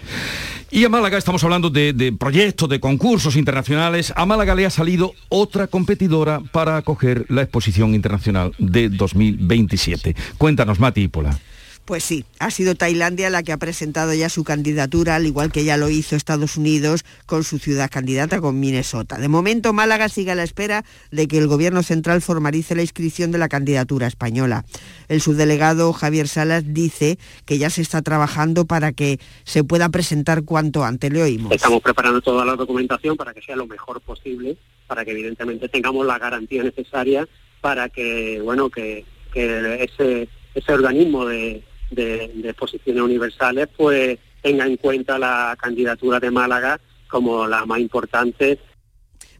Y 0.70 0.84
a 0.84 0.88
Málaga 0.88 1.18
estamos 1.18 1.44
hablando 1.44 1.70
de, 1.70 2.14
proyectos, 2.18 2.68
de 2.68 2.80
concursos 2.80 3.36
internacionales. 3.36 4.12
A 4.16 4.26
Málaga 4.26 4.54
le 4.54 4.66
ha 4.66 4.70
salido 4.70 5.12
otra 5.28 5.68
competidora 5.68 6.40
para 6.50 6.76
acoger 6.76 7.26
la 7.28 7.42
exposición 7.42 7.94
internacional 7.94 8.52
de 8.58 8.88
2027. 8.88 10.16
Cuéntanos, 10.36 10.80
Mati 10.80 11.02
Ípola. 11.02 11.38
Pues 11.84 12.02
sí, 12.02 12.24
ha 12.38 12.50
sido 12.50 12.74
Tailandia 12.74 13.28
la 13.28 13.42
que 13.42 13.52
ha 13.52 13.58
presentado 13.58 14.14
ya 14.14 14.30
su 14.30 14.42
candidatura, 14.42 15.16
al 15.16 15.26
igual 15.26 15.52
que 15.52 15.64
ya 15.64 15.76
lo 15.76 15.90
hizo 15.90 16.16
Estados 16.16 16.56
Unidos 16.56 17.04
con 17.26 17.44
su 17.44 17.58
ciudad 17.58 17.90
candidata, 17.90 18.40
con 18.40 18.58
Minnesota. 18.58 19.18
De 19.18 19.28
momento, 19.28 19.74
Málaga 19.74 20.08
sigue 20.08 20.30
a 20.30 20.34
la 20.34 20.44
espera 20.44 20.84
de 21.10 21.28
que 21.28 21.36
el 21.36 21.46
Gobierno 21.46 21.82
central 21.82 22.22
formalice 22.22 22.74
la 22.74 22.80
inscripción 22.80 23.32
de 23.32 23.38
la 23.38 23.50
candidatura 23.50 24.06
española. 24.06 24.64
El 25.08 25.20
subdelegado 25.20 25.92
Javier 25.92 26.26
Salas 26.26 26.64
dice 26.72 27.18
que 27.44 27.58
ya 27.58 27.68
se 27.68 27.82
está 27.82 28.00
trabajando 28.00 28.64
para 28.64 28.92
que 28.92 29.20
se 29.44 29.62
pueda 29.62 29.90
presentar 29.90 30.44
cuanto 30.44 30.84
antes. 30.84 31.12
Le 31.12 31.22
oímos. 31.22 31.52
Estamos 31.52 31.82
preparando 31.82 32.22
toda 32.22 32.46
la 32.46 32.56
documentación 32.56 33.16
para 33.18 33.34
que 33.34 33.42
sea 33.42 33.56
lo 33.56 33.66
mejor 33.66 34.00
posible, 34.00 34.56
para 34.86 35.04
que 35.04 35.10
evidentemente 35.10 35.68
tengamos 35.68 36.06
la 36.06 36.18
garantía 36.18 36.62
necesaria 36.62 37.28
para 37.60 37.88
que, 37.88 38.40
bueno, 38.42 38.68
que, 38.70 39.04
ese, 39.34 40.28
ese 40.54 40.72
organismo 40.72 41.26
de 41.26 41.62
de, 41.94 42.24
exposiciones 42.44 43.02
universales, 43.02 43.68
pues 43.76 44.18
tenga 44.42 44.66
en 44.66 44.76
cuenta 44.76 45.18
la 45.18 45.56
candidatura 45.60 46.20
de 46.20 46.30
Málaga 46.30 46.80
como 47.08 47.46
la 47.46 47.64
más 47.64 47.80
importante 47.80 48.58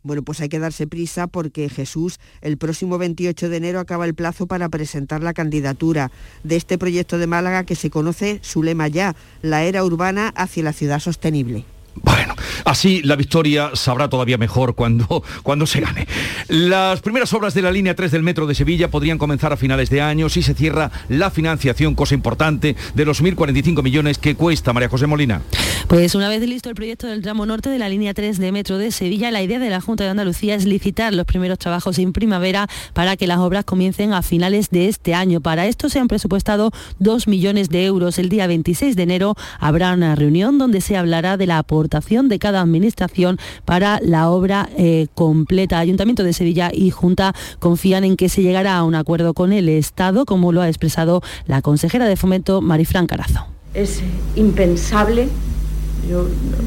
bueno, 0.05 0.23
pues 0.23 0.43
hay 0.43 0.51
que 0.51 0.59
darse 0.59 0.87
prisa 0.87 1.27
porque 1.27 1.71
Jesús, 1.71 2.21
el 2.43 2.59
próximo 2.59 2.99
28 2.99 3.49
de 3.49 3.57
enero 3.57 3.81
acaba 3.81 4.05
el 4.05 4.15
plazo 4.15 4.47
para 4.47 4.69
presentar 4.69 5.23
la 5.23 5.33
candidatura 5.33 6.13
de 6.43 6.57
este 6.57 6.77
proyecto 6.77 7.17
de 7.17 7.27
Málaga 7.27 7.65
que 7.65 7.75
se 7.75 7.89
conoce 7.89 8.39
su 8.43 8.63
lema 8.63 8.87
ya, 8.87 9.17
la 9.41 9.65
era 9.65 9.83
urbana 9.83 10.29
hacia 10.37 10.63
la 10.63 10.75
ciudad 10.75 11.01
sostenible. 11.01 11.65
Bueno, 12.03 12.35
así 12.65 13.03
la 13.03 13.17
victoria 13.17 13.71
sabrá 13.75 14.09
todavía 14.09 14.37
mejor 14.37 14.75
cuando, 14.75 15.23
cuando 15.43 15.67
se 15.67 15.81
gane. 15.81 16.07
Las 16.49 17.01
primeras 17.01 17.33
obras 17.33 17.55
de 17.55 17.63
la 17.63 17.71
línea 17.71 17.95
3 17.95 18.11
del 18.11 18.23
metro 18.23 18.47
de 18.47 18.55
Sevilla 18.55 18.91
podrían 18.91 19.19
comenzar 19.19 19.53
a 19.53 19.57
finales 19.57 19.91
de 19.91 20.01
año 20.01 20.29
si 20.29 20.43
se 20.43 20.55
cierra 20.55 20.91
la 21.09 21.31
financiación, 21.31 21.95
cosa 21.95 22.15
importante, 22.15 22.77
de 22.95 23.05
los 23.05 23.23
1.045 23.23 23.83
millones 23.83 24.19
que 24.19 24.35
cuesta 24.35 24.73
María 24.73 24.89
José 24.89 25.07
Molina. 25.07 25.43
Pues 25.89 26.15
una 26.15 26.29
vez 26.29 26.43
listo 26.49 26.69
el 26.69 26.75
proyecto 26.75 27.07
del 27.07 27.23
tramo 27.23 27.47
norte 27.47 27.71
de 27.71 27.79
la 27.79 27.89
línea 27.89 28.15
3 28.15 28.39
de 28.39 28.53
metro 28.53 28.79
de 28.79 28.91
Sevilla, 28.91 29.31
la 29.31 29.43
idea 29.43 29.59
de 29.59 29.71
la 29.71 29.81
Junta 29.81 30.05
de 30.05 30.11
Andalucía 30.11 30.55
es 30.55 30.65
licitar 30.65 31.13
los 31.13 31.27
primeros 31.27 31.59
trabajos 31.59 31.99
en 31.99 32.13
primavera 32.13 32.69
para 32.93 33.17
que 33.17 33.27
las 33.27 33.39
obras 33.39 33.65
comiencen 33.65 34.13
a 34.13 34.23
finales 34.23 34.71
de 34.71 34.89
este 34.89 35.15
año. 35.15 35.41
Para 35.41 35.67
esto 35.67 35.89
se 35.89 36.01
han 36.01 36.09
presupuestado 36.09 36.73
2 36.99 37.29
millones 37.29 37.69
de 37.69 37.85
euros. 37.85 38.19
El 38.19 38.29
día 38.29 38.47
26 38.47 38.97
de 38.97 39.03
enero 39.03 39.37
habrá 39.61 39.93
una 39.93 40.15
reunión 40.15 40.59
donde 40.59 40.81
se 40.81 40.97
hablará 40.97 41.37
de 41.37 41.47
la 41.47 41.59
aportación 41.59 41.84
de 42.29 42.39
cada 42.39 42.61
administración 42.61 43.39
para 43.65 44.01
la 44.03 44.31
obra 44.31 44.69
eh, 44.77 45.07
completa. 45.15 45.79
Ayuntamiento 45.79 46.25
de 46.25 46.33
Sevilla 46.33 46.71
y 46.73 46.91
Junta 46.91 47.35
confían 47.59 48.05
en 48.05 48.17
que 48.17 48.29
se 48.29 48.43
llegará 48.43 48.77
a 48.77 48.85
un 48.85 48.95
acuerdo 48.95 49.35
con 49.35 49.53
el 49.53 49.69
Estado, 49.69 50.25
como 50.25 50.53
lo 50.53 50.61
ha 50.61 50.69
expresado 50.69 51.23
la 51.47 51.63
consejera 51.63 52.07
de 52.07 52.17
Fomento, 52.17 52.61
Marifran 52.61 53.07
Carazo. 53.07 53.47
Es 53.75 54.03
impensable, 54.37 55.29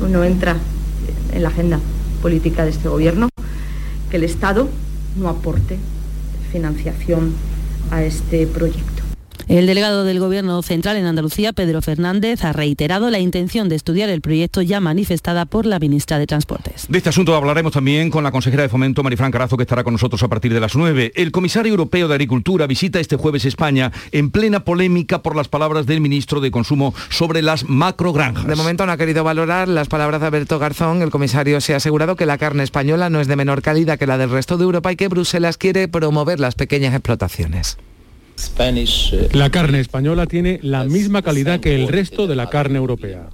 no 0.10 0.24
entra 0.24 0.56
en 1.34 1.44
la 1.44 1.50
agenda 1.50 1.80
política 2.22 2.64
de 2.64 2.72
este 2.72 2.90
Gobierno, 2.90 3.30
que 4.10 4.18
el 4.18 4.24
Estado 4.24 4.68
no 5.16 5.30
aporte 5.30 5.78
financiación 6.52 7.34
a 7.92 8.04
este 8.04 8.48
proyecto. 8.48 8.97
El 9.48 9.66
delegado 9.66 10.04
del 10.04 10.20
Gobierno 10.20 10.62
Central 10.62 10.98
en 10.98 11.06
Andalucía, 11.06 11.54
Pedro 11.54 11.82
Fernández, 11.82 12.44
ha 12.44 12.52
reiterado 12.52 13.10
la 13.10 13.20
intención 13.20 13.70
de 13.70 13.78
estudiar 13.78 14.10
el 14.10 14.20
proyecto 14.20 14.62
ya 14.62 14.82
manifestada 14.82 15.46
por 15.46 15.66
la 15.66 15.80
ministra 15.80 16.20
de 16.20 16.28
Transportes. 16.28 16.86
De 16.90 16.98
este 16.98 17.08
asunto 17.08 17.34
hablaremos 17.34 17.72
también 17.72 18.10
con 18.10 18.26
la 18.26 18.32
consejera 18.34 18.64
de 18.64 18.70
Fomento, 18.70 19.04
Marifran 19.04 19.32
Carazo, 19.32 19.56
que 19.56 19.64
estará 19.64 19.86
con 19.86 19.94
nosotros 19.94 20.22
a 20.22 20.28
partir 20.28 20.54
de 20.54 20.60
las 20.60 20.76
9. 20.76 21.14
El 21.16 21.32
comisario 21.32 21.70
europeo 21.70 22.10
de 22.10 22.16
Agricultura 22.16 22.68
visita 22.68 23.00
este 23.00 23.16
jueves 23.16 23.46
España 23.46 23.94
en 24.12 24.32
plena 24.32 24.66
polémica 24.66 25.24
por 25.24 25.34
las 25.34 25.48
palabras 25.48 25.86
del 25.86 26.02
ministro 26.02 26.42
de 26.42 26.52
Consumo 26.52 26.94
sobre 27.10 27.42
las 27.42 27.70
macrogranjas. 27.70 28.48
De 28.48 28.56
momento 28.56 28.86
no 28.86 28.92
ha 28.92 28.98
querido 28.98 29.24
valorar 29.24 29.70
las 29.70 29.88
palabras 29.88 30.20
de 30.20 30.28
Alberto 30.28 30.60
Garzón. 30.60 31.02
El 31.02 31.10
comisario 31.10 31.62
se 31.62 31.74
ha 31.74 31.78
asegurado 31.78 32.18
que 32.18 32.26
la 32.26 32.38
carne 32.38 32.64
española 32.64 33.10
no 33.10 33.22
es 33.22 33.28
de 33.28 33.38
menor 33.38 33.62
calidad 33.62 33.98
que 33.98 34.08
la 34.08 34.18
del 34.18 34.30
resto 34.30 34.58
de 34.58 34.66
Europa 34.66 34.92
y 34.92 34.98
que 34.98 35.08
Bruselas 35.08 35.56
quiere 35.58 35.88
promover 35.88 36.42
las 36.42 36.56
pequeñas 36.56 36.94
explotaciones. 36.94 37.78
Eh, 38.60 39.30
la 39.34 39.50
carne 39.50 39.80
española 39.80 40.28
tiene 40.28 40.60
la 40.62 40.84
misma 40.84 41.22
calidad 41.22 41.60
que 41.60 41.76
el 41.76 41.88
resto 41.88 42.28
de 42.28 42.36
la 42.36 42.50
carne 42.50 42.78
europea. 42.78 43.30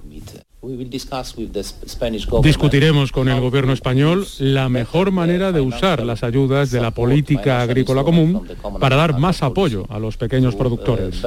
Discutiremos 2.42 3.12
con 3.12 3.28
el 3.28 3.40
gobierno 3.40 3.72
español 3.72 4.26
la 4.38 4.68
mejor 4.68 5.10
manera 5.10 5.52
de 5.52 5.60
usar 5.60 6.02
las 6.02 6.22
ayudas 6.22 6.70
de 6.70 6.80
la 6.80 6.90
política 6.90 7.60
agrícola 7.60 8.02
común 8.02 8.46
para 8.80 8.96
dar 8.96 9.18
más 9.18 9.42
apoyo 9.42 9.86
a 9.90 9.98
los 9.98 10.16
pequeños 10.16 10.54
productores. 10.54 11.22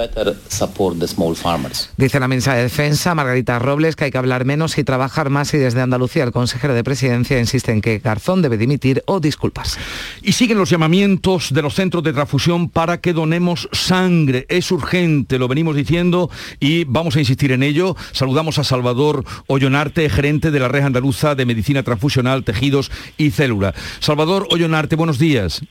Dice 1.97 2.19
la 2.19 2.28
ministra 2.28 2.56
de 2.56 2.63
Defensa, 2.63 3.15
Margarita 3.15 3.60
Robles, 3.60 3.95
que 3.95 4.06
hay 4.06 4.12
que 4.12 4.17
hablar 4.17 4.45
menos 4.45 4.78
y 4.78 4.84
trabajar 4.84 5.30
más 5.30 5.54
y 5.54 5.58
desde 5.58 5.82
Andalucía 5.82 6.23
el 6.23 6.32
consejero 6.32 6.73
de 6.73 6.84
Presidencia 6.84 7.39
insiste 7.39 7.71
en 7.71 7.82
que 7.82 8.00
Garzón 8.00 8.41
debe 8.41 8.58
dimitir 8.58 9.04
o 9.06 9.19
disculparse. 9.19 9.80
Y 10.21 10.32
siguen 10.32 10.58
los 10.58 10.69
llamamientos 10.69 11.54
de 11.54 11.62
los 11.62 11.76
centros 11.76 12.04
de 12.04 12.13
transfusión 12.13 12.69
para 12.69 13.02
que 13.02 13.13
donemos 13.13 13.69
sangre. 13.71 14.45
Es 14.50 14.71
urgente, 14.71 15.38
lo 15.38 15.47
venimos 15.47 15.76
diciendo 15.76 16.30
y 16.60 16.86
vamos 16.86 17.15
a 17.15 17.19
insistir 17.19 17.52
en 17.52 17.63
ello. 17.63 17.95
Saludamos 18.12 18.58
a 18.58 18.63
Salvador 18.63 19.27
Ollonarte, 19.48 20.10
gerente 20.10 20.52
de 20.52 20.60
la 20.60 20.68
Red 20.68 20.84
Andaluza 20.84 21.36
de 21.36 21.46
Medicina 21.46 21.84
Transfusional, 21.84 22.44
Tejidos 22.44 22.92
y 23.18 23.32
Célula. 23.32 23.74
Salvador 24.00 24.48
Ollonarte, 24.50 24.96
buenos 24.96 25.20
días. 25.20 25.62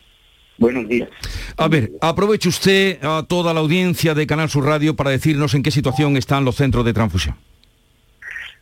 Buenos 0.59 0.89
días. 0.89 1.09
A 1.57 1.69
ver, 1.69 1.93
aproveche 2.01 2.49
usted 2.49 2.99
a 3.03 3.25
toda 3.29 3.53
la 3.53 3.61
audiencia 3.61 4.15
de 4.15 4.27
Canal 4.27 4.49
Sur 4.49 4.65
Radio 4.65 4.97
para 4.97 5.11
decirnos 5.11 5.55
en 5.55 5.63
qué 5.63 5.71
situación 5.71 6.17
están 6.17 6.45
los 6.45 6.57
centros 6.57 6.85
de 6.85 6.95
transfusión. 6.95 7.37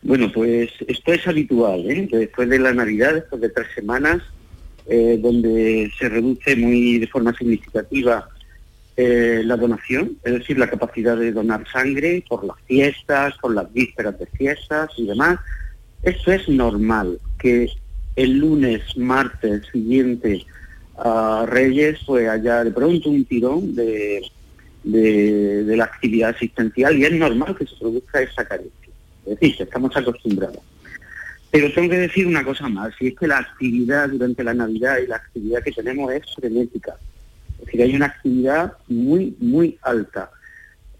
Bueno, 0.01 0.31
pues 0.31 0.69
esto 0.87 1.13
es 1.13 1.27
habitual, 1.27 1.89
¿eh? 1.89 2.07
después 2.11 2.47
de 2.49 2.59
la 2.59 2.73
Navidad, 2.73 3.15
después 3.15 3.41
de 3.41 3.49
tres 3.49 3.67
semanas, 3.73 4.21
eh, 4.87 5.17
donde 5.19 5.91
se 5.97 6.09
reduce 6.09 6.55
muy 6.55 6.99
de 6.99 7.07
forma 7.07 7.35
significativa 7.35 8.29
eh, 8.97 9.41
la 9.43 9.57
donación, 9.57 10.17
es 10.23 10.33
decir, 10.33 10.57
la 10.57 10.69
capacidad 10.69 11.17
de 11.17 11.33
donar 11.33 11.65
sangre 11.69 12.23
por 12.29 12.45
las 12.45 12.57
fiestas, 12.65 13.35
por 13.41 13.53
las 13.53 13.71
vísperas 13.73 14.17
de 14.17 14.25
fiestas 14.27 14.89
y 14.97 15.05
demás. 15.05 15.39
Esto 16.01 16.31
es 16.31 16.47
normal, 16.47 17.19
que 17.37 17.69
el 18.15 18.37
lunes, 18.37 18.95
martes 18.95 19.63
siguiente 19.71 20.45
a 20.97 21.45
Reyes, 21.47 21.99
pues 22.05 22.29
haya 22.29 22.63
de 22.63 22.71
pronto 22.71 23.09
un 23.09 23.25
tirón 23.25 23.75
de, 23.75 24.21
de, 24.85 25.75
la 25.75 25.85
actividad 25.85 26.29
asistencial 26.29 26.97
y 26.97 27.05
es 27.05 27.11
normal 27.11 27.55
que 27.57 27.65
se 27.65 27.75
produzca 27.75 28.21
esa 28.21 28.45
carencia. 28.45 28.93
Es 29.25 29.39
decir, 29.39 29.55
estamos 29.59 29.95
acostumbrados. 29.97 30.59
Pero 31.51 31.71
tengo 31.73 31.89
que 31.89 31.97
decir 31.97 32.27
una 32.27 32.43
cosa 32.43 32.69
más, 32.69 32.93
y 32.99 33.07
es 33.07 33.15
que 33.15 33.27
la 33.27 33.39
actividad 33.39 34.09
durante 34.09 34.43
la 34.43 34.53
Navidad 34.53 34.97
y 35.03 35.07
la 35.07 35.17
actividad 35.17 35.63
que 35.63 35.71
tenemos 35.71 36.13
es 36.13 36.23
frenética. 36.35 36.95
Es 37.65 37.71
decir, 37.71 37.81
hay 37.81 37.95
una 37.95 38.05
actividad 38.07 38.73
muy, 38.87 39.35
muy 39.39 39.77
alta. 39.81 40.31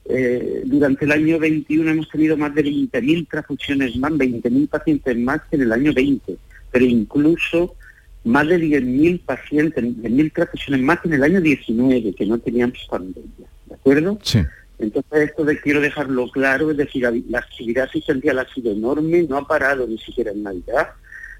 Eh, 0.08 0.62
durante 0.66 1.06
el 1.06 1.12
año 1.12 1.40
21 1.40 1.90
hemos 1.92 2.10
tenido 2.10 2.38
más 2.38 2.54
de 2.54 2.64
20.000 2.64 3.28
transfusiones 3.28 3.96
más, 3.98 4.12
20.000 4.12 4.70
pacientes 4.70 5.18
más 5.18 5.42
que 5.50 5.56
en 5.56 5.64
el 5.64 5.72
año 5.72 5.94
20, 5.94 6.38
pero 6.72 6.86
incluso 6.86 7.76
más 8.24 8.48
de 8.48 8.60
10.000 8.60 9.22
pacientes, 9.22 9.84
10.000 9.84 10.34
transfusiones 10.34 10.82
más 10.82 11.00
que 11.00 11.08
en 11.08 11.14
el 11.16 11.24
año 11.24 11.42
19, 11.42 12.14
que 12.14 12.26
no 12.26 12.38
teníamos 12.40 12.86
pandemia. 12.90 13.48
¿De 13.66 13.76
acuerdo? 13.76 14.20
Sí. 14.22 14.40
Entonces 14.78 15.30
esto 15.30 15.46
de, 15.46 15.60
quiero 15.60 15.80
dejarlo 15.80 16.30
claro, 16.30 16.72
es 16.72 16.78
decir, 16.78 17.08
la 17.30 17.40
actividad 17.40 17.86
asistencial 17.86 18.40
ha 18.40 18.54
sido 18.54 18.74
enorme, 18.74 19.24
no 19.24 19.38
ha 19.38 19.48
parado 19.48 19.88
ni 19.88 19.98
siquiera 19.98 20.32
en 20.32 20.44
Navidad. 20.44 20.90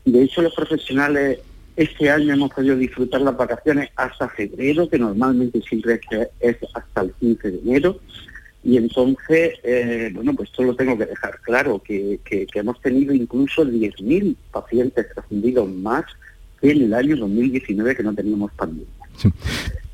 De 0.06 0.22
hecho, 0.22 0.42
los 0.42 0.56
profesionales 0.56 1.40
este 1.76 2.10
año 2.10 2.34
hemos 2.34 2.54
podido 2.54 2.78
disfrutar 2.78 3.22
las 3.22 3.36
vacaciones 3.36 3.90
hasta 3.96 4.30
febrero, 4.30 4.88
que 4.90 4.98
normalmente 4.98 5.62
siempre 5.62 6.00
es 6.40 6.58
hasta 6.74 7.02
el 7.02 7.14
15 7.14 7.52
de 7.52 7.60
enero. 7.60 8.00
Y 8.64 8.78
entonces, 8.78 9.54
eh, 9.64 10.10
bueno, 10.14 10.34
pues 10.34 10.50
esto 10.50 10.64
lo 10.64 10.76
tengo 10.76 10.98
que 10.98 11.06
dejar 11.06 11.40
claro, 11.42 11.82
que, 11.84 12.20
hemos 12.56 12.82
tenido 12.82 13.14
incluso 13.14 13.64
10.000 13.64 14.36
pacientes 14.52 15.08
transfundidos 15.14 15.70
más 15.70 16.04
que 16.60 16.72
en 16.72 16.84
el 16.84 16.94
año 16.94 17.18
2019 17.18 17.96
que 17.96 18.04
no 18.04 18.16
teníamos 18.16 18.52
pandemia. 18.54 18.88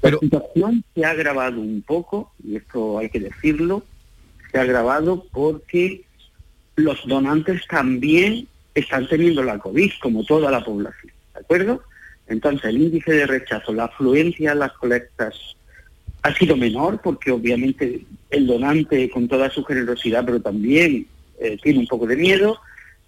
La 0.02 0.18
situación 0.18 0.84
se 0.96 1.04
ha 1.04 1.10
agravado 1.12 1.60
un 1.60 1.84
poco, 1.86 2.32
y 2.44 2.56
esto 2.56 3.00
hay 3.00 3.10
que 3.10 3.20
decirlo, 3.20 3.84
se 4.52 4.58
ha 4.58 4.62
agravado 4.62 5.26
porque 5.32 6.04
los 6.76 7.06
donantes 7.06 7.68
también 7.68 8.48
están 8.74 9.08
teniendo 9.10 9.44
la 9.44 9.60
COVID, 9.60 9.92
como 10.02 10.24
toda 10.24 10.50
la 10.50 10.64
población. 10.64 11.11
¿De 11.34 11.40
acuerdo? 11.40 11.82
Entonces, 12.28 12.66
el 12.66 12.82
índice 12.82 13.12
de 13.12 13.28
rechazo, 13.28 13.74
la 13.74 13.86
afluencia 13.86 14.52
a 14.52 14.56
las 14.56 14.72
colectas 14.74 15.36
ha 16.24 16.34
sido 16.36 16.56
menor 16.56 17.02
porque 17.02 17.32
obviamente 17.32 18.06
el 18.30 18.48
donante 18.48 19.10
con 19.10 19.28
toda 19.28 19.50
su 19.50 19.64
generosidad, 19.64 20.24
pero 20.26 20.40
también 20.40 21.08
eh, 21.40 21.58
tiene 21.62 21.80
un 21.80 21.88
poco 21.88 22.06
de 22.06 22.16
miedo 22.16 22.60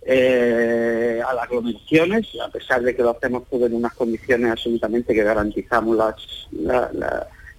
eh, 0.06 1.22
a 1.26 1.34
las 1.34 1.46
aglomeraciones, 1.46 2.28
a 2.44 2.50
pesar 2.50 2.82
de 2.82 2.96
que 2.96 3.04
lo 3.04 3.12
hacemos 3.12 3.48
todo 3.50 3.68
en 3.68 3.76
unas 3.76 3.94
condiciones 3.94 4.52
absolutamente 4.52 5.14
que 5.14 5.24
garantizamos 5.24 5.96
las, 5.96 6.50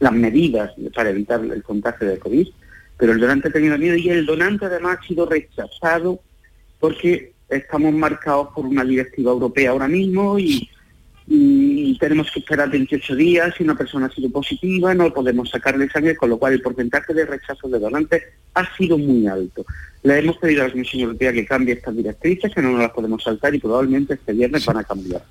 las 0.01 0.13
medidas 0.13 0.73
para 0.95 1.11
evitar 1.11 1.41
el 1.41 1.63
contagio 1.63 2.09
de 2.09 2.19
COVID, 2.19 2.49
pero 2.99 3.13
el 3.13 3.21
donante 3.21 3.49
ha 3.49 3.53
tenido 3.53 3.79
miedo 3.79 3.97
y 3.97 4.11
el 4.11 4.27
donante 4.27 4.67
además 4.67 4.99
ha 5.01 5.07
sido 5.07 5.27
rechazado 5.27 6.21
porque 6.81 7.34
estamos 7.57 7.93
marcados 7.93 8.49
por 8.55 8.67
una 8.67 8.85
directiva 8.85 9.33
europea 9.33 9.71
ahora 9.71 9.89
mismo 9.89 10.39
y, 10.39 10.69
tenemos 11.99 12.31
que 12.31 12.41
esperar 12.41 12.69
28 12.69 13.17
días 13.17 13.55
si 13.57 13.65
una 13.65 13.75
persona 13.75 14.07
ha 14.07 14.11
sido 14.11 14.29
positiva, 14.29 14.93
no 14.95 15.11
podemos 15.11 15.49
sacarle 15.49 15.89
sangre, 15.89 16.17
con 16.17 16.29
lo 16.29 16.37
cual 16.37 16.53
el 16.53 16.61
porcentaje 16.61 17.15
de 17.15 17.25
rechazo 17.25 17.67
de 17.67 17.79
donantes 17.79 18.23
ha 18.53 18.77
sido 18.77 18.99
muy 18.99 19.27
alto. 19.27 19.65
Le 20.03 20.19
hemos 20.19 20.37
pedido 20.37 20.63
a 20.63 20.67
la 20.67 20.73
Comisión 20.73 21.03
Europea 21.03 21.33
que 21.33 21.47
cambie 21.47 21.75
estas 21.75 21.97
directrices, 21.97 22.55
que 22.55 22.61
no 22.61 22.73
nos 22.73 22.81
las 22.81 22.91
podemos 22.91 23.23
saltar 23.23 23.55
y 23.55 23.59
probablemente 23.59 24.15
este 24.15 24.35
viernes 24.35 24.67
van 24.67 24.77
a 24.77 24.85
cambiar. 24.85 25.23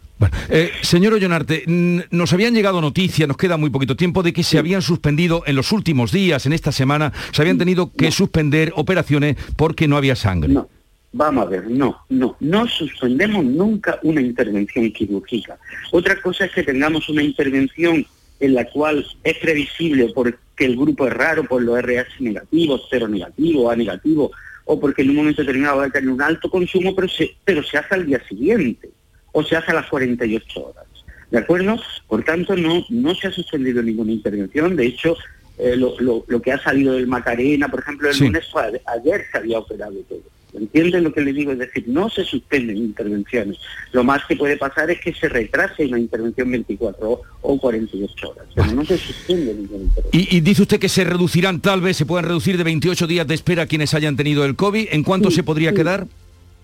Eh, 0.49 0.71
señor 0.81 1.13
Ollonarte, 1.13 1.63
nos 1.67 2.33
habían 2.33 2.55
llegado 2.55 2.81
noticias, 2.81 3.27
nos 3.27 3.37
queda 3.37 3.57
muy 3.57 3.69
poquito 3.69 3.95
tiempo, 3.95 4.23
de 4.23 4.33
que 4.33 4.43
se 4.43 4.57
habían 4.57 4.81
suspendido 4.81 5.43
en 5.45 5.55
los 5.55 5.71
últimos 5.71 6.11
días, 6.11 6.45
en 6.47 6.53
esta 6.53 6.71
semana, 6.71 7.13
se 7.31 7.41
habían 7.41 7.57
tenido 7.59 7.91
que 7.91 8.11
suspender 8.11 8.73
operaciones 8.75 9.37
porque 9.55 9.87
no 9.87 9.97
había 9.97 10.15
sangre. 10.15 10.53
No. 10.53 10.67
Vamos 11.15 11.45
a 11.45 11.49
ver, 11.49 11.69
no, 11.69 12.03
no, 12.09 12.35
no 12.39 12.67
suspendemos 12.67 13.45
nunca 13.45 13.99
una 14.01 14.19
intervención 14.19 14.91
quirúrgica. 14.91 15.59
Otra 15.91 16.19
cosa 16.19 16.45
es 16.45 16.51
que 16.51 16.63
tengamos 16.63 17.07
una 17.07 17.21
intervención 17.21 18.03
en 18.39 18.53
la 18.55 18.65
cual 18.65 19.05
es 19.23 19.37
previsible 19.37 20.11
porque 20.13 20.65
el 20.65 20.75
grupo 20.75 21.05
es 21.05 21.13
raro 21.13 21.43
por 21.43 21.61
los 21.61 21.77
RH 21.77 22.15
negativos, 22.19 22.87
cero 22.89 23.07
negativo, 23.07 23.69
A 23.69 23.75
negativo, 23.75 24.31
o 24.65 24.79
porque 24.79 25.03
en 25.03 25.11
un 25.11 25.17
momento 25.17 25.43
determinado 25.43 25.77
va 25.77 25.85
a 25.85 25.89
tener 25.91 26.09
un 26.09 26.21
alto 26.21 26.49
consumo, 26.49 26.95
pero 26.95 27.07
se, 27.07 27.35
pero 27.45 27.61
se 27.61 27.77
hace 27.77 27.93
al 27.93 28.07
día 28.07 28.19
siguiente, 28.27 28.89
o 29.33 29.43
se 29.43 29.55
hace 29.55 29.69
a 29.69 29.75
las 29.75 29.87
48 29.89 30.65
horas. 30.65 30.85
¿De 31.29 31.37
acuerdo? 31.37 31.79
Por 32.07 32.23
tanto, 32.23 32.55
no, 32.55 32.83
no 32.89 33.13
se 33.13 33.27
ha 33.27 33.31
suspendido 33.31 33.83
ninguna 33.83 34.11
intervención. 34.11 34.75
De 34.75 34.87
hecho, 34.87 35.15
eh, 35.59 35.75
lo, 35.75 36.41
que 36.41 36.51
ha 36.51 36.61
salido 36.61 36.93
del 36.93 37.07
Macarena, 37.07 37.69
por 37.69 37.81
ejemplo, 37.81 38.09
el 38.09 38.17
lunes 38.17 38.47
fue, 38.51 38.81
ayer 38.87 39.25
se 39.31 39.37
había 39.37 39.59
operado 39.59 39.95
todo. 40.09 40.23
¿Entienden 40.53 41.03
lo 41.03 41.13
que 41.13 41.21
le 41.21 41.33
digo? 41.33 41.51
Es 41.51 41.59
decir, 41.59 41.85
no 41.87 42.09
se 42.09 42.23
suspenden 42.23 42.77
intervenciones. 42.77 43.57
Lo 43.91 44.03
más 44.03 44.23
que 44.25 44.35
puede 44.35 44.57
pasar 44.57 44.89
es 44.91 44.99
que 45.01 45.13
se 45.13 45.27
retrase 45.27 45.85
una 45.85 45.99
intervención 45.99 46.51
24 46.51 47.21
o 47.41 47.57
48 47.59 48.29
horas, 48.29 48.45
pero 48.53 48.71
no 48.71 48.85
se 48.85 48.97
suspende 48.97 49.53
ninguna 49.53 49.83
intervención. 49.83 50.27
Y, 50.29 50.41
dice 50.41 50.61
usted 50.61 50.79
que 50.79 50.89
se 50.89 51.03
reducirán, 51.03 51.59
tal 51.59 51.81
vez 51.81 51.97
se 51.97 52.05
puedan 52.05 52.25
reducir 52.25 52.57
de 52.57 52.63
28 52.63 53.07
días 53.07 53.27
de 53.27 53.33
espera 53.33 53.65
quienes 53.65 53.93
hayan 53.93 54.15
tenido 54.15 54.45
el 54.45 54.55
COVID. 54.55 54.89
¿En 54.91 55.03
cuánto 55.03 55.31
se 55.31 55.43
podría 55.43 55.73
quedar? 55.73 56.07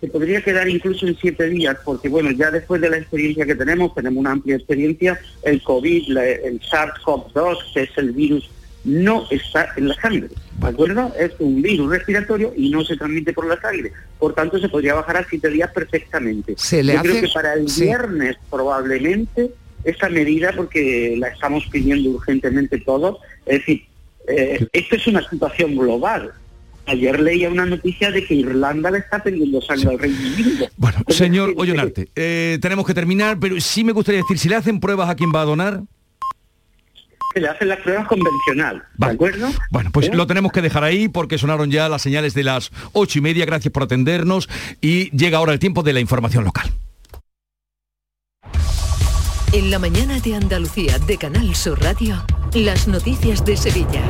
se 0.01 0.07
podría 0.07 0.41
quedar 0.41 0.69
incluso 0.69 1.05
en 1.05 1.17
siete 1.17 1.49
días, 1.49 1.75
porque 1.83 2.07
bueno, 2.07 2.31
ya 2.31 2.49
después 2.51 2.79
de 2.79 2.89
la 2.89 2.97
experiencia 2.97 3.45
que 3.45 3.55
tenemos, 3.55 3.93
tenemos 3.93 4.17
una 4.17 4.31
amplia 4.31 4.55
experiencia, 4.55 5.19
el 5.43 5.61
COVID, 5.61 6.17
el 6.17 6.61
SARS-CoV-2, 6.61 7.73
que 7.73 7.81
es 7.81 7.97
el 7.97 8.11
virus, 8.11 8.49
no 8.85 9.27
está 9.29 9.73
en 9.75 9.89
la 9.89 9.95
sangre, 9.95 10.29
¿de 10.59 10.67
acuerdo? 10.67 11.13
Es 11.17 11.31
un 11.39 11.61
virus 11.61 11.89
respiratorio 11.89 12.53
y 12.55 12.69
no 12.69 12.83
se 12.83 12.97
transmite 12.97 13.33
por 13.33 13.47
la 13.47 13.59
sangre. 13.59 13.91
Por 14.17 14.33
tanto, 14.33 14.59
se 14.59 14.69
podría 14.69 14.93
bajar 14.93 15.17
a 15.17 15.27
siete 15.27 15.49
días 15.49 15.71
perfectamente. 15.71 16.55
Yo 16.55 17.01
creo 17.01 17.21
que 17.21 17.29
para 17.33 17.53
el 17.53 17.65
viernes 17.65 18.37
probablemente 18.49 19.51
esa 19.83 20.09
medida, 20.09 20.51
porque 20.55 21.15
la 21.17 21.29
estamos 21.29 21.65
pidiendo 21.67 22.09
urgentemente 22.09 22.79
todos, 22.79 23.17
es 23.45 23.59
decir, 23.59 23.85
eh, 24.27 24.67
esto 24.73 24.95
es 24.95 25.07
una 25.07 25.27
situación 25.27 25.75
global. 25.75 26.33
Ayer 26.85 27.19
leía 27.19 27.49
una 27.49 27.65
noticia 27.65 28.09
de 28.09 28.25
que 28.25 28.33
Irlanda 28.33 28.89
le 28.89 28.99
está 28.99 29.21
pidiendo 29.21 29.61
sangre 29.61 29.89
al 29.89 29.99
Reino 29.99 30.17
Unido. 30.17 30.67
Bueno, 30.75 30.97
señor 31.07 31.53
Ollonarte, 31.55 32.09
eh, 32.15 32.57
tenemos 32.61 32.85
que 32.85 32.95
terminar, 32.95 33.37
pero 33.39 33.59
sí 33.61 33.83
me 33.83 33.91
gustaría 33.91 34.21
decir, 34.21 34.39
si 34.39 34.49
le 34.49 34.55
hacen 34.55 34.79
pruebas 34.79 35.09
a 35.09 35.15
quién 35.15 35.31
va 35.33 35.41
a 35.41 35.45
donar. 35.45 35.83
Se 37.33 37.39
le 37.39 37.47
hacen 37.47 37.67
las 37.67 37.79
pruebas 37.79 38.07
convencional, 38.07 38.83
¿de 38.97 39.05
acuerdo? 39.05 39.49
Bueno, 39.69 39.91
pues 39.93 40.13
lo 40.13 40.25
tenemos 40.25 40.51
que 40.51 40.63
dejar 40.63 40.83
ahí 40.83 41.09
porque 41.09 41.37
sonaron 41.37 41.69
ya 41.69 41.87
las 41.87 42.01
señales 42.01 42.33
de 42.33 42.43
las 42.43 42.71
ocho 42.93 43.19
y 43.19 43.21
media. 43.21 43.45
Gracias 43.45 43.71
por 43.71 43.83
atendernos 43.83 44.49
y 44.81 45.15
llega 45.15 45.37
ahora 45.37 45.53
el 45.53 45.59
tiempo 45.59 45.83
de 45.83 45.93
la 45.93 45.99
información 45.99 46.43
local. 46.43 46.71
En 49.51 49.71
la 49.71 49.79
mañana 49.79 50.19
de 50.19 50.35
Andalucía 50.35 50.99
de 50.99 51.17
Canal 51.17 51.55
Sur 51.55 51.81
Radio, 51.81 52.23
las 52.53 52.87
noticias 52.87 53.45
de 53.45 53.57
Sevilla. 53.57 54.03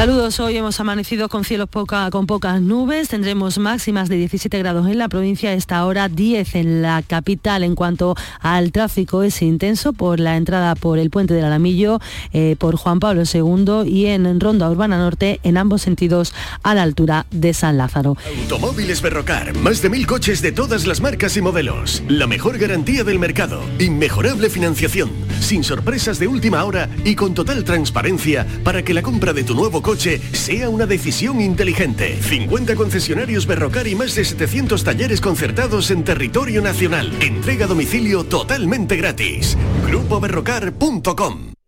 Saludos, 0.00 0.40
hoy 0.40 0.56
hemos 0.56 0.80
amanecido 0.80 1.28
con 1.28 1.44
cielos 1.44 1.68
poca, 1.68 2.08
con 2.08 2.26
pocas 2.26 2.62
nubes, 2.62 3.08
tendremos 3.08 3.58
máximas 3.58 4.08
de 4.08 4.16
17 4.16 4.58
grados 4.58 4.88
en 4.88 4.96
la 4.96 5.10
provincia, 5.10 5.52
esta 5.52 5.84
hora 5.84 6.08
10 6.08 6.54
en 6.54 6.80
la 6.80 7.02
capital. 7.06 7.64
En 7.64 7.74
cuanto 7.74 8.14
al 8.40 8.72
tráfico 8.72 9.22
es 9.22 9.42
intenso 9.42 9.92
por 9.92 10.18
la 10.18 10.38
entrada 10.38 10.74
por 10.74 10.98
el 10.98 11.10
puente 11.10 11.34
del 11.34 11.44
Alamillo, 11.44 12.00
eh, 12.32 12.56
por 12.58 12.76
Juan 12.76 12.98
Pablo 12.98 13.24
II 13.30 13.82
y 13.84 14.06
en 14.06 14.40
Ronda 14.40 14.70
Urbana 14.70 14.96
Norte 14.96 15.38
en 15.42 15.58
ambos 15.58 15.82
sentidos 15.82 16.32
a 16.62 16.74
la 16.74 16.82
altura 16.82 17.26
de 17.30 17.52
San 17.52 17.76
Lázaro. 17.76 18.16
Automóviles 18.40 19.02
Berrocar, 19.02 19.54
más 19.58 19.82
de 19.82 19.90
mil 19.90 20.06
coches 20.06 20.40
de 20.40 20.52
todas 20.52 20.86
las 20.86 21.02
marcas 21.02 21.36
y 21.36 21.42
modelos, 21.42 22.02
la 22.08 22.26
mejor 22.26 22.56
garantía 22.56 23.04
del 23.04 23.18
mercado, 23.18 23.60
inmejorable 23.78 24.48
financiación, 24.48 25.10
sin 25.40 25.62
sorpresas 25.62 26.18
de 26.18 26.26
última 26.26 26.64
hora 26.64 26.88
y 27.04 27.16
con 27.16 27.34
total 27.34 27.64
transparencia 27.64 28.46
para 28.64 28.82
que 28.82 28.94
la 28.94 29.02
compra 29.02 29.34
de 29.34 29.44
tu 29.44 29.54
nuevo 29.54 29.82
coche 29.82 29.89
sea 29.98 30.68
una 30.68 30.86
decisión 30.86 31.40
inteligente. 31.40 32.16
50 32.22 32.76
concesionarios 32.76 33.46
Berrocar 33.46 33.88
y 33.88 33.94
más 33.94 34.14
de 34.14 34.24
700 34.24 34.84
talleres 34.84 35.20
concertados 35.20 35.90
en 35.90 36.04
territorio 36.04 36.62
nacional. 36.62 37.12
Entrega 37.20 37.64
a 37.64 37.68
domicilio 37.68 38.24
totalmente 38.24 38.96
gratis. 38.96 39.56
GrupoBerrocar.com 39.86 41.59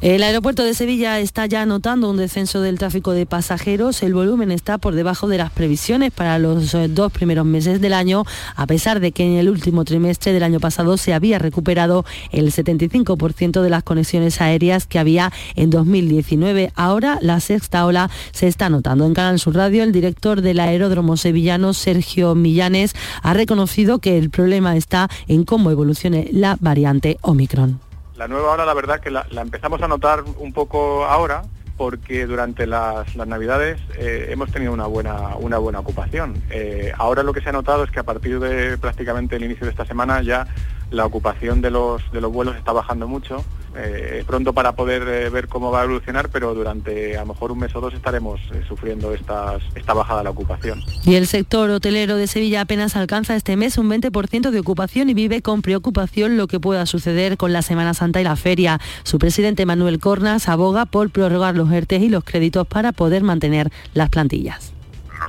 el 0.00 0.22
aeropuerto 0.22 0.62
de 0.62 0.74
Sevilla 0.74 1.18
está 1.18 1.46
ya 1.46 1.66
notando 1.66 2.08
un 2.08 2.18
descenso 2.18 2.60
del 2.60 2.78
tráfico 2.78 3.10
de 3.10 3.26
pasajeros. 3.26 4.00
El 4.04 4.14
volumen 4.14 4.52
está 4.52 4.78
por 4.78 4.94
debajo 4.94 5.26
de 5.26 5.38
las 5.38 5.50
previsiones 5.50 6.12
para 6.12 6.38
los 6.38 6.72
eh, 6.74 6.86
dos 6.86 7.10
primeros 7.10 7.44
meses 7.44 7.80
del 7.80 7.92
año, 7.92 8.24
a 8.54 8.66
pesar 8.68 9.00
de 9.00 9.10
que 9.10 9.24
en 9.24 9.32
el 9.32 9.48
último 9.48 9.84
trimestre 9.84 10.32
del 10.32 10.44
año 10.44 10.60
pasado 10.60 10.96
se 10.98 11.14
había 11.14 11.40
recuperado 11.40 12.04
el 12.30 12.52
75% 12.52 13.60
de 13.60 13.70
las 13.70 13.82
conexiones 13.82 14.40
aéreas 14.40 14.86
que 14.86 15.00
había 15.00 15.32
en 15.56 15.70
2019. 15.70 16.70
Ahora 16.76 17.18
la 17.20 17.40
sexta 17.40 17.84
ola 17.84 18.08
se 18.30 18.46
está 18.46 18.70
notando. 18.70 19.04
En 19.04 19.14
Canal 19.14 19.40
Sur 19.40 19.56
Radio, 19.56 19.82
el 19.82 19.90
director 19.90 20.42
del 20.42 20.60
aeródromo 20.60 21.16
sevillano, 21.16 21.74
Sergio 21.74 22.36
Millanes, 22.36 22.94
ha 23.20 23.34
reconocido 23.34 23.98
que 23.98 24.16
el 24.16 24.30
problema 24.30 24.76
está 24.76 25.08
en 25.26 25.42
cómo 25.42 25.72
evolucione 25.72 26.28
la 26.30 26.56
variante 26.60 27.18
Omicron. 27.22 27.87
La 28.18 28.26
nueva 28.26 28.50
ola, 28.50 28.66
la 28.66 28.74
verdad 28.74 28.98
que 28.98 29.12
la, 29.12 29.24
empezamos 29.30 29.80
a 29.80 29.86
notar 29.86 30.24
un 30.38 30.52
poco 30.52 31.04
ahora, 31.04 31.44
porque 31.76 32.26
durante 32.26 32.66
las, 32.66 33.14
navidades 33.14 33.80
eh, 33.96 34.30
hemos 34.30 34.50
tenido 34.50 34.72
una 34.72 34.86
buena, 34.86 35.36
una 35.36 35.58
buena 35.58 35.78
ocupación. 35.78 36.34
Eh, 36.50 36.92
ahora 36.98 37.22
lo 37.22 37.32
que 37.32 37.40
se 37.40 37.50
ha 37.50 37.52
notado 37.52 37.84
es 37.84 37.92
que 37.92 38.00
a 38.00 38.02
partir 38.02 38.40
de 38.40 38.76
prácticamente 38.76 39.36
el 39.36 39.44
inicio 39.44 39.66
de 39.66 39.70
esta 39.70 39.86
semana 39.86 40.20
ya 40.22 40.48
la 40.90 41.04
ocupación 41.06 41.60
de 41.60 41.70
los, 41.70 42.02
de 42.12 42.20
los 42.20 42.32
vuelos 42.32 42.56
está 42.56 42.72
bajando 42.72 43.06
mucho. 43.08 43.44
Eh, 43.76 44.24
pronto 44.26 44.52
para 44.52 44.72
poder 44.72 45.02
eh, 45.06 45.30
ver 45.30 45.46
cómo 45.46 45.70
va 45.70 45.82
a 45.82 45.84
evolucionar, 45.84 46.30
pero 46.30 46.54
durante 46.54 47.16
a 47.16 47.20
lo 47.20 47.26
mejor 47.26 47.52
un 47.52 47.58
mes 47.58 47.74
o 47.76 47.80
dos 47.80 47.94
estaremos 47.94 48.40
eh, 48.52 48.62
sufriendo 48.66 49.12
esta 49.12 49.58
bajada 49.94 50.20
de 50.20 50.24
la 50.24 50.30
ocupación. 50.30 50.80
Y 51.04 51.14
el 51.14 51.26
sector 51.26 51.70
hotelero 51.70 52.16
de 52.16 52.26
Sevilla 52.26 52.62
apenas 52.62 52.96
alcanza 52.96 53.36
este 53.36 53.56
mes 53.56 53.78
un 53.78 53.88
20% 53.90 54.50
de 54.50 54.60
ocupación 54.60 55.10
y 55.10 55.14
vive 55.14 55.42
con 55.42 55.62
preocupación 55.62 56.36
lo 56.36 56.46
que 56.46 56.60
pueda 56.60 56.86
suceder 56.86 57.36
con 57.36 57.52
la 57.52 57.62
Semana 57.62 57.94
Santa 57.94 58.20
y 58.20 58.24
la 58.24 58.36
feria. 58.36 58.80
Su 59.04 59.18
presidente 59.18 59.66
Manuel 59.66 59.98
Cornas 59.98 60.48
aboga 60.48 60.86
por 60.86 61.10
prorrogar 61.10 61.54
los 61.54 61.70
ERTES 61.70 62.02
y 62.02 62.08
los 62.08 62.24
créditos 62.24 62.66
para 62.66 62.92
poder 62.92 63.22
mantener 63.22 63.70
las 63.92 64.08
plantillas 64.08 64.72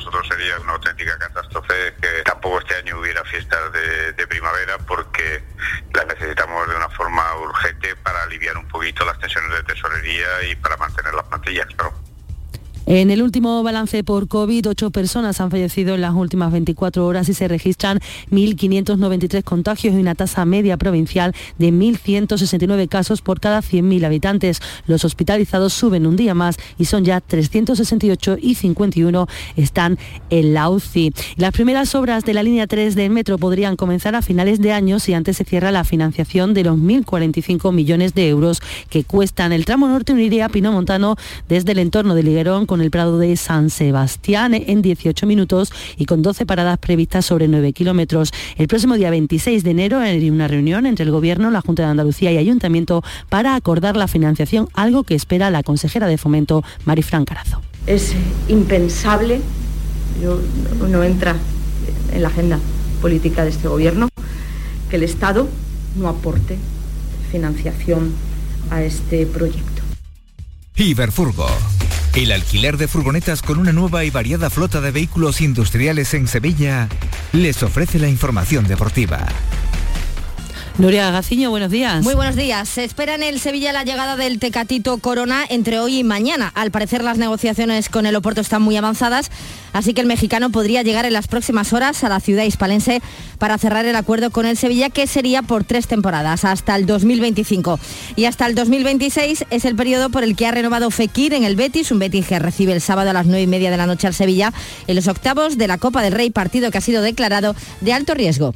nosotros 0.09 0.27
sería 0.27 0.59
una 0.59 0.73
auténtica 0.73 1.19
catástrofe 1.19 1.93
que 2.01 2.23
tampoco 2.23 2.59
este 2.59 2.73
año 2.75 2.99
hubiera 2.99 3.23
fiestas 3.25 3.71
de, 3.71 4.27
primavera 4.27 4.77
porque 4.79 5.43
las 5.93 6.07
necesitamos 6.07 6.67
de 6.67 6.75
una 6.75 6.89
forma 6.89 7.35
urgente 7.35 7.95
para 7.97 8.23
aliviar 8.23 8.57
un 8.57 8.67
poquito 8.67 9.05
las 9.05 9.19
tensiones 9.19 9.51
de 9.51 9.63
tesorería 9.63 10.43
y 10.49 10.55
para 10.55 10.77
mantener 10.77 11.13
las 11.13 11.25
plantillas, 11.25 11.67
en 12.89 13.11
el 13.11 13.21
último 13.21 13.61
balance 13.61 14.03
por 14.03 14.27
COVID, 14.27 14.67
ocho 14.67 14.89
personas 14.89 15.39
han 15.39 15.51
fallecido 15.51 15.93
en 15.93 16.01
las 16.01 16.15
últimas 16.15 16.51
24 16.51 17.05
horas 17.05 17.29
y 17.29 17.35
se 17.35 17.47
registran 17.47 17.99
1.593 18.31 19.43
contagios 19.43 19.93
y 19.93 19.97
una 19.99 20.15
tasa 20.15 20.43
media 20.43 20.75
provincial 20.75 21.35
de 21.59 21.71
1.169 21.71 22.89
casos 22.89 23.21
por 23.21 23.39
cada 23.39 23.59
100.000 23.59 24.03
habitantes. 24.03 24.59
Los 24.87 25.05
hospitalizados 25.05 25.71
suben 25.71 26.07
un 26.07 26.15
día 26.15 26.33
más 26.33 26.57
y 26.79 26.85
son 26.85 27.05
ya 27.05 27.21
368 27.21 28.37
y 28.41 28.55
51 28.55 29.27
están 29.55 29.99
en 30.31 30.55
la 30.55 30.71
UCI. 30.71 31.13
Las 31.35 31.51
primeras 31.51 31.93
obras 31.93 32.25
de 32.25 32.33
la 32.33 32.41
línea 32.41 32.65
3 32.65 32.95
del 32.95 33.11
metro 33.11 33.37
podrían 33.37 33.75
comenzar 33.75 34.15
a 34.15 34.23
finales 34.23 34.61
de 34.61 34.71
año 34.71 34.97
si 34.97 35.13
antes 35.13 35.37
se 35.37 35.45
cierra 35.45 35.71
la 35.71 35.83
financiación 35.83 36.55
de 36.55 36.63
los 36.63 36.75
1.045 36.75 37.71
millones 37.71 38.15
de 38.15 38.29
euros 38.29 38.63
que 38.89 39.03
cuestan. 39.03 39.53
El 39.53 39.65
tramo 39.65 39.87
norte 39.87 40.11
uniría 40.11 40.45
a 40.45 40.49
Pino 40.49 40.71
Montano 40.71 41.17
desde 41.47 41.73
el 41.73 41.77
entorno 41.77 42.15
de 42.15 42.23
Liguerón 42.23 42.65
con 42.65 42.78
el 42.81 42.91
Prado 42.91 43.17
de 43.17 43.35
San 43.37 43.69
Sebastián 43.69 44.53
en 44.53 44.81
18 44.81 45.25
minutos 45.25 45.71
y 45.97 46.05
con 46.05 46.21
12 46.21 46.45
paradas 46.45 46.77
previstas 46.77 47.25
sobre 47.25 47.47
9 47.47 47.73
kilómetros. 47.73 48.31
El 48.57 48.67
próximo 48.67 48.95
día 48.95 49.09
26 49.09 49.63
de 49.63 49.71
enero 49.71 49.99
hay 49.99 50.29
una 50.29 50.47
reunión 50.47 50.85
entre 50.85 51.05
el 51.05 51.11
Gobierno, 51.11 51.51
la 51.51 51.61
Junta 51.61 51.83
de 51.83 51.89
Andalucía 51.89 52.31
y 52.31 52.37
Ayuntamiento 52.37 53.03
para 53.29 53.55
acordar 53.55 53.97
la 53.97 54.07
financiación, 54.07 54.67
algo 54.73 55.03
que 55.03 55.15
espera 55.15 55.49
la 55.49 55.63
consejera 55.63 56.07
de 56.07 56.17
Fomento, 56.17 56.63
Marifran 56.85 57.25
Carazo. 57.25 57.61
Es 57.87 58.13
impensable, 58.47 59.41
no 60.89 61.03
entra 61.03 61.35
en 62.13 62.21
la 62.21 62.27
agenda 62.27 62.59
política 63.01 63.43
de 63.43 63.49
este 63.49 63.67
Gobierno, 63.67 64.09
que 64.89 64.95
el 64.95 65.03
Estado 65.03 65.47
no 65.95 66.07
aporte 66.07 66.57
financiación 67.31 68.13
a 68.69 68.83
este 68.83 69.25
proyecto. 69.25 69.81
Iberfurgo 70.75 71.47
el 72.23 72.33
alquiler 72.33 72.75
de 72.75 72.89
furgonetas 72.89 73.41
con 73.41 73.59
una 73.59 73.71
nueva 73.71 74.03
y 74.03 74.09
variada 74.09 74.49
flota 74.49 74.81
de 74.81 74.91
vehículos 74.91 75.39
industriales 75.39 76.13
en 76.13 76.27
Sevilla 76.27 76.89
les 77.31 77.63
ofrece 77.63 77.97
la 77.97 78.09
información 78.09 78.67
deportiva. 78.67 79.25
Nuria 80.79 81.11
Gaciño, 81.11 81.49
buenos 81.49 81.71
días. 81.71 82.05
Muy 82.05 82.15
buenos 82.15 82.37
días. 82.37 82.69
Se 82.69 82.85
espera 82.85 83.13
en 83.13 83.21
el 83.21 83.41
Sevilla 83.41 83.73
la 83.73 83.83
llegada 83.83 84.15
del 84.15 84.39
Tecatito 84.39 84.97
Corona 84.99 85.43
entre 85.49 85.77
hoy 85.77 85.99
y 85.99 86.03
mañana. 86.05 86.53
Al 86.55 86.71
parecer 86.71 87.03
las 87.03 87.17
negociaciones 87.17 87.89
con 87.89 88.05
el 88.05 88.15
Oporto 88.15 88.39
están 88.39 88.61
muy 88.61 88.77
avanzadas, 88.77 89.29
así 89.73 89.93
que 89.93 89.99
el 89.99 90.07
mexicano 90.07 90.51
podría 90.51 90.81
llegar 90.81 91.05
en 91.05 91.11
las 91.11 91.27
próximas 91.27 91.73
horas 91.73 92.05
a 92.05 92.09
la 92.09 92.21
ciudad 92.21 92.45
hispalense 92.45 93.01
para 93.39 93.57
cerrar 93.57 93.85
el 93.87 93.95
acuerdo 93.97 94.31
con 94.31 94.45
el 94.45 94.55
Sevilla, 94.55 94.89
que 94.89 95.05
sería 95.05 95.41
por 95.41 95.65
tres 95.65 95.85
temporadas, 95.85 96.45
hasta 96.45 96.77
el 96.77 96.85
2025. 96.85 97.77
Y 98.15 98.23
hasta 98.23 98.45
el 98.45 98.55
2026 98.55 99.47
es 99.49 99.65
el 99.65 99.75
periodo 99.75 100.09
por 100.09 100.23
el 100.23 100.37
que 100.37 100.47
ha 100.47 100.51
renovado 100.51 100.91
Fekir 100.91 101.33
en 101.33 101.43
el 101.43 101.57
Betis, 101.57 101.91
un 101.91 101.99
Betis 101.99 102.25
que 102.25 102.39
recibe 102.39 102.71
el 102.71 102.79
sábado 102.79 103.09
a 103.09 103.13
las 103.13 103.25
9 103.25 103.41
y 103.41 103.47
media 103.47 103.69
de 103.69 103.75
la 103.75 103.85
noche 103.85 104.07
al 104.07 104.13
Sevilla 104.13 104.53
en 104.87 104.95
los 104.95 105.09
octavos 105.09 105.57
de 105.57 105.67
la 105.67 105.77
Copa 105.77 106.01
del 106.01 106.13
Rey, 106.13 106.29
partido 106.29 106.71
que 106.71 106.77
ha 106.77 106.81
sido 106.81 107.01
declarado 107.01 107.53
de 107.81 107.91
alto 107.91 108.13
riesgo. 108.13 108.55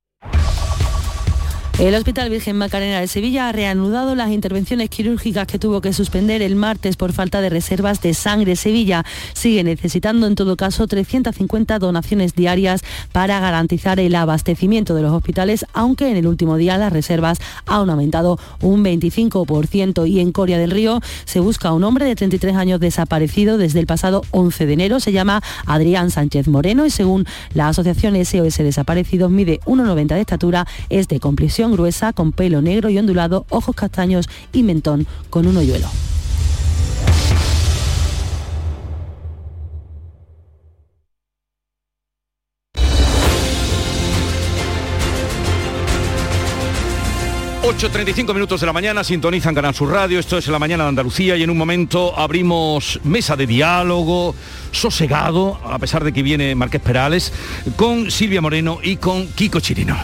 El 1.81 1.95
Hospital 1.95 2.29
Virgen 2.29 2.57
Macarena 2.57 2.99
de 2.99 3.07
Sevilla 3.07 3.49
ha 3.49 3.51
reanudado 3.51 4.13
las 4.13 4.29
intervenciones 4.29 4.87
quirúrgicas 4.91 5.47
que 5.47 5.57
tuvo 5.57 5.81
que 5.81 5.93
suspender 5.93 6.43
el 6.43 6.55
martes 6.55 6.95
por 6.95 7.11
falta 7.11 7.41
de 7.41 7.49
reservas 7.49 8.03
de 8.03 8.13
sangre. 8.13 8.55
Sevilla 8.55 9.03
sigue 9.33 9.63
necesitando 9.63 10.27
en 10.27 10.35
todo 10.35 10.55
caso 10.57 10.85
350 10.85 11.79
donaciones 11.79 12.35
diarias 12.35 12.83
para 13.11 13.39
garantizar 13.39 13.99
el 13.99 14.13
abastecimiento 14.13 14.93
de 14.93 15.01
los 15.01 15.11
hospitales, 15.11 15.65
aunque 15.73 16.11
en 16.11 16.17
el 16.17 16.27
último 16.27 16.55
día 16.57 16.77
las 16.77 16.93
reservas 16.93 17.39
han 17.65 17.89
aumentado 17.89 18.37
un 18.61 18.83
25% 18.83 20.07
y 20.07 20.19
en 20.19 20.31
Coria 20.33 20.59
del 20.59 20.69
Río 20.69 21.01
se 21.25 21.39
busca 21.39 21.73
un 21.73 21.83
hombre 21.83 22.05
de 22.05 22.15
33 22.15 22.57
años 22.57 22.79
desaparecido 22.79 23.57
desde 23.57 23.79
el 23.79 23.87
pasado 23.87 24.21
11 24.29 24.67
de 24.67 24.73
enero. 24.73 24.99
Se 24.99 25.13
llama 25.13 25.41
Adrián 25.65 26.11
Sánchez 26.11 26.47
Moreno 26.47 26.85
y 26.85 26.91
según 26.91 27.25
la 27.55 27.69
asociación 27.69 28.23
SOS 28.23 28.57
Desaparecidos 28.57 29.31
mide 29.31 29.61
1,90 29.65 30.09
de 30.09 30.21
estatura, 30.21 30.67
es 30.89 31.07
de 31.07 31.19
complexión 31.19 31.70
gruesa, 31.71 32.13
con 32.13 32.31
pelo 32.31 32.61
negro 32.61 32.89
y 32.89 32.97
ondulado, 32.97 33.45
ojos 33.49 33.75
castaños 33.75 34.29
y 34.53 34.63
mentón 34.63 35.07
con 35.29 35.47
un 35.47 35.57
hoyuelo. 35.57 35.87
8.35 47.63 48.33
minutos 48.33 48.59
de 48.59 48.67
la 48.67 48.73
mañana, 48.73 49.03
sintonizan 49.03 49.55
Canal 49.55 49.73
Sur 49.73 49.91
Radio, 49.91 50.19
esto 50.19 50.37
es 50.37 50.47
La 50.47 50.59
Mañana 50.59 50.83
de 50.83 50.89
Andalucía 50.89 51.37
y 51.37 51.43
en 51.43 51.49
un 51.49 51.57
momento 51.57 52.17
abrimos 52.19 52.99
mesa 53.03 53.35
de 53.35 53.47
diálogo 53.47 54.35
sosegado, 54.71 55.57
a 55.63 55.79
pesar 55.79 56.03
de 56.03 56.11
que 56.11 56.21
viene 56.21 56.53
Marqués 56.53 56.81
Perales, 56.81 57.31
con 57.77 58.11
Silvia 58.11 58.41
Moreno 58.41 58.79
y 58.83 58.97
con 58.97 59.25
Kiko 59.27 59.59
Chirino. 59.61 59.95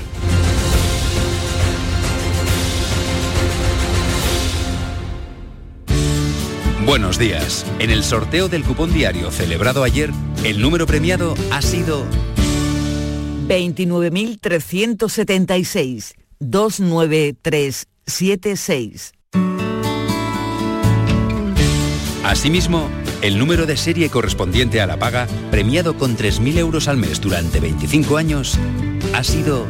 Buenos 6.87 7.19
días. 7.19 7.63
En 7.79 7.89
el 7.89 8.01
sorteo 8.01 8.47
del 8.47 8.63
cupón 8.63 8.93
diario 8.93 9.29
celebrado 9.29 9.83
ayer, 9.83 10.09
el 10.45 10.61
número 10.61 10.85
premiado 10.85 11.35
ha 11.51 11.61
sido 11.61 12.05
29.376. 13.49 16.13
29376. 16.39 19.11
Asimismo, 22.23 22.87
el 23.21 23.37
número 23.37 23.65
de 23.65 23.75
serie 23.75 24.09
correspondiente 24.09 24.79
a 24.79 24.87
la 24.87 24.97
paga, 24.97 25.27
premiado 25.51 25.97
con 25.97 26.15
3.000 26.15 26.57
euros 26.57 26.87
al 26.87 26.95
mes 26.95 27.19
durante 27.19 27.59
25 27.59 28.15
años, 28.15 28.57
ha 29.13 29.25
sido 29.25 29.65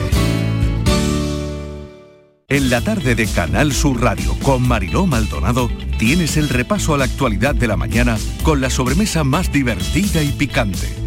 En 2.49 2.69
la 2.69 2.81
tarde 2.81 3.15
de 3.15 3.29
Canal 3.29 3.73
Sur 3.73 4.03
Radio 4.03 4.37
con 4.43 4.67
Mariló 4.67 5.07
Maldonado 5.07 5.71
tienes 5.99 6.37
el 6.37 6.49
repaso 6.49 6.95
a 6.95 6.99
la 6.99 7.05
actualidad 7.05 7.55
de 7.55 7.69
la 7.69 7.77
mañana 7.77 8.19
con 8.43 8.61
la 8.61 8.71
sobremesa 8.71 9.23
más 9.23 9.53
divertida 9.53 10.21
y 10.21 10.33
picante, 10.33 10.89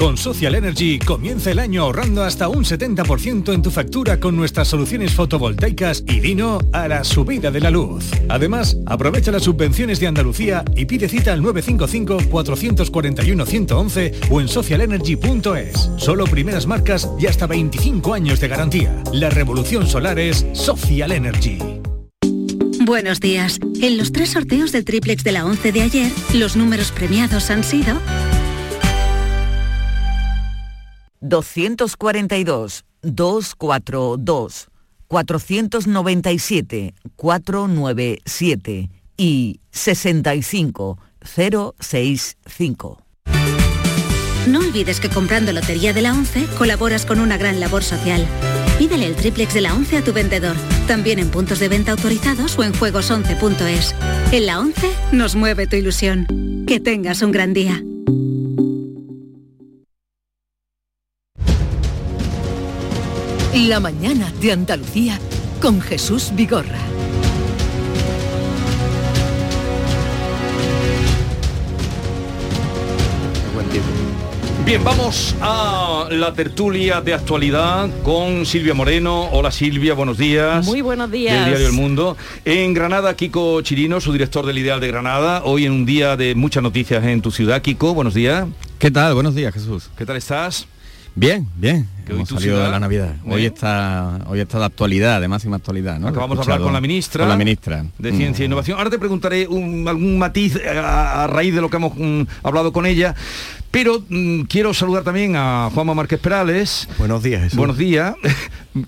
Con 0.00 0.16
Social 0.16 0.54
Energy 0.54 0.98
comienza 0.98 1.50
el 1.50 1.58
año 1.58 1.82
ahorrando 1.82 2.24
hasta 2.24 2.48
un 2.48 2.64
70% 2.64 3.52
en 3.52 3.60
tu 3.60 3.70
factura 3.70 4.18
con 4.18 4.34
nuestras 4.34 4.68
soluciones 4.68 5.12
fotovoltaicas 5.12 6.02
y 6.06 6.20
vino 6.20 6.58
a 6.72 6.88
la 6.88 7.04
subida 7.04 7.50
de 7.50 7.60
la 7.60 7.70
luz. 7.70 8.06
Además, 8.30 8.78
aprovecha 8.86 9.30
las 9.30 9.42
subvenciones 9.42 10.00
de 10.00 10.06
Andalucía 10.06 10.64
y 10.74 10.86
pide 10.86 11.06
cita 11.06 11.34
al 11.34 11.42
955-441-111 11.42 14.28
o 14.30 14.40
en 14.40 14.48
socialenergy.es. 14.48 15.90
Solo 15.98 16.24
primeras 16.24 16.66
marcas 16.66 17.06
y 17.18 17.26
hasta 17.26 17.46
25 17.46 18.14
años 18.14 18.40
de 18.40 18.48
garantía. 18.48 19.04
La 19.12 19.28
revolución 19.28 19.86
solar 19.86 20.18
es 20.18 20.46
Social 20.54 21.12
Energy. 21.12 21.58
Buenos 22.86 23.20
días. 23.20 23.58
En 23.82 23.98
los 23.98 24.12
tres 24.12 24.30
sorteos 24.30 24.72
del 24.72 24.86
triplex 24.86 25.24
de 25.24 25.32
la 25.32 25.44
11 25.44 25.72
de 25.72 25.82
ayer, 25.82 26.10
los 26.32 26.56
números 26.56 26.90
premiados 26.90 27.50
han 27.50 27.64
sido 27.64 27.98
242, 31.20 32.84
242, 33.02 34.68
497, 35.08 36.94
497 37.16 38.90
y 39.16 39.60
65, 39.70 40.98
065. 41.22 43.02
No 44.46 44.60
olvides 44.60 45.00
que 45.00 45.10
comprando 45.10 45.52
Lotería 45.52 45.92
de 45.92 46.00
la 46.00 46.12
11 46.14 46.46
colaboras 46.56 47.04
con 47.04 47.20
una 47.20 47.36
gran 47.36 47.60
labor 47.60 47.84
social. 47.84 48.26
Pídele 48.78 49.06
el 49.06 49.14
triplex 49.14 49.52
de 49.52 49.60
la 49.60 49.74
11 49.74 49.98
a 49.98 50.04
tu 50.04 50.14
vendedor, 50.14 50.56
también 50.86 51.18
en 51.18 51.30
puntos 51.30 51.58
de 51.58 51.68
venta 51.68 51.92
autorizados 51.92 52.58
o 52.58 52.64
en 52.64 52.72
juegos11.es. 52.72 53.94
En 54.32 54.46
la 54.46 54.58
11 54.58 54.90
nos 55.12 55.36
mueve 55.36 55.66
tu 55.66 55.76
ilusión. 55.76 56.26
Que 56.66 56.80
tengas 56.80 57.20
un 57.20 57.32
gran 57.32 57.52
día. 57.52 57.82
La 63.54 63.80
mañana 63.80 64.32
de 64.40 64.52
Andalucía 64.52 65.18
con 65.60 65.80
Jesús 65.80 66.30
Vigorra. 66.36 66.78
Bien, 74.64 74.84
vamos 74.84 75.34
a 75.40 76.06
la 76.12 76.32
tertulia 76.32 77.00
de 77.00 77.12
actualidad 77.12 77.90
con 78.04 78.46
Silvia 78.46 78.72
Moreno. 78.72 79.28
Hola 79.32 79.50
Silvia, 79.50 79.94
buenos 79.94 80.16
días. 80.16 80.64
Muy 80.64 80.80
buenos 80.80 81.10
días. 81.10 81.34
Del 81.34 81.46
diario 81.46 81.66
El 81.66 81.72
Mundo. 81.72 82.16
En 82.44 82.72
Granada, 82.72 83.16
Kiko 83.16 83.62
Chirino, 83.62 84.00
su 84.00 84.12
director 84.12 84.46
del 84.46 84.58
Ideal 84.58 84.78
de 84.78 84.86
Granada. 84.86 85.42
Hoy 85.44 85.66
en 85.66 85.72
un 85.72 85.86
día 85.86 86.16
de 86.16 86.36
muchas 86.36 86.62
noticias 86.62 87.02
en 87.04 87.20
tu 87.20 87.32
ciudad. 87.32 87.62
Kiko, 87.62 87.94
buenos 87.94 88.14
días. 88.14 88.46
¿Qué 88.78 88.92
tal? 88.92 89.14
Buenos 89.14 89.34
días, 89.34 89.52
Jesús. 89.52 89.90
¿Qué 89.98 90.06
tal 90.06 90.16
estás? 90.16 90.68
Bien, 91.14 91.46
bien. 91.56 91.86
Que 92.06 92.12
hoy 92.12 92.18
Hemos 92.18 92.28
salido 92.30 92.54
ciudad, 92.54 92.64
de 92.66 92.70
la 92.70 92.80
Navidad. 92.80 93.14
Hoy 93.26 93.42
¿eh? 93.44 93.46
está, 93.46 94.20
hoy 94.26 94.40
está 94.40 94.58
de 94.58 94.64
actualidad, 94.64 95.20
de 95.20 95.28
máxima 95.28 95.56
actualidad. 95.56 95.98
¿no? 95.98 96.08
Acabamos 96.08 96.38
de 96.38 96.42
hablar 96.42 96.60
con 96.60 96.72
la 96.72 96.80
ministra. 96.80 97.22
Con 97.24 97.28
la 97.28 97.36
ministra. 97.36 97.84
de 97.98 98.12
Mm. 98.12 98.16
Ciencia 98.16 98.42
e 98.42 98.46
Innovación. 98.46 98.78
Ahora 98.78 98.90
te 98.90 98.98
preguntaré 98.98 99.46
un- 99.48 99.86
algún 99.88 100.18
matiz 100.18 100.56
a, 100.64 101.24
a 101.24 101.26
raíz 101.26 101.54
de 101.54 101.60
lo 101.60 101.68
que 101.68 101.76
hemos 101.76 101.92
mm, 101.96 102.22
hablado 102.42 102.72
con 102.72 102.86
ella. 102.86 103.14
Pero 103.70 104.02
mm, 104.08 104.42
quiero 104.42 104.72
saludar 104.74 105.04
también 105.04 105.34
a 105.36 105.70
Juanma 105.74 105.94
Márquez 105.94 106.18
Perales. 106.20 106.88
Buenos 106.98 107.22
días, 107.22 107.42
Jesús. 107.42 107.58
Buenos 107.58 107.76
días. 107.78 108.14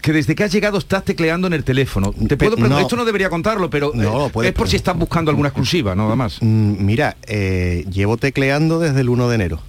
Que 0.01 0.13
desde 0.13 0.37
que 0.37 0.45
has 0.45 0.53
llegado 0.53 0.79
estás 0.79 1.05
tecleando 1.05 1.49
en 1.49 1.55
el 1.55 1.65
teléfono. 1.65 2.13
Te 2.13 2.37
puedo 2.37 2.53
preguntar, 2.53 2.79
no. 2.79 2.79
esto 2.79 2.95
no 2.95 3.05
debería 3.05 3.29
contarlo, 3.29 3.69
pero 3.69 3.91
No, 3.93 4.27
eh, 4.29 4.31
es 4.47 4.53
por 4.53 4.69
si 4.69 4.77
estás 4.77 4.97
buscando 4.97 5.33
alguna 5.33 5.49
exclusiva, 5.49 5.97
nada 5.97 6.15
más. 6.15 6.39
Mm, 6.41 6.85
Mira, 6.87 7.17
eh, 7.27 7.85
llevo 7.91 8.17
tecleando 8.17 8.79
desde 8.79 9.01
el 9.01 9.09
1 9.09 9.29
de 9.29 9.35
enero. 9.35 9.61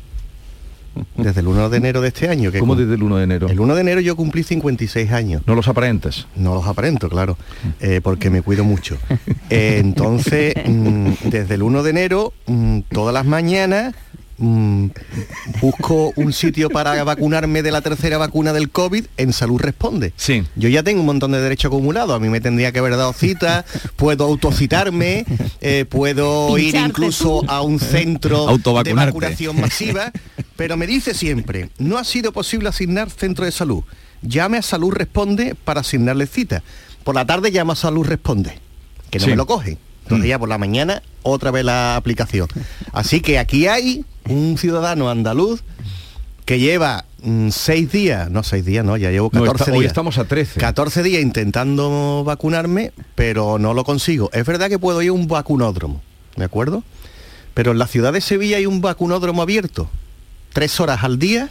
Desde 1.17 1.41
el 1.41 1.47
1 1.47 1.69
de 1.69 1.77
enero 1.77 2.01
de 2.01 2.09
este 2.09 2.29
año. 2.29 2.51
Que 2.51 2.59
¿Cómo 2.59 2.75
desde 2.75 2.95
el 2.95 3.03
1 3.03 3.17
de 3.17 3.23
enero? 3.23 3.47
El 3.47 3.59
1 3.59 3.75
de 3.75 3.81
enero 3.81 4.01
yo 4.01 4.15
cumplí 4.15 4.43
56 4.43 5.11
años. 5.11 5.41
¿No 5.45 5.55
los 5.55 5.67
aparentas? 5.67 6.27
No 6.35 6.53
los 6.53 6.67
aparento, 6.67 7.09
claro, 7.09 7.37
eh, 7.79 8.01
porque 8.03 8.29
me 8.29 8.41
cuido 8.41 8.63
mucho. 8.63 8.97
Eh, 9.49 9.77
entonces, 9.79 10.55
mm, 10.65 11.29
desde 11.29 11.55
el 11.55 11.63
1 11.63 11.83
de 11.83 11.89
enero, 11.89 12.33
mm, 12.47 12.79
todas 12.89 13.13
las 13.13 13.25
mañanas, 13.25 13.93
mm, 14.37 14.87
busco 15.61 16.13
un 16.15 16.33
sitio 16.33 16.69
para 16.69 17.03
vacunarme 17.03 17.61
de 17.63 17.71
la 17.71 17.81
tercera 17.81 18.17
vacuna 18.17 18.53
del 18.53 18.69
COVID 18.69 19.05
en 19.17 19.33
Salud 19.33 19.59
Responde. 19.59 20.13
Sí. 20.15 20.43
Yo 20.55 20.69
ya 20.69 20.83
tengo 20.83 20.99
un 21.01 21.05
montón 21.05 21.31
de 21.31 21.41
derecho 21.41 21.67
acumulado. 21.67 22.13
A 22.13 22.19
mí 22.19 22.29
me 22.29 22.41
tendría 22.41 22.71
que 22.71 22.79
haber 22.79 22.95
dado 22.97 23.13
cita, 23.13 23.65
puedo 23.95 24.25
autocitarme, 24.25 25.25
eh, 25.61 25.85
puedo 25.89 26.57
ir 26.57 26.75
incluso 26.75 27.41
tú. 27.41 27.45
a 27.51 27.61
un 27.61 27.79
centro 27.79 28.47
de 28.83 28.93
vacunación 28.93 29.59
masiva, 29.59 30.11
pero 30.55 30.77
me 30.77 30.87
dice 30.87 31.13
siempre, 31.13 31.69
no 31.77 31.97
ha 31.97 32.03
sido 32.03 32.31
posible 32.31 32.69
asignar 32.69 33.09
centro 33.09 33.45
de 33.45 33.51
salud. 33.51 33.83
Llame 34.21 34.57
a 34.57 34.61
Salud 34.61 34.91
Responde 34.93 35.53
para 35.55 35.81
asignarle 35.81 36.27
cita. 36.27 36.63
Por 37.03 37.15
la 37.15 37.25
tarde 37.25 37.51
llama 37.51 37.73
a 37.73 37.75
Salud 37.75 38.05
Responde, 38.05 38.57
que 39.09 39.19
no 39.19 39.25
Sí. 39.25 39.31
me 39.31 39.35
lo 39.37 39.45
cogen. 39.45 39.77
Entonces 40.03 40.27
ya 40.29 40.39
por 40.39 40.49
la 40.49 40.57
mañana 40.57 41.01
otra 41.23 41.51
vez 41.51 41.63
la 41.65 41.95
aplicación. 41.95 42.47
Así 42.91 43.21
que 43.21 43.39
aquí 43.39 43.67
hay 43.67 44.05
un 44.29 44.57
ciudadano 44.57 45.09
andaluz 45.09 45.63
que 46.45 46.59
lleva 46.59 47.05
mm, 47.21 47.49
seis 47.49 47.91
días, 47.91 48.29
no 48.29 48.43
seis 48.43 48.65
días, 48.65 48.83
no, 48.85 48.97
ya 48.97 49.11
llevo 49.11 49.29
No, 49.33 49.41
14 49.43 49.63
está- 49.63 49.71
hoy 49.73 49.79
días. 49.79 49.91
estamos 49.91 50.17
a 50.17 50.25
13. 50.25 50.59
14 50.59 51.03
días 51.03 51.21
intentando 51.21 52.23
vacunarme, 52.25 52.91
pero 53.15 53.59
no 53.59 53.73
lo 53.73 53.83
consigo. 53.83 54.29
Es 54.33 54.45
verdad 54.45 54.69
que 54.69 54.79
puedo 54.79 55.01
ir 55.01 55.09
a 55.09 55.13
un 55.13 55.27
vacunódromo, 55.27 56.01
¿de 56.35 56.43
acuerdo? 56.45 56.83
Pero 57.53 57.71
en 57.71 57.77
la 57.79 57.87
ciudad 57.87 58.11
de 58.13 58.19
Sevilla 58.21 58.57
hay 58.57 58.65
un 58.65 58.81
vacunódromo 58.81 59.41
abierto, 59.41 59.89
tres 60.51 60.79
horas 60.79 61.03
al 61.03 61.17
día, 61.19 61.49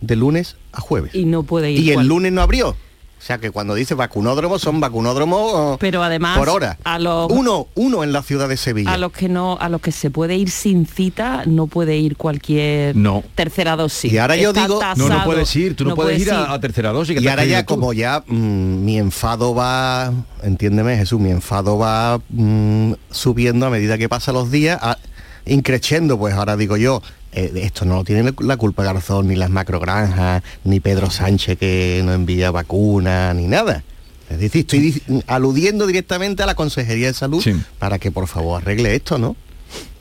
de 0.00 0.14
lunes 0.14 0.56
a 0.72 0.80
jueves. 0.80 1.14
Y 1.14 1.24
no 1.24 1.42
puede 1.42 1.72
ir. 1.72 1.80
Y 1.80 1.88
el 1.90 1.94
cual- 1.94 2.06
lunes 2.08 2.32
no 2.32 2.42
abrió. 2.42 2.76
O 3.18 3.22
sea 3.26 3.38
que 3.38 3.50
cuando 3.50 3.74
dice 3.74 3.94
vacunódromo 3.94 4.58
son 4.58 4.78
vacunódromos 4.78 5.78
Pero 5.80 6.02
además 6.02 6.38
por 6.38 6.48
hora. 6.48 6.78
a 6.84 6.98
los 6.98 7.30
Uno, 7.32 7.66
uno 7.74 8.04
en 8.04 8.12
la 8.12 8.22
ciudad 8.22 8.48
de 8.48 8.56
Sevilla. 8.56 8.92
a 8.92 8.98
los 8.98 9.10
que 9.10 9.28
no 9.28 9.56
a 9.60 9.68
los 9.68 9.80
que 9.80 9.90
se 9.90 10.10
puede 10.10 10.36
ir 10.36 10.50
sin 10.50 10.86
cita 10.86 11.42
no 11.46 11.66
puede 11.66 11.96
ir 11.96 12.16
cualquier 12.16 12.94
No. 12.94 13.24
tercera 13.34 13.74
dosis. 13.74 14.12
Y 14.12 14.18
ahora 14.18 14.36
yo 14.36 14.50
Está 14.50 14.62
digo- 14.66 14.80
No, 14.96 15.08
no 15.08 15.24
puedes 15.24 15.56
ir, 15.56 15.74
tú 15.74 15.84
no, 15.84 15.94
puedes 15.96 16.20
ir 16.20 16.30
a, 16.30 16.52
a 16.52 16.60
tercera 16.60 16.92
dosis. 16.92 17.16
que 17.18 17.24
Y 17.24 17.26
ahora 17.28 17.44
ya 17.46 17.64
tú. 17.64 17.74
como 17.74 17.92
ya 17.92 18.22
mm, 18.26 18.84
mi 18.84 18.98
enfado 18.98 19.54
va, 19.54 20.12
entiéndeme 20.44 20.96
Jesús, 20.96 21.18
mi 21.18 21.30
enfado 21.30 21.78
va 21.78 22.20
mm, 22.28 22.92
subiendo 23.10 23.66
a 23.66 23.70
medida 23.70 23.98
que 23.98 24.08
pasan 24.08 24.34
los 24.34 24.50
días, 24.52 24.78
a- 24.82 24.98
increciendo, 25.46 26.18
pues 26.18 26.34
ahora 26.34 26.56
digo 26.56 26.76
yo, 26.76 27.02
eh, 27.36 27.52
esto 27.62 27.84
no 27.84 27.94
lo 27.96 28.04
tiene 28.04 28.32
la 28.40 28.56
culpa 28.56 28.82
Garzón, 28.82 29.28
ni 29.28 29.36
las 29.36 29.50
macrogranjas, 29.50 30.42
ni 30.64 30.80
Pedro 30.80 31.10
Sánchez 31.10 31.58
que 31.58 32.02
no 32.04 32.12
envía 32.12 32.50
vacunas, 32.50 33.34
ni 33.36 33.46
nada. 33.46 33.84
Es 34.28 34.40
decir, 34.40 34.62
estoy 34.62 34.80
di- 34.80 35.02
aludiendo 35.28 35.86
directamente 35.86 36.42
a 36.42 36.46
la 36.46 36.56
Consejería 36.56 37.06
de 37.06 37.14
Salud 37.14 37.40
para 37.78 37.98
que 38.00 38.10
por 38.10 38.26
favor 38.26 38.60
arregle 38.60 38.94
esto, 38.96 39.18
¿no? 39.18 39.36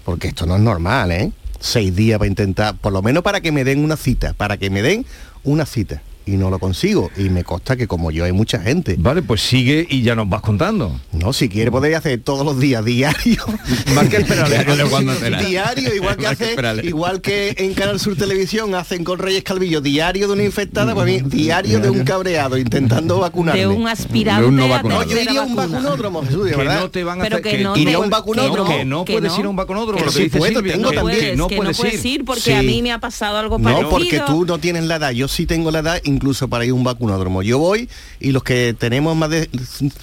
Porque 0.04 0.30
esto 0.30 0.46
no 0.48 0.56
es 0.56 0.62
normal, 0.62 1.12
¿eh? 1.12 1.32
Seis 1.60 1.96
días 1.96 2.18
para 2.20 2.28
intentar, 2.30 2.76
por 2.78 2.92
lo 2.94 3.02
menos 3.02 3.22
para 3.24 3.42
que 3.42 3.52
me 3.52 3.64
den 3.64 3.84
una 3.84 3.98
cita, 3.98 4.34
para 4.34 4.58
que 4.58 4.70
me 4.70 4.82
den 4.82 5.06
una 5.44 5.66
cita. 5.66 6.02
Y 6.28 6.32
no 6.38 6.50
lo 6.50 6.58
consigo. 6.60 7.12
Y 7.18 7.30
me 7.30 7.44
consta 7.44 7.76
que 7.76 7.88
como 7.88 8.10
yo 8.12 8.26
hay 8.26 8.32
mucha 8.32 8.60
gente. 8.60 8.96
Vale, 8.98 9.22
pues 9.22 9.42
sigue 9.42 9.86
y 9.90 10.02
ya 10.02 10.16
nos 10.16 10.28
vas 10.28 10.42
contando. 10.42 11.00
No, 11.12 11.34
si 11.34 11.50
quiere 11.50 11.70
podría 11.72 12.00
hacer 12.00 12.20
todos 12.22 12.46
los 12.46 12.60
días, 12.60 12.84
diario. 12.84 13.44
Más 13.94 14.08
que 14.10 14.18
esperarle. 14.18 15.46
diario, 15.46 15.94
igual 15.96 16.18
que 16.18 16.28
hace, 16.28 16.56
igual 16.84 17.22
que 17.22 17.54
en 17.58 17.74
Canal 17.74 18.00
Sur 18.00 18.16
Televisión 18.16 18.74
hacen 18.76 19.04
con 19.04 19.20
Reyes 19.20 19.44
Calvillo, 19.44 19.82
diario 19.82 20.28
de 20.28 20.34
una 20.34 20.44
infectada, 20.44 20.94
para 20.96 21.06
mí, 21.06 21.22
diario 21.24 21.80
de 21.80 21.90
un 21.90 22.04
cabreado 22.04 22.58
intentando 22.58 23.20
vacunarme. 23.20 23.60
De 23.62 23.68
un 23.68 23.88
aspirante 23.88 24.42
De 24.42 24.48
un 24.48 24.56
no 24.56 24.68
vacunado. 24.68 25.04
No, 25.04 25.10
yo 25.10 25.20
iría 25.22 25.42
a 25.42 25.44
un 25.44 25.56
vacunódromo, 25.56 26.24
Jesús, 26.24 26.46
de 26.46 26.52
Que 26.52 26.58
verdad. 26.58 26.80
no 26.80 26.90
te 26.90 27.04
van 27.04 27.20
a 27.20 27.24
Pero 27.24 27.36
hacer- 27.38 27.44
que 27.52 27.58
que- 27.58 27.64
no 27.64 27.78
Iría 27.78 27.98
a 27.98 28.00
un 28.00 28.10
vacunódromo. 28.10 28.70
que 28.70 28.86
no 28.86 29.06
puedes 29.06 29.38
ir 29.38 29.46
a 29.46 29.50
un 29.50 29.56
vacunódromo, 29.56 30.04
Que 30.04 30.12
sí 30.12 30.30
puedo, 30.30 30.62
tengo 30.64 30.92
también. 30.92 31.20
que 31.20 31.36
no 31.36 31.48
puedes 31.48 31.94
no 31.94 32.10
ir. 32.10 32.26
porque 32.26 32.42
Sí. 32.42 32.54
a 32.54 32.62
mí 32.64 32.82
me 32.82 32.92
ha 32.92 33.00
pasado 33.00 33.38
algo 33.38 33.58
No, 33.60 33.64
parecido. 33.64 33.90
porque 33.90 34.22
tú 34.26 34.46
no 34.46 34.58
tienes 34.58 34.86
la 34.86 34.96
edad, 34.96 35.12
yo 35.12 35.28
sí 35.28 35.46
tengo 35.46 35.70
la 35.72 35.80
edad 35.80 36.02
incluso 36.16 36.48
para 36.48 36.66
ir 36.66 36.72
a 36.72 36.74
un 36.74 36.84
vacunódromo. 36.84 37.42
Yo 37.44 37.60
voy 37.60 37.90
y 38.20 38.32
los 38.32 38.44
que 38.44 38.74
tenemos 38.78 39.16
más 39.16 39.30
de 39.30 39.50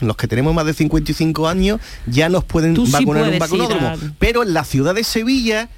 los 0.00 0.16
que 0.16 0.28
tenemos 0.28 0.54
más 0.54 0.66
de 0.66 0.74
55 0.74 1.48
años 1.48 1.80
ya 2.06 2.28
nos 2.28 2.44
pueden 2.44 2.74
Tú 2.74 2.86
sí 2.86 2.92
vacunar 2.92 3.26
en 3.26 3.32
un 3.34 3.38
vacunódromo. 3.38 3.86
a- 3.88 3.96
Pero 4.18 4.42
en 4.42 4.54
la 4.54 4.64
ciudad 4.64 4.94
de 4.94 5.04
Sevilla 5.04 5.68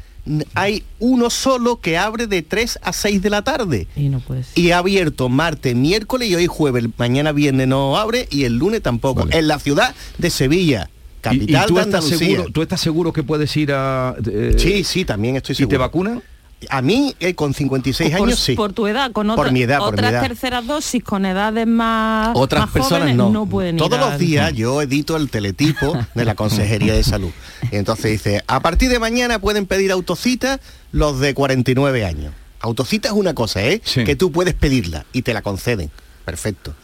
hay 0.55 0.85
uno 1.01 1.29
solo 1.29 1.81
que 1.81 1.99
abre 1.99 2.27
de 2.27 2.41
3 2.43 2.79
a 2.83 2.93
6 2.95 3.21
de 3.21 3.29
la 3.31 3.43
tarde. 3.43 3.87
Y 3.95 4.09
no. 4.09 4.23
Y 4.55 4.71
ha 4.71 4.79
abierto 4.79 5.29
martes, 5.29 5.75
miércoles 5.77 6.31
y 6.31 6.35
hoy 6.35 6.47
jueves. 6.47 6.85
Mañana 6.97 7.33
viernes 7.33 7.69
no 7.69 7.97
abre 7.99 8.27
y 8.31 8.45
el 8.45 8.57
lunes 8.57 8.81
tampoco. 8.83 9.27
En 9.31 9.49
la 9.49 9.59
ciudad 9.59 9.95
de 10.19 10.31
Sevilla, 10.31 10.89
¿Y, 10.91 11.19
y 11.19 11.21
capital 11.21 11.67
tú 11.67 11.75
de 11.75 11.81
estás 11.83 12.05
Andalucía. 12.05 12.29
seguro, 12.37 12.51
tú 12.53 12.63
estás 12.63 12.81
seguro 12.81 13.13
que 13.13 13.23
puedes 13.23 13.55
ir 13.57 13.73
a 13.73 14.15
eh, 14.27 14.55
Sí, 14.59 14.83
sí, 14.85 15.05
también 15.05 15.37
estoy 15.37 15.53
¿Y 15.53 15.57
seguro. 15.57 15.71
te 15.75 15.79
vacunan? 15.79 16.23
A 16.71 16.83
mí, 16.83 17.15
eh, 17.21 17.35
con 17.35 17.55
56 17.55 18.17
por, 18.17 18.29
años, 18.29 18.39
sí. 18.39 18.55
por 18.55 18.73
tu 18.73 18.87
edad, 18.87 19.13
con 19.13 19.29
Por 19.29 19.39
otra- 19.41 19.51
mi 19.53 19.63
edad, 19.63 19.79
por 19.79 19.93
mi 19.93 19.99
otras 19.99 20.13
edad. 20.13 20.23
terceras 20.23 20.67
dosis 20.67 21.03
con 21.03 21.25
edades 21.27 21.67
más, 21.67 22.31
Otras 22.35 22.63
más 22.65 22.71
personas 22.71 23.15
jóvenes 23.17 23.33
no. 23.33 23.47
pueden 23.47 23.77
ir 23.77 23.79
Todos 23.83 23.99
los 23.99 24.19
días 24.19 24.53
yo 24.53 24.83
edito 24.83 25.17
el 25.17 25.31
teletipo 25.31 25.97
de 26.15 26.25
la 26.25 26.35
Consejería 26.35 26.95
de 26.95 27.03
Salud. 27.05 27.31
Y 27.71 27.77
entonces 27.77 28.11
dice, 28.13 28.43
a 28.47 28.61
partir 28.61 28.91
de 28.91 28.99
mañana 28.99 29.39
pueden 29.39 29.67
pedir 29.67 29.93
autocita 29.93 30.61
los 30.93 31.21
de 31.21 31.35
49 31.35 32.05
años. 32.05 32.33
Autocita 32.61 33.09
es 33.09 33.15
una 33.15 33.35
cosa, 33.35 33.63
¿eh? 33.63 33.81
Que 33.81 34.17
tú 34.17 34.33
puedes 34.33 34.55
pedirla 34.55 35.05
y 35.13 35.23
te 35.23 35.35
la 35.35 35.43
conceden. 35.43 35.91
Perfecto. 36.25 36.75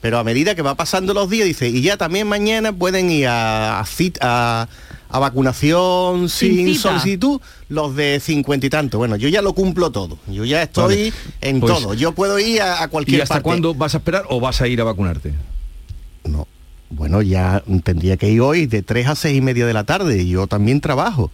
Pero 0.00 0.18
a 0.18 0.24
medida 0.24 0.54
que 0.54 0.62
va 0.62 0.74
pasando 0.76 1.12
los 1.14 1.28
días, 1.28 1.46
dice, 1.46 1.68
y 1.68 1.82
ya 1.82 1.96
también 1.96 2.26
mañana 2.28 2.72
pueden 2.72 3.10
ir 3.10 3.26
a, 3.26 3.80
a 3.80 3.86
a- 4.20 4.68
a 5.10 5.18
vacunación 5.18 6.28
Sin 6.28 6.74
solicitud 6.74 7.40
los 7.70 7.96
de 7.96 8.20
50 8.20 8.66
y 8.66 8.70
tanto. 8.70 8.98
Bueno, 8.98 9.16
yo 9.16 9.28
ya 9.30 9.40
lo 9.40 9.54
cumplo 9.54 9.90
todo. 9.90 10.18
Yo 10.28 10.44
ya 10.44 10.62
estoy 10.62 11.10
Vale. 11.10 11.12
en 11.40 11.60
Pues- 11.60 11.72
todo. 11.72 11.94
Yo 11.94 12.12
puedo 12.12 12.38
ir 12.38 12.60
a, 12.60 12.86
cualquier 12.88 13.20
¿Y 13.20 13.22
hasta 13.22 13.36
parte. 13.36 13.44
cuándo 13.44 13.74
vas 13.74 13.94
a 13.94 13.98
esperar 13.98 14.24
o 14.28 14.38
vas 14.38 14.60
a 14.60 14.68
ir 14.68 14.80
a 14.80 14.84
vacunarte? 14.84 15.32
Bueno, 16.90 17.20
ya 17.22 17.62
tendría 17.84 18.16
que 18.16 18.30
ir 18.30 18.40
hoy 18.40 18.66
de 18.66 18.82
3 18.82 19.08
a 19.08 19.14
6 19.14 19.36
y 19.36 19.40
media 19.42 19.66
de 19.66 19.74
la 19.74 19.84
tarde. 19.84 20.26
Yo 20.26 20.46
también 20.46 20.80
trabajo. 20.80 21.30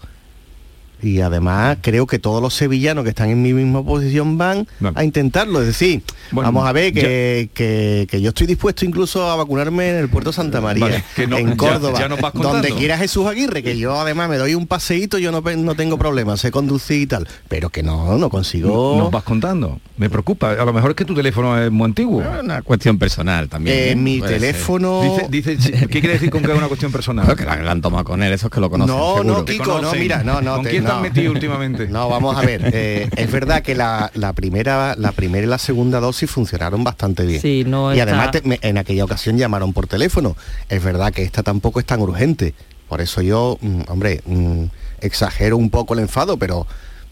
Y 1.04 1.20
además 1.20 1.78
creo 1.82 2.06
que 2.06 2.18
todos 2.18 2.40
los 2.42 2.54
sevillanos 2.54 3.04
que 3.04 3.10
están 3.10 3.28
en 3.28 3.42
mi 3.42 3.52
misma 3.52 3.84
posición 3.84 4.38
van 4.38 4.66
a 4.94 5.04
intentarlo. 5.04 5.60
Es 5.60 5.66
decir, 5.66 6.02
Bueno, 6.30 6.48
vamos 6.48 6.68
a 6.68 6.72
ver 6.72 6.92
que, 6.92 7.50
que- 7.52 8.06
que 8.10 8.20
yo 8.22 8.30
estoy 8.30 8.46
dispuesto 8.46 8.84
incluso 8.84 9.30
a 9.30 9.36
vacunarme 9.36 9.90
en 9.90 9.96
el 9.96 10.08
puerto 10.08 10.32
Santa 10.32 10.60
María, 10.60 10.84
Vale, 10.86 11.04
que 11.14 11.26
no- 11.26 11.36
en 11.36 11.56
Córdoba, 11.56 11.98
ya 11.98 12.08
donde 12.08 12.70
quiera 12.70 12.96
Jesús 12.98 13.26
Aguirre, 13.26 13.62
que 13.62 13.76
yo 13.76 13.98
además 14.00 14.28
me 14.28 14.36
doy 14.36 14.54
un 14.54 14.66
paseíto, 14.66 15.18
yo 15.18 15.30
no, 15.30 15.40
no 15.42 15.74
tengo 15.74 15.98
problema, 15.98 16.36
sé 16.36 16.50
conducir 16.50 17.02
y 17.02 17.06
tal. 17.06 17.28
Pero 17.48 17.68
que 17.70 17.82
no, 17.82 18.16
no 18.18 18.30
consigo... 18.30 18.96
Nos 18.98 19.10
vas 19.10 19.24
contando. 19.24 19.80
Me 19.96 20.08
preocupa. 20.10 20.52
A 20.52 20.64
lo 20.64 20.72
mejor 20.72 20.90
es 20.90 20.96
que 20.96 21.04
tu 21.04 21.14
teléfono 21.14 21.60
es 21.60 21.70
muy 21.70 21.84
antiguo. 21.84 22.22
Una 22.42 22.62
cuestión 22.62 22.98
personal 22.98 23.48
también. 23.48 23.76
Eh, 23.76 23.90
¿eh? 23.90 23.96
mi 23.96 24.18
Puede 24.18 24.34
teléfono... 24.34 25.02
Dice, 25.30 25.54
dice, 25.56 25.72
¿Qué 25.88 26.00
quiere 26.00 26.14
decir 26.14 26.30
con 26.30 26.42
que 26.42 26.50
es 26.52 26.56
una 26.58 26.68
cuestión 26.68 26.90
personal? 26.92 27.24
Claro, 27.34 27.36
que 27.36 27.44
la, 27.44 27.56
la 27.62 27.72
han 27.72 27.80
tomado 27.82 28.04
con 28.04 28.22
él, 28.22 28.32
esos 28.32 28.50
que 28.50 28.60
lo 28.60 28.70
conocen. 28.70 28.94
No, 28.96 29.16
seguro. 29.16 29.38
no, 29.38 29.44
Kiko, 29.44 29.80
no, 29.80 29.92
mira, 29.94 30.22
no, 30.22 30.40
no. 30.40 30.56
¿Con 30.56 30.64
te- 30.64 30.70
quién 30.70 30.84
metido 31.02 31.32
últimamente? 31.36 31.88
No, 31.88 32.08
vamos 32.08 32.36
a 32.36 32.42
ver. 32.42 32.70
eh, 32.72 33.08
es 33.16 33.30
verdad 33.32 33.62
que 33.62 33.74
la, 33.74 34.10
la 34.14 34.32
primera, 34.32 34.94
la 34.96 35.12
primera 35.12 35.46
y 35.46 35.48
la 35.48 35.58
segunda 35.58 36.00
dosis 36.00 36.30
funcionaron 36.30 36.84
bastante 36.84 37.24
bien. 37.24 37.40
Sí, 37.40 37.64
no 37.66 37.94
y 37.94 37.98
está- 37.98 38.10
además 38.12 38.30
te- 38.32 38.42
me- 38.42 38.58
en 38.62 38.78
aquella 38.78 39.04
ocasión 39.04 39.36
llamaron 39.38 39.72
por 39.72 39.86
teléfono. 39.86 40.36
Es 40.68 40.82
verdad 40.82 41.12
que 41.12 41.22
esta 41.22 41.42
tampoco 41.42 41.80
es 41.80 41.86
tan 41.86 42.00
urgente. 42.00 42.54
Por 42.88 43.00
eso 43.00 43.22
yo, 43.22 43.58
mm, 43.60 43.80
hombre, 43.88 44.20
mm, 44.26 44.64
exagero 45.00 45.56
un 45.56 45.70
poco 45.70 45.94
el 45.94 46.00
enfado, 46.00 46.36
pero 46.36 46.66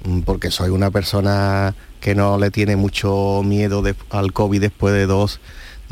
mm, 0.05 0.21
porque 0.21 0.51
soy 0.51 0.71
una 0.71 0.91
persona 0.91 1.75
que 2.01 2.15
no 2.15 2.37
le 2.39 2.51
tiene 2.51 2.77
mucho 2.77 3.43
miedo 3.45 3.83
de- 3.83 3.95
al 4.11 4.33
COVID 4.33 4.61
después 4.61 4.93
de 4.95 5.07
dos 5.07 5.41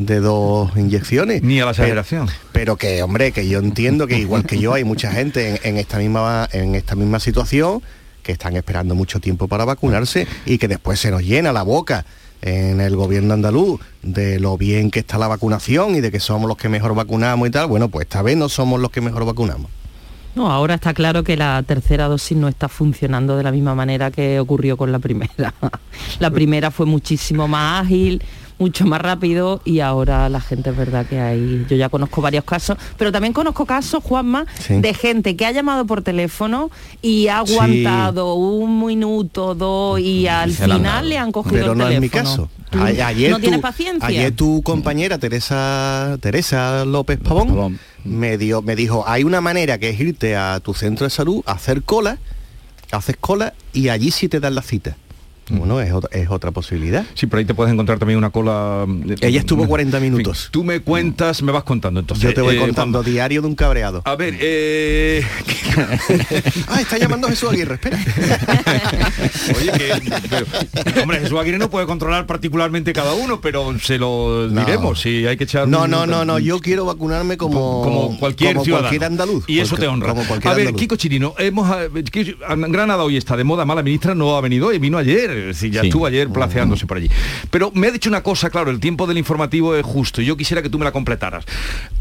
de 0.06 0.20
dos 0.20 0.70
inyecciones. 0.76 1.42
Ni 1.42 1.60
a 1.60 1.66
la 1.66 1.72
Pero- 1.72 1.84
exageración. 1.84 2.28
pero 2.52 2.76
que 2.76 3.02
hombre 3.02 3.32
que 3.32 3.48
yo 3.48 3.58
entiendo 3.58 4.06
que 4.06 4.18
igual 4.18 4.44
que 4.46 4.58
yo 4.58 4.74
hay 4.74 4.84
mucha 4.84 5.10
gente 5.12 5.50
en, 5.50 5.58
en 5.62 5.76
esta 5.76 5.98
misma 5.98 6.48
en 6.52 6.74
esta 6.74 6.94
misma 6.96 7.20
situación 7.20 7.82
que 8.22 8.32
están 8.32 8.56
esperando 8.56 8.94
mucho 8.94 9.18
tiempo 9.20 9.48
para 9.48 9.64
vacunarse 9.64 10.26
y 10.46 10.58
que 10.58 10.68
después 10.68 11.00
se 11.00 11.10
nos 11.10 11.22
llena 11.22 11.52
la 11.52 11.62
boca 11.62 12.04
en 12.42 12.80
el 12.80 12.96
gobierno 12.96 13.34
andaluz 13.34 13.80
de 14.02 14.38
lo 14.40 14.56
bien 14.56 14.90
que 14.90 15.00
está 15.00 15.18
la 15.18 15.28
vacunación 15.28 15.94
y 15.94 16.00
de 16.00 16.10
que 16.10 16.20
somos 16.20 16.48
los 16.48 16.56
que 16.56 16.68
mejor 16.68 16.94
vacunamos 16.94 17.46
y 17.48 17.50
tal 17.50 17.66
bueno 17.66 17.88
pues 17.88 18.06
esta 18.06 18.22
vez 18.22 18.36
no 18.36 18.48
somos 18.48 18.80
los 18.80 18.90
que 18.90 19.00
mejor 19.02 19.24
vacunamos 19.26 19.70
No, 20.34 20.50
ahora 20.50 20.74
está 20.76 20.94
claro 20.94 21.22
que 21.24 21.36
la 21.36 21.62
tercera 21.66 22.06
dosis 22.08 22.36
no 22.38 22.48
está 22.48 22.68
funcionando 22.68 23.36
de 23.36 23.42
la 23.42 23.52
misma 23.52 23.74
manera 23.74 24.10
que 24.10 24.38
ocurrió 24.40 24.76
con 24.76 24.92
la 24.92 24.98
primera. 25.00 25.52
la 26.20 26.30
primera 26.30 26.70
fue 26.70 26.86
muchísimo 26.86 27.48
más 27.48 27.84
ágil, 27.84 28.22
mucho 28.60 28.84
más 28.84 29.00
rápido 29.00 29.62
y 29.64 29.80
ahora 29.80 30.28
la 30.28 30.40
gente 30.40 30.68
es 30.70 30.76
verdad 30.76 31.06
que 31.06 31.18
hay, 31.18 31.64
yo 31.68 31.76
ya 31.76 31.88
conozco 31.88 32.20
varios 32.20 32.44
casos, 32.44 32.76
pero 32.98 33.10
también 33.10 33.32
conozco 33.32 33.64
casos, 33.64 34.04
Juanma, 34.04 34.44
Sí. 34.60 34.80
de 34.80 34.92
gente 34.94 35.34
que 35.34 35.46
ha 35.46 35.50
llamado 35.50 35.86
por 35.86 36.02
teléfono 36.02 36.70
y 37.00 37.28
ha 37.28 37.42
Sí. 37.46 37.54
aguantado 37.54 38.34
un 38.34 38.84
minuto, 38.84 39.54
dos 39.54 39.98
y 39.98 40.28
al 40.28 40.50
han 40.50 40.70
final 40.70 41.08
le 41.08 41.16
han 41.18 41.32
cogido 41.32 41.54
pero 41.58 41.72
el 41.72 41.78
no 41.78 41.84
es 41.88 41.94
teléfono. 41.96 42.00
mi 42.00 42.08
caso 42.10 42.50
¿Tú 42.70 42.78
A- 42.78 43.06
ayer 43.08 43.30
¿No 43.32 43.36
tu- 43.38 43.42
tienes 43.42 43.60
paciencia? 43.60 44.06
ayer 44.06 44.30
tu 44.36 44.62
compañera 44.62 45.18
Teresa 45.18 46.18
Teresa 46.20 46.84
López 46.84 47.18
Pavón, 47.18 47.80
me 48.04 48.38
dio 48.38 48.62
me 48.62 48.76
dijo 48.76 49.02
hay 49.08 49.24
una 49.24 49.40
manera 49.40 49.78
que 49.78 49.88
es 49.88 49.98
irte 49.98 50.36
a 50.36 50.60
tu 50.60 50.72
centro 50.74 51.04
de 51.04 51.10
salud 51.10 51.42
hacer 51.46 51.82
cola 51.82 52.18
haces 52.92 53.16
cola 53.18 53.54
y 53.72 53.88
allí 53.88 54.10
sí 54.12 54.28
te 54.28 54.38
dan 54.38 54.54
la 54.54 54.62
cita 54.62 54.96
bueno 55.50 55.80
es 55.80 55.92
otra, 55.92 56.10
es 56.18 56.30
otra 56.30 56.50
posibilidad 56.50 57.04
Sí, 57.14 57.26
pero 57.26 57.38
ahí 57.40 57.44
te 57.44 57.54
puedes 57.54 57.72
encontrar 57.72 57.98
también 57.98 58.18
una 58.18 58.30
cola... 58.30 58.84
mm, 58.86 59.12
Ella 59.20 59.40
estuvo 59.40 59.66
40 59.66 59.96
En 59.96 60.02
fin, 60.02 60.12
minutos. 60.12 60.48
tú 60.50 60.64
me 60.64 60.80
cuentas, 60.80 61.42
me 61.42 61.52
vas 61.52 61.64
contando 61.64 62.00
entonces. 62.00 62.24
yo 62.24 62.34
te 62.34 62.40
voy 62.40 62.56
eh, 62.56 62.58
contando 62.60 63.02
diario 63.02 63.42
de 63.42 63.48
un 63.48 63.54
cabreado 63.54 64.02
A 64.04 64.16
ver, 64.16 64.36
eh... 64.40 65.24
ah 66.68 66.80
está 66.80 66.98
llamando 66.98 67.28
Jesús 67.28 67.50
Aguirre 67.50 67.74
espera 67.74 67.98
Oye, 69.56 69.72
que, 69.72 69.92
pero, 70.84 71.02
hombre, 71.02 71.20
Jesús 71.20 71.38
Aguirre 71.38 71.58
no 71.58 71.70
puede 71.70 71.86
controlar 71.86 72.26
particularmente 72.26 72.92
cada 72.92 73.14
uno, 73.14 73.40
pero 73.40 73.78
se 73.78 73.98
lo 73.98 74.48
No. 74.48 74.60
diremos 74.64 75.00
si 75.00 75.26
hay 75.26 75.36
que 75.36 75.44
echar. 75.44 75.68
no 75.68 75.84
un- 75.84 75.90
no 75.90 76.06
no 76.06 76.24
no 76.24 76.38
yo 76.38 76.60
quiero 76.60 76.84
vacunarme 76.84 77.36
como 77.36 77.82
como 77.82 78.18
cualquier 78.18 78.52
como 78.54 78.64
ciudadano. 78.64 78.88
cualquier 78.88 79.04
andaluz 79.04 79.44
Y 79.48 79.60
eso 79.60 79.70
Porque- 79.70 79.82
te 79.82 79.88
honra. 79.88 80.08
como 80.08 80.22
A 80.22 80.26
ver, 80.26 80.46
andaluz. 80.68 80.80
Kiko 80.80 80.96
Chirino, 80.96 81.34
hemos, 81.38 81.70
eh, 81.70 81.88
Granada 82.68 83.02
hoy 83.04 83.16
está 83.16 83.36
de 83.36 83.44
moda, 83.44 83.64
mala 83.64 83.82
ministra 83.82 84.14
no 84.14 84.36
ha 84.36 84.40
venido 84.40 84.68
hoy, 84.68 84.78
vino 84.78 84.98
ayer. 84.98 85.30
¿Eh? 85.40 85.54
Si 85.54 85.70
ya 85.70 85.80
Sí. 85.80 85.88
estuvo 85.88 86.06
ayer 86.06 86.28
placeándose 86.28 86.86
por 86.86 86.98
allí. 86.98 87.08
Pero 87.50 87.70
me 87.74 87.86
ha 87.86 87.90
dicho 87.90 88.08
una 88.08 88.22
cosa, 88.22 88.50
claro, 88.50 88.70
el 88.70 88.80
tiempo 88.80 89.06
del 89.06 89.18
informativo 89.18 89.74
es 89.74 89.84
justo. 89.84 90.20
y 90.22 90.26
Yo 90.26 90.36
quisiera 90.36 90.62
que 90.62 90.68
tú 90.70 90.78
me 90.78 90.84
la 90.84 90.92
completaras. 90.92 91.44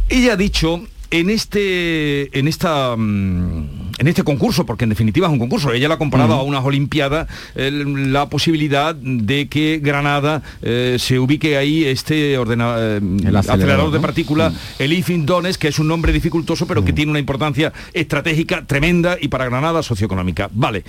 Ella 0.09 0.33
ha 0.33 0.37
dicho 0.37 0.81
en 1.11 1.31
este 1.31 2.37
en 2.37 2.47
esta 2.47 2.95
mm, 2.95 3.63
en 3.97 4.07
este 4.07 4.21
concurso 4.23 4.63
porque 4.67 4.83
en 4.83 4.89
definitiva 4.91 5.25
es 5.25 5.33
un 5.33 5.39
concurso 5.39 5.73
ella 5.73 5.87
la 5.87 5.95
ha 5.95 5.97
comparado 5.97 6.33
a 6.35 6.43
unas 6.43 6.63
olimpiadas 6.63 7.27
el- 7.55 8.13
la 8.13 8.29
posibilidad 8.29 8.93
de 8.93 9.47
que 9.47 9.79
Granada 9.81 10.43
eh, 10.61 10.97
se 10.99 11.17
ubique 11.17 11.57
ahí 11.57 11.83
este 11.83 12.37
ordena- 12.37 12.75
eh, 12.77 12.97
acelerador, 13.01 13.39
acelerador, 13.55 13.91
de 13.91 13.97
¿no? 13.97 14.01
partículas 14.03 14.53
el 14.77 14.93
IFIN 14.93 15.25
Dones 15.25 15.57
que 15.57 15.69
es 15.69 15.79
un 15.79 15.87
nombre 15.87 16.13
dificultoso 16.13 16.67
pero 16.67 16.85
que 16.85 16.93
tiene 16.93 17.09
una 17.09 17.19
importancia 17.19 17.73
estratégica 17.93 18.63
tremenda 18.67 19.17
y 19.19 19.29
para 19.29 19.45
Granada 19.45 19.81
socioeconómica 19.81 20.47
vale 20.53 20.83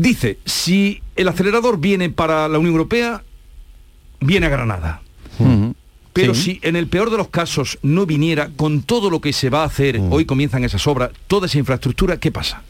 dice 0.00 0.38
si 0.44 1.02
el 1.16 1.28
acelerador 1.28 1.78
viene 1.78 2.10
para 2.10 2.48
la 2.48 2.58
Unión 2.58 2.72
Europea 2.74 3.22
viene 4.20 4.46
a 4.46 4.50
Granada 4.50 5.02
pero 6.12 6.34
Sí. 6.34 6.58
si 6.58 6.60
en 6.62 6.76
el 6.76 6.88
peor 6.88 7.10
de 7.10 7.16
los 7.16 7.28
casos 7.28 7.78
no 7.82 8.04
viniera 8.04 8.50
con 8.56 8.82
todo 8.82 9.10
lo 9.10 9.20
que 9.20 9.32
se 9.32 9.48
va 9.48 9.62
a 9.62 9.66
hacer, 9.66 10.00
hoy 10.10 10.24
comienzan 10.24 10.64
esas 10.64 10.86
obras, 10.86 11.10
toda 11.28 11.46
esa 11.46 11.58
infraestructura, 11.58 12.18
¿qué 12.18 12.32
pasa? 12.32 12.62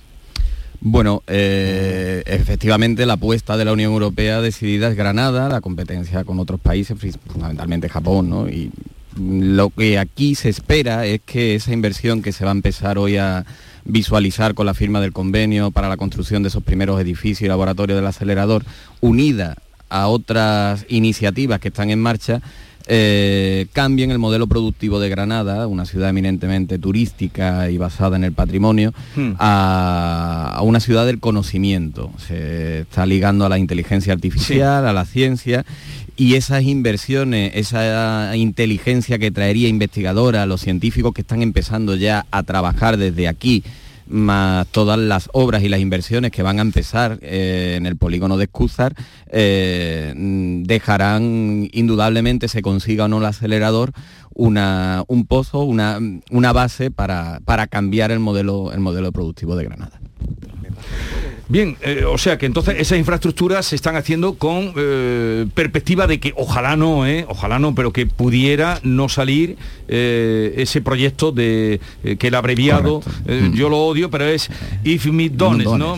Bueno, 0.83 1.23
eh, 1.27 2.23
efectivamente 2.27 3.07
la 3.07 3.15
apuesta 3.15 3.57
de 3.57 3.65
la 3.65 3.73
Unión 3.73 3.93
Europea 3.93 4.41
decidida 4.41 4.89
es 4.89 4.97
Granada, 4.97 5.49
la 5.49 5.61
competencia 5.61 6.25
con 6.25 6.39
otros 6.39 6.61
países, 6.61 6.97
fundamentalmente 7.29 7.89
Japón, 7.89 8.31
¿no? 8.31 8.49
Y 8.49 8.71
lo 9.19 9.71
que 9.71 9.99
aquí 9.99 10.35
se 10.35 10.49
espera 10.51 11.07
es 11.07 11.21
que 11.25 11.55
esa 11.55 11.73
inversión 11.73 12.23
que 12.23 12.33
se 12.33 12.45
va 12.45 12.51
a 12.51 12.55
empezar 12.55 12.99
hoy 12.99 13.17
a 13.17 13.45
visualizar 13.91 14.55
con 14.55 14.67
la 14.67 14.75
firma 14.75 15.01
del 15.01 15.13
convenio 15.13 15.71
para 15.71 15.89
la 15.89 15.97
construcción 15.97 16.43
de 16.43 16.49
esos 16.49 16.63
primeros 16.63 17.01
edificios 17.01 17.43
y 17.43 17.49
laboratorios 17.49 17.97
del 17.97 18.07
acelerador, 18.07 18.65
unida 19.01 19.57
a 19.89 20.07
otras 20.09 20.87
iniciativas 20.89 21.61
que 21.61 21.69
están 21.69 21.91
en 21.91 22.01
marcha, 22.01 22.41
eh, 22.87 23.67
cambien 23.73 24.11
el 24.11 24.19
modelo 24.19 24.47
productivo 24.47 24.99
de 25.01 25.09
Granada, 25.09 25.67
una 25.67 25.85
ciudad 25.85 26.09
eminentemente 26.09 26.79
turística 26.79 27.71
y 27.71 27.79
basada 27.79 28.17
en 28.17 28.25
el 28.25 28.33
patrimonio, 28.33 28.93
Hmm. 29.15 29.33
a, 29.39 30.55
a 30.57 30.63
una 30.63 30.81
ciudad 30.81 31.07
del 31.07 31.21
conocimiento. 31.21 32.11
Se 32.27 32.81
está 32.81 33.07
ligando 33.07 33.45
a 33.45 33.49
la 33.49 33.59
inteligencia 33.59 34.13
artificial, 34.13 34.87
a 34.87 34.93
la 34.93 35.05
ciencia 35.05 35.65
y 36.21 36.35
esas 36.35 36.65
inversiones, 36.65 37.53
esa 37.55 38.37
inteligencia 38.37 39.19
que 39.19 39.31
traería 39.31 39.71
investigadora, 39.71 40.45
los 40.45 40.61
científicos 40.61 41.15
que 41.15 41.23
están 41.23 41.41
empezando 41.41 41.97
ya 41.97 42.27
a 42.31 42.43
trabajar 42.43 42.99
desde 42.99 43.27
aquí, 43.27 43.65
más 44.07 44.67
todas 44.67 44.99
las 44.99 45.31
obras 45.33 45.63
y 45.63 45.71
las 45.71 45.81
inversiones 45.81 46.31
que 46.31 46.43
van 46.43 46.59
a 46.59 46.63
empezar 46.63 47.19
eh, 47.23 47.77
en 47.79 47.87
el 47.87 47.97
polígono 47.97 48.37
de 48.37 48.45
Escúzar, 48.45 48.95
eh, 49.33 50.13
mm, 50.15 50.65
dejarán 50.65 51.71
indudablemente, 51.73 52.49
se 52.49 52.61
consiga 52.61 53.07
o 53.07 53.09
no 53.09 53.17
el 53.17 53.25
acelerador, 53.25 53.93
una, 54.35 55.05
un 55.09 55.27
pozo, 55.27 55.61
una, 55.63 55.99
una 56.31 56.53
base 56.53 56.91
para, 56.91 57.41
para 57.45 57.67
cambiar 57.67 58.11
el 58.11 58.21
modelo, 58.21 58.73
el 58.73 58.81
modelo 58.81 59.13
productivo 59.13 59.57
de 59.57 59.65
Granada. 59.65 60.01
Bien, 61.49 61.77
eh, 61.83 62.05
o 62.07 62.17
sea 62.17 62.39
que 62.39 62.47
entonces 62.47 62.77
esas 62.79 62.97
infraestructuras 62.97 63.67
se 63.67 63.75
están 63.75 63.97
haciendo 63.97 64.35
con 64.35 64.73
eh, 64.77 65.47
perspectiva 65.53 66.07
de 66.07 66.21
que 66.21 66.33
ojalá 66.37 66.77
no, 66.77 67.05
eh, 67.09 67.27
ojalá 67.29 67.59
no, 67.59 67.75
pero 67.75 67.93
que 67.93 68.07
pudiera 68.07 68.79
no 68.85 69.09
salir 69.09 69.57
eh, 69.89 70.55
ese 70.59 70.81
proyecto 70.81 71.33
de 71.33 71.81
que 72.21 72.29
el 72.29 72.37
abreviado, 72.37 73.03
eh, 73.27 73.51
yo 73.53 73.69
lo 73.69 73.79
odio, 73.79 74.11
pero 74.11 74.27
es 74.27 74.49
If 74.85 75.07
Me 75.07 75.29
Dones, 75.29 75.67
¿no? 75.67 75.97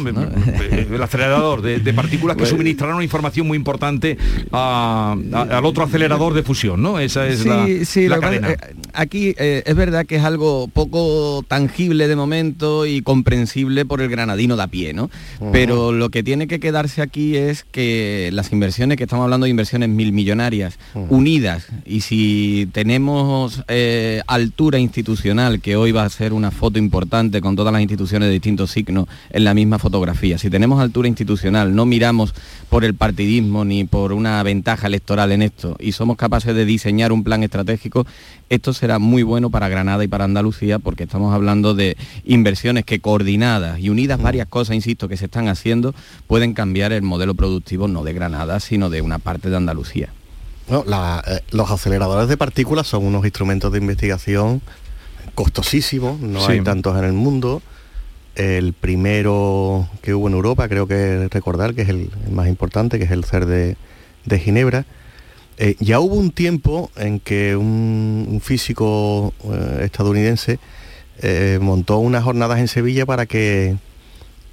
El 0.94 1.02
acelerador 1.02 1.60
de, 1.60 1.80
de 1.80 1.92
partículas 1.92 2.38
que 2.38 2.46
suministrarán 2.46 2.96
una 2.96 3.04
información 3.04 3.46
muy 3.46 3.56
importante 3.56 4.16
a- 4.52 5.14
a- 5.34 5.42
al 5.58 5.64
otro 5.66 5.84
acelerador 5.84 6.32
de 6.32 6.44
fusión, 6.44 6.80
¿no? 6.80 6.98
Esa 6.98 7.26
es 7.28 7.40
Sí, 7.40 7.48
la, 7.50 7.66
sí, 7.84 8.08
cadena. 8.22 8.50
eh, 8.50 8.56
aquí 8.92 9.34
eh, 9.38 9.62
es 9.66 9.74
verdad 9.74 10.06
que 10.06 10.16
es 10.16 10.24
algo 10.24 10.68
poco 10.68 11.44
tangible 11.46 12.08
de 12.08 12.16
momento 12.16 12.86
y 12.86 13.02
comprensible 13.02 13.84
por 13.84 14.00
el 14.00 14.08
granadino 14.08 14.56
de 14.56 14.62
a 14.62 14.66
pie, 14.68 14.92
¿no? 14.92 15.10
Pero 15.52 15.92
lo 15.92 16.10
que 16.10 16.22
tiene 16.22 16.46
que 16.46 16.60
quedarse 16.60 17.02
aquí 17.02 17.36
es 17.36 17.64
que 17.64 18.30
las 18.32 18.52
inversiones, 18.52 18.96
que 18.96 19.04
estamos 19.04 19.24
hablando 19.24 19.44
de 19.44 19.50
inversiones 19.50 19.88
mil 19.88 20.12
millonarias, 20.12 20.78
unidas, 21.08 21.66
y 21.84 22.02
si 22.02 22.68
tenemos 22.72 23.62
eh, 23.68 24.22
altura 24.26 24.78
institucional, 24.78 25.60
que 25.60 25.76
hoy 25.76 25.92
va 25.92 26.04
a 26.04 26.08
ser 26.08 26.32
una 26.32 26.50
foto 26.50 26.78
importante 26.78 27.40
con 27.40 27.56
todas 27.56 27.72
las 27.72 27.82
instituciones 27.82 28.28
de 28.28 28.32
distintos 28.32 28.70
signos 28.70 29.08
en 29.30 29.44
la 29.44 29.54
misma 29.54 29.78
fotografía, 29.78 30.38
si 30.38 30.48
tenemos 30.48 30.80
altura 30.80 31.08
institucional, 31.08 31.74
no 31.74 31.86
miramos 31.86 32.34
por 32.68 32.84
el 32.84 32.94
partidismo 32.94 33.64
ni 33.64 33.84
por 33.84 34.12
una 34.12 34.42
ventaja 34.42 34.86
electoral 34.86 35.32
en 35.32 35.42
esto, 35.42 35.76
y 35.78 35.92
somos 35.92 36.16
capaces 36.16 36.54
de 36.54 36.64
diseñar 36.64 37.12
un 37.12 37.24
plan 37.24 37.42
estratégico, 37.42 38.06
esto 38.50 38.72
será 38.74 38.98
muy 38.98 39.22
bueno 39.22 39.48
para 39.50 39.68
Granada 39.68 40.04
y 40.04 40.08
para 40.08 40.24
Andalucía 40.24 40.78
porque 40.78 41.04
estamos 41.04 41.34
hablando 41.34 41.74
de 41.74 41.96
inversiones 42.24 42.84
que 42.84 43.00
coordinadas 43.00 43.78
y 43.80 43.88
unidas 43.88 44.20
varias 44.20 44.46
cosas, 44.46 44.76
insisto, 44.76 45.08
que 45.08 45.16
se 45.16 45.24
están 45.24 45.48
haciendo, 45.48 45.94
pueden 46.26 46.52
cambiar 46.52 46.92
el 46.92 47.02
modelo 47.02 47.34
productivo 47.34 47.88
no 47.88 48.04
de 48.04 48.12
Granada, 48.12 48.60
sino 48.60 48.90
de 48.90 49.00
una 49.00 49.18
parte 49.18 49.48
de 49.48 49.56
Andalucía. 49.56 50.10
No, 50.68 50.84
la- 50.86 51.24
eh, 51.26 51.40
los 51.50 51.70
aceleradores 51.70 52.28
de 52.28 52.36
partículas 52.36 52.86
son 52.86 53.04
unos 53.06 53.24
instrumentos 53.24 53.72
de 53.72 53.78
investigación 53.78 54.60
costosísimos, 55.34 56.20
no 56.20 56.40
Sí. 56.46 56.52
hay 56.52 56.60
tantos 56.60 56.96
en 56.98 57.04
el 57.04 57.12
mundo. 57.12 57.62
El 58.34 58.72
primero 58.72 59.88
que 60.02 60.14
hubo 60.14 60.28
en 60.28 60.34
Europa, 60.34 60.68
creo 60.68 60.86
que 60.86 61.28
recordar 61.30 61.74
que 61.74 61.82
es 61.82 61.88
el, 61.88 62.10
el 62.26 62.32
más 62.32 62.48
importante, 62.48 62.98
que 62.98 63.04
es 63.04 63.10
el 63.10 63.24
CER 63.24 63.46
de, 63.46 63.76
de 64.24 64.38
Ginebra. 64.38 64.84
Eh, 65.64 65.76
ya 65.78 66.00
hubo 66.00 66.16
un 66.16 66.32
tiempo 66.32 66.90
en 66.96 67.20
que 67.20 67.54
un, 67.54 68.26
un 68.28 68.40
físico 68.40 69.32
eh, 69.44 69.82
estadounidense 69.84 70.58
eh, 71.20 71.60
montó 71.62 71.98
unas 71.98 72.24
jornadas 72.24 72.58
en 72.58 72.66
Sevilla 72.66 73.06
para 73.06 73.26
que 73.26 73.76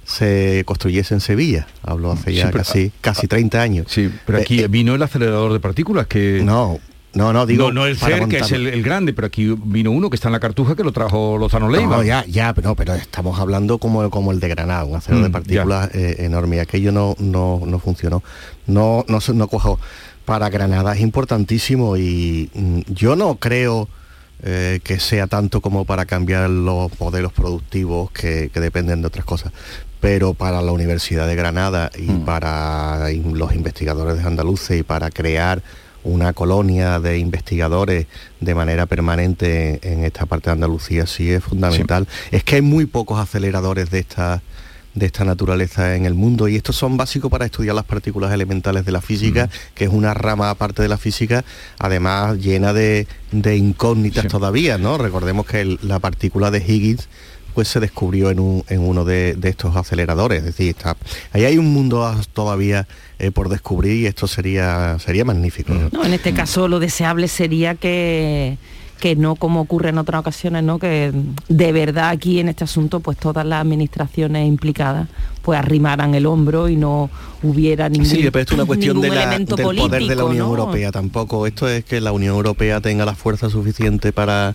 se 0.04 0.62
construyese 0.66 1.14
en 1.14 1.20
Sevilla. 1.20 1.66
Hablo 1.82 2.12
hace 2.12 2.30
Sí, 2.30 2.36
ya 2.36 2.46
pero- 2.46 2.58
casi, 2.58 2.92
casi 3.00 3.26
30 3.26 3.60
años. 3.60 3.86
Sí, 3.88 4.08
pero 4.24 4.38
aquí 4.38 4.64
vino 4.68 4.94
el 4.94 5.02
acelerador 5.02 5.52
de 5.52 5.58
partículas 5.58 6.06
que... 6.06 6.42
No, 6.44 6.78
no, 7.14 7.32
no, 7.32 7.44
digo... 7.44 7.68
No, 7.72 7.80
no 7.80 7.86
el 7.86 7.96
CER, 7.96 8.28
que 8.28 8.38
es 8.38 8.52
el, 8.52 8.68
el 8.68 8.82
grande, 8.84 9.12
pero 9.12 9.26
aquí 9.26 9.52
vino 9.64 9.90
uno 9.90 10.10
que 10.10 10.14
está 10.14 10.28
en 10.28 10.32
la 10.32 10.38
cartuja 10.40 10.76
que 10.76 10.84
lo 10.84 10.92
trajo 10.92 11.38
Lozano 11.38 11.68
Leiva. 11.68 11.96
No, 11.96 12.02
ya, 12.04 12.24
ya, 12.26 12.54
pero, 12.54 12.68
no, 12.70 12.76
pero 12.76 12.94
estamos 12.94 13.38
hablando 13.40 13.78
como, 13.78 14.08
como 14.10 14.30
el 14.30 14.38
de 14.38 14.46
Granada, 14.46 14.84
un 14.84 14.94
acero 14.94 15.20
de 15.20 15.28
Mm, 15.28 15.32
partículas 15.32 15.90
eh, 15.92 16.16
enorme. 16.20 16.56
Y 16.56 16.58
aquello 16.60 16.92
no, 16.92 17.16
no, 17.18 17.62
no 17.66 17.78
funcionó. 17.80 18.22
No, 18.68 19.04
no, 19.08 19.18
no 19.34 19.48
cojo. 19.48 19.80
Para 20.24 20.48
Granada 20.50 20.94
es 20.94 21.00
importantísimo 21.00 21.96
y 21.96 22.50
mm, 22.54 22.80
yo 22.92 23.16
no 23.16 23.36
creo 23.36 23.88
eh, 24.42 24.80
que 24.84 25.00
sea 25.00 25.26
tanto 25.26 25.60
como 25.60 25.84
para 25.84 26.06
cambiar 26.06 26.48
los 26.48 26.90
modelos 27.00 27.32
productivos 27.32 28.10
que, 28.12 28.50
que 28.52 28.60
dependen 28.60 29.00
de 29.02 29.08
otras 29.08 29.24
cosas. 29.24 29.52
Pero 30.00 30.32
para 30.34 30.62
la 30.62 30.72
Universidad 30.72 31.26
de 31.26 31.36
Granada 31.36 31.90
y 31.98 32.06
para 32.24 33.10
in- 33.12 33.36
los 33.38 33.54
investigadores 33.54 34.16
de 34.16 34.26
andaluces 34.26 34.78
y 34.80 34.82
para 34.82 35.10
crear 35.10 35.62
una 36.04 36.32
colonia 36.32 36.98
de 37.00 37.18
investigadores 37.18 38.06
de 38.40 38.54
manera 38.54 38.86
permanente 38.86 39.78
en 39.82 40.04
esta 40.04 40.24
parte 40.24 40.48
de 40.48 40.52
Andalucía 40.52 41.06
sí 41.06 41.30
es 41.30 41.44
fundamental. 41.44 42.08
Es 42.30 42.42
que 42.44 42.54
hay 42.56 42.62
muy 42.62 42.86
pocos 42.86 43.20
aceleradores 43.20 43.90
de 43.90 43.98
esta 43.98 44.40
de 44.94 45.06
esta 45.06 45.24
naturaleza 45.24 45.94
en 45.94 46.04
el 46.04 46.14
mundo 46.14 46.48
y 46.48 46.56
estos 46.56 46.74
son 46.76 46.96
básicos 46.96 47.30
para 47.30 47.44
estudiar 47.44 47.74
las 47.76 47.84
partículas 47.84 48.32
elementales 48.32 48.84
de 48.84 48.92
la 48.92 49.00
física, 49.00 49.48
que 49.74 49.84
es 49.84 49.90
una 49.90 50.14
rama 50.14 50.50
aparte 50.50 50.82
de 50.82 50.88
la 50.88 50.98
física, 50.98 51.44
además 51.78 52.38
llena 52.38 52.72
de, 52.72 53.06
de 53.30 53.56
incógnitas 53.56 54.26
todavía, 54.26 54.78
¿no? 54.78 54.98
Recordemos 54.98 55.46
que 55.46 55.60
el- 55.60 55.78
la 55.82 55.98
partícula 56.00 56.50
de 56.50 56.58
Higgins 56.58 57.08
pues 57.54 57.66
se 57.68 57.80
descubrió 57.80 58.30
en, 58.30 58.38
un- 58.40 58.64
en 58.68 58.80
uno 58.80 59.04
de, 59.04 59.34
de 59.34 59.48
estos 59.48 59.74
aceleradores, 59.76 60.38
es 60.40 60.44
decir, 60.46 60.68
está, 60.70 60.96
ahí 61.32 61.44
hay 61.44 61.58
un 61.58 61.72
mundo 61.72 62.14
todavía 62.32 62.86
eh, 63.18 63.30
por 63.32 63.48
descubrir 63.48 63.94
y 63.96 64.06
esto 64.06 64.26
sería 64.28 64.96
sería 64.98 65.24
magnífico. 65.24 65.72
¿no? 65.74 65.88
No, 65.92 66.04
en 66.04 66.14
este 66.14 66.32
caso 66.32 66.68
lo 66.68 66.78
deseable 66.80 67.26
sería 67.28 67.74
que 67.74 68.56
que 69.00 69.16
no 69.16 69.34
como 69.34 69.62
ocurre 69.62 69.88
en 69.88 69.98
otras 69.98 70.20
ocasiones, 70.20 70.62
¿no? 70.62 70.78
Que 70.78 71.10
de 71.48 71.72
verdad 71.72 72.10
aquí 72.10 72.38
en 72.38 72.48
este 72.48 72.64
asunto 72.64 73.00
pues 73.00 73.16
todas 73.18 73.44
las 73.46 73.60
administraciones 73.62 74.46
implicadas 74.46 75.08
pues 75.42 75.58
arrimaran 75.58 76.14
el 76.14 76.26
hombro 76.26 76.68
y 76.68 76.76
no 76.76 77.08
hubiera 77.42 77.88
ningún, 77.88 78.06
Sí, 78.06 78.18
pero 78.30 78.40
esto 78.40 78.52
es 78.54 78.58
una 78.58 78.66
cuestión 78.66 79.00
de 79.00 79.08
la- 79.08 79.30
del 79.38 79.46
poder 79.46 80.02
de 80.04 80.14
la 80.14 80.24
Unión 80.24 80.46
¿no? 80.46 80.54
Europea 80.58 80.92
tampoco. 80.92 81.46
Esto 81.46 81.66
es 81.68 81.84
que 81.84 82.00
la 82.00 82.12
Unión 82.12 82.36
Europea 82.36 82.80
tenga 82.80 83.04
la 83.06 83.14
fuerza 83.14 83.48
suficiente 83.50 84.12
para 84.12 84.54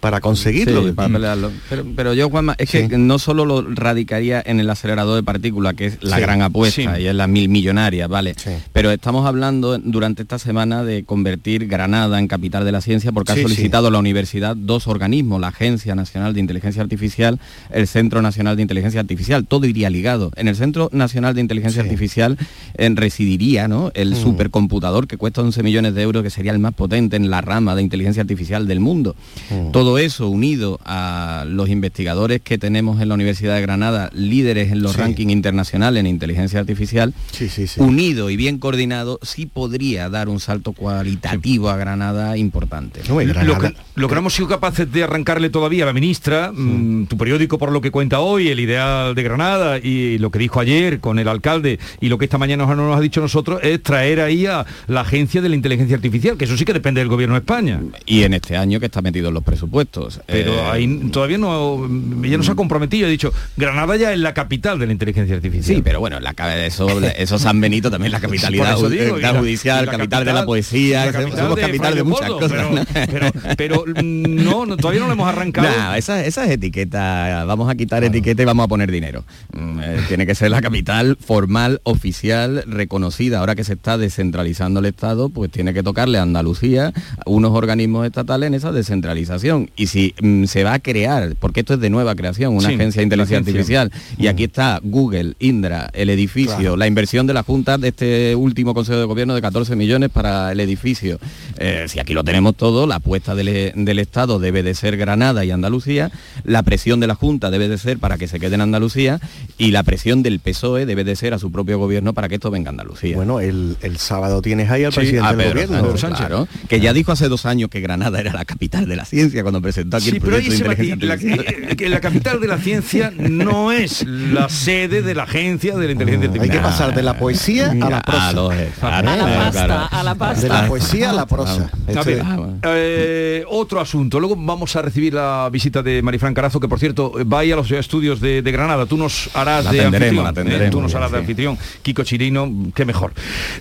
para 0.00 0.20
conseguirlo. 0.20 0.84
Sí, 0.86 0.92
para 0.92 1.08
pelearlo. 1.12 1.50
Pero, 1.68 1.84
pero 1.94 2.14
yo, 2.14 2.28
Juanma, 2.30 2.54
es 2.58 2.70
que 2.70 2.88
no 2.98 3.18
solo 3.18 3.44
lo 3.44 3.62
radicaría 3.62 4.42
en 4.44 4.60
el 4.60 4.68
acelerador 4.70 5.16
de 5.16 5.22
partículas, 5.22 5.74
que 5.74 5.86
es 5.86 5.98
la 6.02 6.16
Sí, 6.16 6.22
gran 6.22 6.42
apuesta 6.42 6.98
y 6.98 7.06
es 7.06 7.14
la 7.14 7.26
mil 7.26 7.48
millonaria, 7.48 8.06
¿vale? 8.06 8.34
Pero 8.72 8.90
estamos 8.90 9.26
hablando 9.26 9.78
durante 9.78 10.22
esta 10.22 10.38
semana 10.38 10.84
de 10.84 11.04
convertir 11.04 11.66
Granada 11.66 12.18
en 12.18 12.28
capital 12.28 12.64
de 12.64 12.72
la 12.72 12.80
ciencia 12.80 13.12
porque 13.12 13.32
ha 13.32 13.36
solicitado 13.36 13.90
la 13.90 13.98
universidad 13.98 14.56
dos 14.56 14.86
organismos, 14.88 15.40
la 15.40 15.48
Agencia 15.48 15.94
Nacional 15.94 16.34
de 16.34 16.40
Inteligencia 16.40 16.82
Artificial, 16.82 17.38
el 17.70 17.86
Centro 17.86 18.22
Nacional 18.22 18.56
de 18.56 18.62
Inteligencia 18.62 19.00
Artificial, 19.00 19.46
todo 19.46 19.66
iría 19.66 19.90
ligado. 19.90 20.30
En 20.36 20.48
el 20.48 20.56
Centro 20.56 20.88
Nacional 20.92 21.34
de 21.34 21.40
Inteligencia 21.40 21.82
Artificial 21.82 22.38
eh, 22.76 22.90
residiría 22.94 23.68
¿no? 23.68 23.90
el 23.94 24.10
Mm. 24.12 24.22
supercomputador 24.22 25.06
que 25.06 25.16
cuesta 25.16 25.40
11 25.42 25.62
millones 25.62 25.94
de 25.94 26.02
euros, 26.02 26.22
que 26.22 26.30
sería 26.30 26.52
el 26.52 26.58
más 26.58 26.74
potente 26.74 27.16
en 27.16 27.30
la 27.30 27.40
rama 27.40 27.74
de 27.74 27.82
inteligencia 27.82 28.22
artificial 28.22 28.66
del 28.66 28.80
mundo. 28.80 29.14
Mm. 29.50 29.70
Todo 29.70 29.89
eso 29.98 30.28
unido 30.28 30.78
a 30.84 31.44
los 31.48 31.68
investigadores 31.68 32.40
que 32.40 32.58
tenemos 32.58 33.00
en 33.00 33.08
la 33.08 33.14
Universidad 33.14 33.54
de 33.56 33.62
Granada, 33.62 34.10
líderes 34.12 34.72
en 34.72 34.82
los 34.82 34.92
Sí. 34.92 34.98
rankings 34.98 35.32
internacionales 35.32 36.00
en 36.00 36.06
inteligencia 36.06 36.60
artificial, 36.60 37.14
Sí, 37.32 37.48
sí, 37.48 37.66
sí. 37.66 37.80
unido 37.80 38.30
y 38.30 38.36
bien 38.36 38.58
coordinado, 38.58 39.18
sí 39.22 39.46
podría 39.46 40.08
dar 40.08 40.28
un 40.28 40.40
salto 40.40 40.72
cualitativo 40.72 41.70
a 41.70 41.76
Granada 41.76 42.36
importante. 42.36 43.00
Lo 43.08 43.58
que, 43.58 43.74
lo 43.94 44.08
que 44.08 44.14
no 44.14 44.20
hemos 44.20 44.34
sido 44.34 44.48
capaces 44.48 44.90
de 44.92 45.02
arrancarle 45.04 45.50
todavía 45.50 45.84
a 45.84 45.86
la 45.86 45.92
ministra, 45.92 46.52
mm, 46.52 47.06
tu 47.06 47.16
periódico 47.16 47.58
por 47.58 47.72
lo 47.72 47.80
que 47.80 47.90
cuenta 47.90 48.20
hoy, 48.20 48.48
el 48.48 48.60
ideal 48.60 49.14
de 49.14 49.22
Granada 49.22 49.78
y 49.78 50.18
lo 50.18 50.30
que 50.30 50.38
dijo 50.38 50.60
ayer 50.60 51.00
con 51.00 51.18
el 51.18 51.28
alcalde 51.28 51.78
y 52.00 52.08
lo 52.08 52.18
que 52.18 52.24
esta 52.26 52.38
mañana 52.38 52.66
nos, 52.66 52.76
nos 52.76 52.96
ha 52.96 53.00
dicho 53.00 53.20
nosotros 53.20 53.60
es 53.62 53.82
traer 53.82 54.20
ahí 54.20 54.46
a 54.46 54.66
la 54.88 55.00
agencia 55.02 55.40
de 55.42 55.48
la 55.48 55.54
inteligencia 55.56 55.96
artificial, 55.96 56.36
que 56.36 56.44
eso 56.44 56.56
sí 56.56 56.64
que 56.64 56.72
depende 56.72 57.00
del 57.00 57.08
gobierno 57.08 57.34
de 57.34 57.40
España. 57.40 57.80
Y 58.06 58.22
en 58.22 58.34
este 58.34 58.56
año 58.56 58.78
que 58.80 58.86
está 58.86 59.02
metido 59.02 59.28
en 59.28 59.34
los 59.34 59.42
presupuestos. 59.44 59.79
Pero 60.26 60.52
Eh, 60.54 60.60
ahí 60.70 61.10
todavía 61.12 61.38
no, 61.38 61.88
ella 62.22 62.36
no 62.36 62.42
se 62.42 62.52
ha 62.52 62.54
comprometido, 62.54 63.06
ha 63.06 63.10
dicho, 63.10 63.32
Granada 63.56 63.96
ya 63.96 64.12
es 64.12 64.18
la 64.18 64.34
capital 64.34 64.78
de 64.78 64.86
la 64.86 64.92
inteligencia 64.92 65.34
artificial. 65.34 65.76
Sí, 65.76 65.82
pero 65.82 66.00
bueno, 66.00 66.18
la, 66.20 66.34
eso, 66.64 66.88
eso 67.16 67.38
San 67.38 67.60
Benito 67.60 67.90
también 67.90 68.12
la 68.12 68.20
capitalidad 68.20 68.76
digo, 68.76 68.88
ju- 68.88 69.18
y 69.18 69.22
la 69.22 69.32
la- 69.32 69.38
judicial, 69.38 69.86
la 69.86 69.92
capital, 69.92 70.24
de 70.24 70.32
la 70.32 70.44
poesía, 70.44 71.06
la 71.06 71.12
capital 71.12 71.38
somos 71.38 71.56
de 71.56 71.62
capital 71.62 71.94
de 71.94 72.02
muchas 72.02 72.30
cosas. 72.30 72.70
¿no? 72.70 72.84
Pero, 73.10 73.32
pero 73.56 73.84
mm, 73.86 74.44
no, 74.44 74.66
no, 74.66 74.76
todavía 74.76 75.00
no 75.00 75.06
lo 75.06 75.12
hemos 75.14 75.28
arrancado. 75.28 75.68
No, 75.68 75.94
esa, 75.94 76.24
esa 76.24 76.44
es 76.44 76.50
etiqueta, 76.50 77.44
vamos 77.46 77.70
a 77.70 77.74
quitar 77.74 78.02
etiqueta 78.04 78.42
y 78.42 78.44
vamos 78.44 78.64
a 78.64 78.68
poner 78.68 78.90
dinero. 78.90 79.24
Mm, 79.52 79.80
eh, 79.80 80.00
tiene 80.08 80.26
que 80.26 80.34
ser 80.34 80.50
la 80.50 80.60
capital 80.60 81.16
formal, 81.24 81.80
oficial, 81.84 82.64
reconocida. 82.66 83.38
Ahora 83.40 83.54
que 83.54 83.64
se 83.64 83.74
está 83.74 83.98
descentralizando 83.98 84.80
el 84.80 84.86
Estado, 84.86 85.28
pues 85.28 85.50
tiene 85.50 85.72
que 85.74 85.82
tocarle 85.82 86.18
a 86.18 86.22
Andalucía 86.22 86.92
unos 87.26 87.52
organismos 87.52 88.06
estatales 88.06 88.46
en 88.48 88.54
esa 88.54 88.72
descentralización. 88.72 89.69
Y 89.76 89.86
si 89.86 90.14
mm, 90.20 90.44
se 90.44 90.64
va 90.64 90.74
a 90.74 90.78
crear, 90.78 91.34
porque 91.38 91.60
esto 91.60 91.74
es 91.74 91.80
de 91.80 91.90
nueva 91.90 92.14
creación, 92.14 92.54
una 92.54 92.68
Sí, 92.68 92.74
agencia 92.74 93.00
de 93.00 93.04
inteligencia 93.04 93.38
artificial, 93.38 93.92
y 94.18 94.26
aquí 94.26 94.44
está 94.44 94.80
Google, 94.82 95.34
Indra, 95.38 95.90
el 95.92 96.10
edificio, 96.10 96.56
Claro. 96.56 96.76
la 96.76 96.86
inversión 96.86 97.26
de 97.26 97.34
la 97.34 97.42
Junta 97.42 97.78
de 97.78 97.88
este 97.88 98.34
último 98.34 98.74
Consejo 98.74 98.98
de 98.98 99.04
Gobierno 99.04 99.34
de 99.34 99.40
14 99.40 99.76
millones 99.76 100.10
para 100.10 100.52
el 100.52 100.60
edificio. 100.60 101.18
Eh, 101.58 101.86
si 101.88 101.98
aquí 101.98 102.12
lo 102.14 102.24
tenemos 102.24 102.54
todo, 102.56 102.86
la 102.86 102.96
apuesta 102.96 103.34
del, 103.34 103.72
del 103.74 103.98
Estado 103.98 104.38
debe 104.38 104.62
de 104.62 104.74
ser 104.74 104.96
Granada 104.96 105.44
y 105.44 105.50
Andalucía, 105.50 106.10
la 106.44 106.62
presión 106.62 107.00
de 107.00 107.06
la 107.06 107.14
Junta 107.14 107.50
debe 107.50 107.68
de 107.68 107.78
ser 107.78 107.98
para 107.98 108.18
que 108.18 108.28
se 108.28 108.38
quede 108.40 108.54
en 108.56 108.60
Andalucía 108.60 109.20
y 109.58 109.70
la 109.70 109.82
presión 109.82 110.22
del 110.22 110.40
PSOE 110.40 110.86
debe 110.86 111.04
de 111.04 111.16
ser 111.16 111.34
a 111.34 111.38
su 111.38 111.50
propio 111.52 111.78
gobierno 111.78 112.12
para 112.14 112.28
que 112.28 112.36
esto 112.36 112.50
venga 112.50 112.68
a 112.68 112.72
Andalucía. 112.72 113.16
Bueno, 113.16 113.40
el, 113.40 113.76
el 113.82 113.96
sábado 113.98 114.42
tienes 114.42 114.70
ahí 114.70 114.84
al 114.84 114.92
Sí, 114.92 115.00
presidente 115.00 115.26
a 115.28 115.34
del 115.34 115.52
gobierno. 115.52 115.96
Sánchez, 115.96 116.18
claro, 116.26 116.48
que 116.68 116.80
ya 116.80 116.92
dijo 116.92 117.12
hace 117.12 117.28
dos 117.28 117.46
años 117.46 117.70
que 117.70 117.80
Granada 117.80 118.20
era 118.20 118.32
la 118.32 118.44
capital 118.44 118.86
de 118.88 118.96
la 118.96 119.04
ciencia 119.04 119.42
cuando 119.42 119.59
presentó 119.60 119.96
aquí 119.96 120.10
Sí, 120.10 120.16
el 120.16 120.22
pero 120.22 120.36
ahí 120.36 120.42
proyecto 120.46 120.68
de 120.68 120.76
se 120.76 120.84
inteligencia 120.84 121.36
matiz, 121.36 121.56
la, 121.66 121.72
eh, 121.72 121.76
que 121.76 121.88
la 121.88 122.00
capital 122.00 122.40
de 122.40 122.48
la 122.48 122.58
ciencia 122.58 123.12
no 123.16 123.72
es 123.72 124.04
la 124.06 124.48
sede 124.48 125.02
de 125.02 125.14
la 125.14 125.24
agencia 125.24 125.76
de 125.76 125.86
la 125.86 125.92
inteligencia 125.92 126.28
Hay 126.30 126.36
artificial. 126.36 126.58
que 126.64 126.68
pasar 126.70 126.94
de 126.94 127.02
la 127.02 127.18
poesía 127.18 127.70
a 127.70 127.74
la 127.74 128.00
prosa. 128.02 128.28
A 128.28 128.32
los- 128.32 128.52
a 128.52 129.02
la 129.02 129.26
pasta, 129.36 129.86
a 129.86 130.02
la 130.02 130.14
pasta. 130.14 130.42
De 130.42 130.48
la 130.48 130.66
poesía 130.66 131.10
a 131.10 131.12
la 131.12 131.26
prosa. 131.26 131.70
A 131.86 131.90
Este- 131.92 132.14
ver, 132.16 132.24
eh, 132.64 133.44
otro 133.48 133.80
asunto. 133.80 134.18
Luego 134.20 134.36
vamos 134.36 134.74
a 134.76 134.82
recibir 134.82 135.14
la 135.14 135.48
visita 135.52 135.82
de 135.82 136.02
Marifran 136.02 136.34
Carazo, 136.34 136.60
que 136.60 136.68
por 136.68 136.78
cierto 136.78 137.12
va 137.30 137.40
ahí 137.40 137.52
a 137.52 137.56
los 137.56 137.70
estudios 137.70 138.20
de, 138.20 138.42
de 138.42 138.52
Granada. 138.52 138.86
Tú 138.86 138.96
nos 138.96 139.30
harás 139.34 139.64
La 139.66 139.72
de 139.72 139.84
anfitrión. 139.84 140.24
la 140.24 140.66
¿eh? 140.66 140.68
Tú 140.70 140.80
nos 140.80 140.94
harás 140.94 141.12
de 141.12 141.18
anfitrión. 141.18 141.58
Kiko 141.82 142.02
Chirino, 142.04 142.50
qué 142.74 142.84
mejor. 142.84 143.12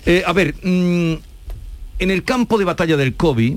Eh, 0.06 0.24
a 0.26 0.34
ver, 0.34 0.56
mm, 0.64 1.14
en 2.00 2.12
el 2.12 2.24
campo 2.24 2.58
de 2.58 2.66
batalla 2.66 2.96
del 2.98 3.16
COVID, 3.16 3.56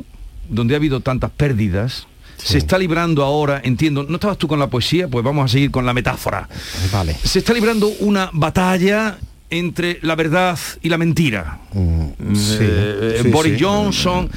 donde 0.48 0.74
ha 0.74 0.76
habido 0.76 1.00
tantas 1.00 1.30
pérdidas, 1.30 2.06
se 2.42 2.58
está 2.58 2.78
librando 2.78 3.22
ahora, 3.24 3.60
entiendo, 3.64 4.04
¿no 4.08 4.14
estabas 4.16 4.38
tú 4.38 4.48
con 4.48 4.58
la 4.58 4.66
poesía? 4.68 5.08
Pues 5.08 5.24
vamos 5.24 5.44
a 5.44 5.48
seguir 5.48 5.70
con 5.70 5.86
la 5.86 5.94
metáfora. 5.94 6.48
Vale. 6.92 7.16
Se 7.22 7.38
está 7.38 7.52
librando 7.52 7.88
una 8.00 8.30
batalla 8.32 9.18
entre 9.50 9.98
la 10.00 10.14
verdad 10.16 10.58
y 10.82 10.88
la 10.88 10.96
mentira. 10.96 11.58
sí, 11.72 12.56
Eh, 12.60 13.20
sí, 13.22 13.28
Boris 13.28 13.58
sí. 13.58 13.64
Johnson 13.64 14.30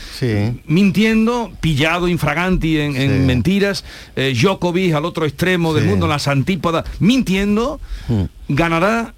mintiendo, 0.67 1.51
pillado 1.61 2.07
infraganti 2.07 2.77
en, 2.79 2.95
en 2.97 3.25
mentiras, 3.25 3.85
eh, 4.15 4.33
Djokovic 4.39 4.93
al 4.93 5.05
otro 5.05 5.25
extremo 5.25 5.73
del 5.73 5.85
mundo, 5.85 6.05
en 6.05 6.09
las 6.11 6.27
antípodas, 6.27 6.85
mintiendo, 6.99 7.79
¿ganará 8.49 9.13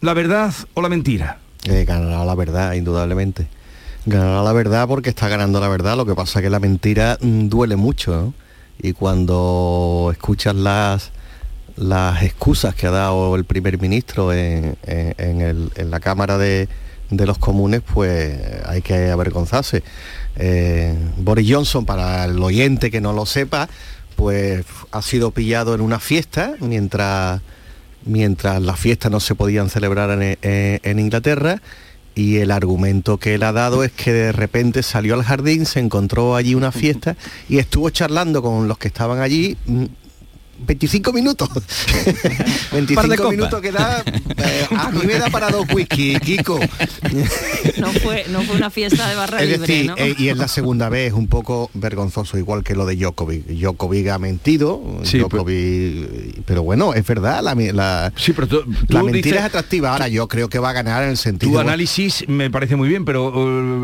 la 0.00 0.14
verdad 0.14 0.52
o 0.74 0.82
la 0.82 0.88
mentira? 0.88 1.38
Eh, 1.64 1.84
ganará 1.86 2.24
la 2.24 2.34
verdad, 2.34 2.72
indudablemente. 2.72 3.46
Ganará 4.06 4.42
la 4.42 4.52
verdad 4.52 4.88
porque 4.88 5.10
está 5.10 5.28
ganando 5.28 5.60
la 5.60 5.68
verdad. 5.68 5.96
Lo 5.96 6.06
que 6.06 6.14
pasa 6.14 6.38
es 6.38 6.42
que 6.44 6.50
la 6.50 6.60
mentira 6.60 7.18
mm, 7.20 7.48
duele 7.48 7.76
mucho. 7.76 8.32
Y 8.82 8.92
cuando 8.94 10.08
escuchas 10.12 10.54
las 10.54 11.12
las 11.76 12.22
excusas 12.24 12.74
que 12.74 12.86
ha 12.86 12.90
dado 12.90 13.36
el 13.36 13.44
primer 13.44 13.80
ministro 13.80 14.32
en, 14.34 14.76
en- 14.86 15.40
el- 15.40 15.70
en 15.76 15.90
la 15.90 15.98
Cámara 16.00 16.36
de, 16.36 16.68
de 17.10 17.26
los 17.26 17.38
Comunes, 17.38 17.80
pues 17.94 18.38
hay 18.66 18.82
que 18.82 19.10
avergonzarse. 19.10 19.82
Eh, 20.36 20.94
Boris 21.16 21.50
Johnson, 21.50 21.86
para 21.86 22.24
el 22.26 22.42
oyente 22.42 22.90
que 22.90 23.00
no 23.00 23.12
lo 23.14 23.24
sepa, 23.24 23.68
pues 24.16 24.64
ha 24.92 25.00
sido 25.00 25.30
pillado 25.30 25.74
en 25.74 25.80
una 25.80 26.00
fiesta 26.00 26.54
mientras 26.60 27.40
mientras 28.04 28.60
las 28.62 28.78
fiestas 28.78 29.10
no 29.12 29.20
se 29.20 29.34
podían 29.34 29.70
celebrar 29.70 30.10
en- 30.22 30.38
en 30.42 30.98
Inglaterra 30.98 31.62
y 32.20 32.36
el 32.36 32.50
argumento 32.50 33.16
que 33.16 33.34
él 33.34 33.42
ha 33.42 33.52
dado 33.52 33.82
es 33.82 33.92
que 33.92 34.12
de 34.12 34.30
repente 34.30 34.82
salió 34.82 35.14
al 35.14 35.22
jardín, 35.22 35.64
se 35.64 35.80
encontró 35.80 36.36
allí 36.36 36.54
una 36.54 36.70
fiesta 36.70 37.16
y 37.48 37.56
estuvo 37.56 37.88
charlando 37.88 38.42
con 38.42 38.68
los 38.68 38.76
que 38.76 38.88
estaban 38.88 39.20
allí 39.20 39.56
mm, 39.64 39.84
25 40.66 41.12
minutos. 41.12 41.48
25 42.72 43.16
copas. 43.16 43.30
minutos 43.30 43.60
que 43.60 43.72
da, 43.72 44.02
eh, 44.36 44.66
a 44.76 44.90
mí 44.90 45.00
me 45.06 45.14
da 45.18 45.28
para 45.30 45.50
dos 45.50 45.66
whisky, 45.72 46.18
Kiko. 46.20 46.58
No 47.78 47.88
fue, 47.92 48.24
no 48.30 48.42
fue 48.42 48.56
una 48.56 48.70
fiesta 48.70 49.08
de 49.08 49.16
barra 49.16 49.38
Es 49.42 49.48
libre, 49.48 49.66
decir, 49.66 49.86
¿no? 49.86 49.94
eh, 49.96 50.14
y 50.18 50.28
es 50.28 50.36
la 50.36 50.48
segunda 50.48 50.88
vez, 50.88 51.12
un 51.12 51.26
poco 51.28 51.70
vergonzoso, 51.74 52.38
igual 52.38 52.62
que 52.62 52.74
lo 52.74 52.86
de 52.86 52.96
Djokovic. 52.96 53.46
Djokovic 53.46 54.08
ha 54.08 54.18
mentido, 54.18 54.80
Sí, 55.02 55.18
Djokovic- 55.18 56.42
pero, 56.44 56.62
bueno, 56.62 56.94
es 56.94 57.06
verdad, 57.06 57.42
la, 57.42 57.54
la, 57.54 58.12
Sí, 58.16 58.32
pero 58.32 58.46
tú, 58.46 58.62
la 58.88 59.00
tú 59.00 59.06
mentira 59.06 59.22
dices- 59.22 59.38
es 59.40 59.44
atractiva. 59.44 59.92
Ahora 59.92 60.08
yo 60.08 60.28
creo 60.28 60.48
que 60.48 60.58
va 60.58 60.70
a 60.70 60.72
ganar 60.72 61.02
en 61.04 61.10
el 61.10 61.16
sentido... 61.16 61.52
Tu 61.52 61.58
análisis 61.58 62.24
me 62.28 62.50
parece 62.50 62.76
muy 62.76 62.88
bien, 62.88 63.04
pero... 63.04 63.28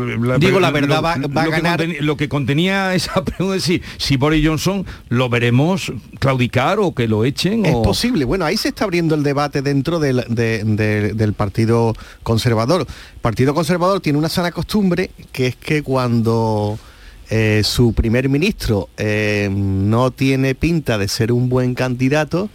eh, 0.09 0.37
Digo, 0.39 0.59
la 0.59 0.71
verdad 0.71 0.97
lo- 0.97 1.01
va- 1.01 1.17
va 1.35 1.41
a 1.41 1.45
que 1.45 1.51
ganar- 1.51 1.87
lo 2.01 2.17
que 2.17 2.29
contenía 2.29 2.93
esa 2.95 3.23
pregunta 3.25 3.57
es 3.57 3.63
si, 3.63 3.81
si 3.97 4.17
Boris 4.17 4.45
Johnson 4.45 4.85
lo 5.09 5.29
veremos 5.29 5.91
claudicar 6.19 6.66
o 6.79 6.93
que 6.93 7.07
lo 7.07 7.23
echen 7.25 7.65
Es 7.65 7.73
o... 7.75 7.81
posible. 7.81 8.25
Bueno, 8.25 8.45
ahí 8.45 8.57
se 8.57 8.67
está 8.69 8.83
abriendo 8.83 9.15
el 9.15 9.23
debate 9.23 9.61
dentro 9.61 9.99
del, 9.99 10.23
de- 10.29 10.63
de- 10.63 11.13
del 11.13 11.33
Partido 11.33 11.93
Conservador. 12.23 12.81
El 12.81 13.19
Partido 13.21 13.53
Conservador 13.53 14.01
tiene 14.01 14.19
una 14.19 14.29
sana 14.29 14.51
costumbre 14.51 15.11
que 15.31 15.47
es 15.47 15.55
que 15.55 15.81
cuando 15.83 16.77
eh, 17.29 17.61
su 17.63 17.93
primer 17.93 18.29
ministro 18.29 18.89
eh, 18.97 19.49
no 19.51 20.11
tiene 20.11 20.53
pinta 20.55 20.97
de 20.97 21.07
ser 21.07 21.31
un 21.31 21.49
buen 21.49 21.73
candidato, 21.75 22.49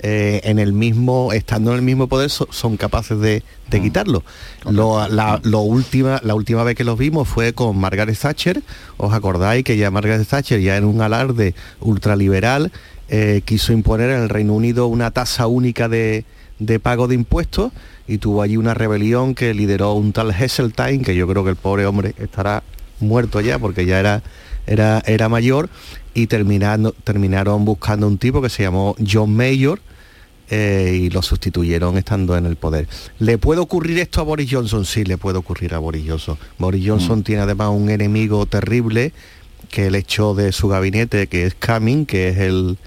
eh, 0.00 0.40
en 0.44 0.60
el 0.60 0.72
mismo, 0.72 1.32
estando 1.32 1.72
en 1.72 1.78
el 1.78 1.82
mismo 1.82 2.06
poder, 2.06 2.30
so- 2.30 2.46
son 2.52 2.76
capaces 2.76 3.18
de, 3.18 3.42
de 3.68 3.82
quitarlo. 3.82 4.22
Lo- 4.70 5.08
la, 5.08 5.40
lo 5.42 5.60
última, 5.62 6.20
la 6.22 6.36
última 6.36 6.62
vez 6.62 6.76
que 6.76 6.84
los 6.84 6.96
vimos 6.96 7.26
fue 7.26 7.52
con 7.52 7.76
Margaret 7.76 8.16
Thatcher. 8.16 8.62
¿Os 8.96 9.12
acordáis 9.12 9.64
que 9.64 9.76
ya 9.76 9.90
Margaret 9.90 10.24
Thatcher, 10.28 10.60
ya 10.60 10.76
en 10.76 10.84
un 10.84 11.00
alarde 11.00 11.54
ultraliberal, 11.80 12.70
eh, 13.08 13.42
quiso 13.44 13.72
imponer 13.72 14.10
en 14.10 14.22
el 14.22 14.28
Reino 14.28 14.54
Unido 14.54 14.86
una 14.86 15.10
tasa 15.10 15.46
única 15.46 15.88
de, 15.88 16.24
de 16.58 16.80
pago 16.80 17.08
de 17.08 17.14
impuestos 17.14 17.72
y 18.06 18.18
tuvo 18.18 18.42
allí 18.42 18.56
una 18.56 18.74
rebelión 18.74 19.34
que 19.34 19.54
lideró 19.54 19.92
un 19.92 20.12
tal 20.12 20.30
Heseltine, 20.30 21.02
que 21.02 21.14
yo 21.14 21.26
creo 21.28 21.44
que 21.44 21.50
el 21.50 21.56
pobre 21.56 21.86
hombre 21.86 22.14
estará 22.18 22.62
muerto 23.00 23.40
ya 23.40 23.58
porque 23.58 23.86
ya 23.86 24.00
era, 24.00 24.22
era, 24.66 25.02
era 25.06 25.28
mayor, 25.28 25.68
y 26.14 26.26
terminando, 26.26 26.92
terminaron 27.04 27.64
buscando 27.64 28.08
un 28.08 28.18
tipo 28.18 28.42
que 28.42 28.48
se 28.48 28.62
llamó 28.62 28.96
John 29.06 29.34
Mayor, 29.34 29.80
eh, 30.50 30.98
y 31.02 31.10
lo 31.10 31.20
sustituyeron 31.20 31.98
estando 31.98 32.34
en 32.36 32.46
el 32.46 32.56
poder. 32.56 32.88
¿Le 33.18 33.36
puede 33.36 33.60
ocurrir 33.60 33.98
esto 33.98 34.22
a 34.22 34.24
Boris 34.24 34.48
Johnson? 34.50 34.86
Sí, 34.86 35.04
le 35.04 35.18
puede 35.18 35.36
ocurrir 35.36 35.74
a 35.74 35.78
Boris 35.78 36.04
Johnson. 36.08 36.38
Boris 36.58 36.82
Johnson 36.86 37.22
tiene 37.22 37.42
además 37.42 37.68
un 37.68 37.90
enemigo 37.90 38.46
terrible 38.46 39.12
que 39.70 39.88
él 39.88 39.94
echó 39.94 40.34
de 40.34 40.52
su 40.52 40.68
gabinete, 40.68 41.26
que 41.26 41.44
es 41.44 41.54
Cumming, 41.54 42.06
que 42.06 42.28
es 42.28 42.38
el 42.38 42.78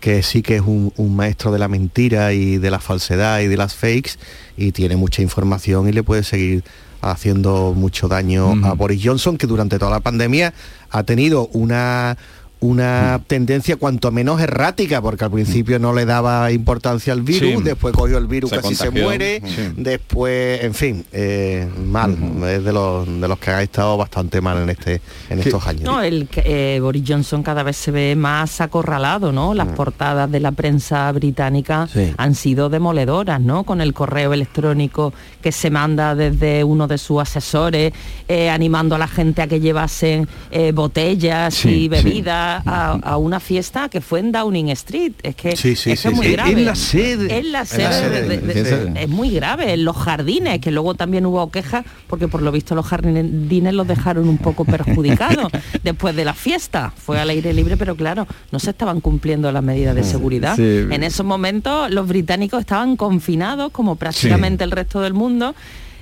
que 0.00 0.22
sí 0.22 0.42
que 0.42 0.56
es 0.56 0.62
un, 0.62 0.92
un 0.96 1.16
maestro 1.16 1.52
de 1.52 1.58
la 1.58 1.68
mentira 1.68 2.32
y 2.32 2.58
de 2.58 2.70
la 2.70 2.78
falsedad 2.78 3.40
y 3.40 3.46
de 3.46 3.56
las 3.56 3.74
fakes 3.74 4.12
y 4.56 4.72
tiene 4.72 4.96
mucha 4.96 5.22
información 5.22 5.88
y 5.88 5.92
le 5.92 6.02
puede 6.02 6.22
seguir 6.22 6.64
haciendo 7.00 7.74
mucho 7.76 8.08
daño 8.08 8.54
a 8.64 8.72
Boris 8.72 9.00
Johnson, 9.04 9.38
que 9.38 9.46
durante 9.46 9.78
toda 9.78 9.90
la 9.90 10.00
pandemia 10.00 10.52
ha 10.90 11.02
tenido 11.04 11.48
una 11.52 12.16
una 12.60 13.20
tendencia 13.26 13.76
cuanto 13.76 14.10
menos 14.10 14.40
errática, 14.40 15.00
porque 15.00 15.24
al 15.24 15.30
principio 15.30 15.78
no 15.78 15.92
le 15.92 16.04
daba 16.04 16.50
importancia 16.50 17.12
al 17.12 17.22
virus, 17.22 17.50
Sí. 17.58 17.62
después 17.62 17.94
cogió 17.94 18.18
el 18.18 18.26
virus, 18.26 18.50
Se 18.50 18.56
casi 18.60 18.74
se 18.74 18.90
muere, 18.90 19.40
Sí. 19.44 19.72
después, 19.76 20.62
en 20.64 20.74
fin, 20.74 21.04
eh, 21.12 21.68
mal, 21.86 22.16
es 22.48 22.64
de 22.64 22.72
los, 22.72 23.06
de 23.20 23.28
los 23.28 23.38
que 23.38 23.50
ha 23.50 23.62
estado 23.62 23.96
bastante 23.96 24.40
mal 24.40 24.62
en 24.62 24.70
este 24.70 25.00
en 25.30 25.38
estos 25.38 25.66
años. 25.66 25.82
No, 25.84 26.02
el 26.02 26.26
que, 26.28 26.42
eh, 26.76 26.80
Boris 26.80 27.04
Johnson 27.06 27.42
cada 27.42 27.62
vez 27.62 27.76
se 27.76 27.90
ve 27.90 28.16
más 28.16 28.60
acorralado, 28.60 29.30
¿no? 29.32 29.54
Las 29.54 29.68
portadas 29.68 30.30
de 30.30 30.40
la 30.40 30.52
prensa 30.52 31.10
británica 31.12 31.84
Mm. 31.86 31.88
Sí. 31.92 32.14
han 32.16 32.34
sido 32.34 32.68
demoledoras, 32.68 33.40
¿no? 33.40 33.64
Con 33.64 33.80
el 33.80 33.92
correo 33.94 34.32
electrónico 34.32 35.12
que 35.42 35.52
se 35.52 35.70
manda 35.70 36.14
desde 36.14 36.64
uno 36.64 36.86
de 36.88 36.98
sus 36.98 37.20
asesores, 37.22 37.92
eh, 38.26 38.50
animando 38.50 38.94
a 38.94 38.98
la 38.98 39.06
gente 39.08 39.42
a 39.42 39.46
que 39.46 39.60
llevasen 39.60 40.26
eh, 40.50 40.72
botellas 40.72 41.54
Sí, 41.54 41.68
y 41.68 41.72
sí. 41.82 41.88
bebidas 41.88 42.47
a, 42.56 42.92
a 43.02 43.16
una 43.18 43.38
fiesta 43.40 43.88
que 43.88 44.00
fue 44.00 44.20
en 44.20 44.32
Downing 44.32 44.70
Street. 44.70 45.12
Es 45.22 45.36
que, 45.36 45.56
Sí, 45.56 45.76
sí, 45.76 45.90
es, 45.92 46.00
que 46.02 46.08
sí, 46.08 46.08
es 46.08 46.14
muy 46.14 46.26
sí. 46.26 46.32
grave. 46.32 46.50
En 46.52 46.64
la 46.64 46.74
sede. 46.74 47.38
En 47.38 47.52
la 47.52 47.60
En 47.60 47.66
sede. 47.66 47.82
la 47.84 47.92
sede, 47.92 48.22
de- 48.28 48.38
de- 48.38 48.64
sí, 48.64 48.70
sí. 48.70 48.92
Es 48.96 49.08
muy 49.08 49.30
grave. 49.30 49.72
En 49.74 49.84
los 49.84 49.96
jardines, 49.96 50.60
que 50.60 50.70
luego 50.70 50.94
también 50.94 51.26
hubo 51.26 51.50
quejas, 51.50 51.84
porque 52.06 52.28
por 52.28 52.42
lo 52.42 52.50
visto 52.52 52.74
los 52.74 52.86
jardines 52.86 53.74
los 53.74 53.86
dejaron 53.86 54.28
un 54.28 54.38
poco 54.38 54.64
perjudicados 54.64 55.50
después 55.82 56.16
de 56.16 56.24
la 56.24 56.34
fiesta. 56.34 56.92
Fue 56.96 57.20
al 57.20 57.30
aire 57.30 57.52
libre, 57.52 57.76
pero 57.76 57.94
claro, 57.96 58.26
no 58.52 58.58
se 58.58 58.70
estaban 58.70 59.00
cumpliendo 59.00 59.50
las 59.52 59.62
medidas 59.62 59.94
de 59.94 60.04
seguridad. 60.04 60.56
Sí. 60.56 60.62
En 60.90 61.02
esos 61.02 61.24
momentos 61.26 61.90
los 61.90 62.06
británicos 62.08 62.60
estaban 62.60 62.96
confinados, 62.96 63.70
como 63.72 63.96
prácticamente 63.96 64.64
el 64.64 64.70
resto 64.70 65.00
del 65.00 65.14
mundo. 65.14 65.54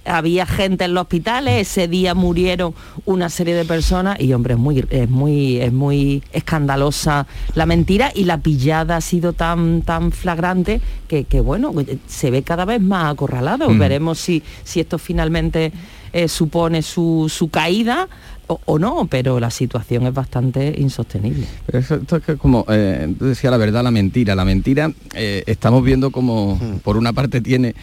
Había 0.07 0.46
gente 0.46 0.84
en 0.84 0.94
los 0.94 1.02
hospitales, 1.02 1.68
ese 1.68 1.88
día 1.88 2.14
murieron 2.14 2.74
una 3.04 3.28
serie 3.28 3.54
de 3.54 3.64
personas 3.64 4.20
y 4.20 4.32
hombre, 4.32 4.54
es 4.54 4.61
muy, 4.61 4.84
es 4.90 5.11
muy, 5.11 5.59
es 5.59 5.72
muy 5.72 6.22
escandalosa 6.32 7.26
la 7.54 7.66
mentira 7.66 8.12
y 8.14 8.24
la 8.24 8.38
pillada 8.38 8.96
ha 8.96 9.00
sido 9.00 9.32
tan, 9.32 9.82
tan 9.82 10.12
flagrante 10.12 10.80
que, 11.09 11.24
que, 11.24 11.40
bueno, 11.40 11.72
se 12.07 12.30
ve 12.30 12.42
cada 12.42 12.64
vez 12.64 12.80
más 12.80 13.12
acorralado. 13.12 13.68
Mm. 13.70 13.78
Veremos 13.78 14.18
si, 14.18 14.42
si 14.64 14.80
esto 14.80 14.98
finalmente 14.98 15.72
eh, 16.12 16.28
supone 16.28 16.82
su, 16.82 17.26
su 17.28 17.48
caída 17.48 18.09
o, 18.48 18.61
o 18.64 18.78
no, 18.78 19.07
pero 19.11 19.40
la 19.40 19.50
situación 19.50 20.07
es 20.07 20.14
bastante 20.14 20.74
insostenible. 20.78 21.46
Eso- 21.72 21.96
esto 21.96 22.16
es 22.16 22.22
que 22.22 22.36
como 22.36 22.64
eh, 22.68 23.12
tú 23.18 23.26
decías 23.26 23.50
la 23.50 23.57
verdad, 23.57 23.82
la 23.82 23.90
mentira. 23.90 24.34
La 24.34 24.44
mentira 24.44 24.92
eh, 25.14 25.42
estamos 25.46 25.82
viendo 25.84 26.11
como 26.11 26.59
por 26.84 26.96
una 26.96 27.12
parte 27.12 27.40
tiene 27.40 27.74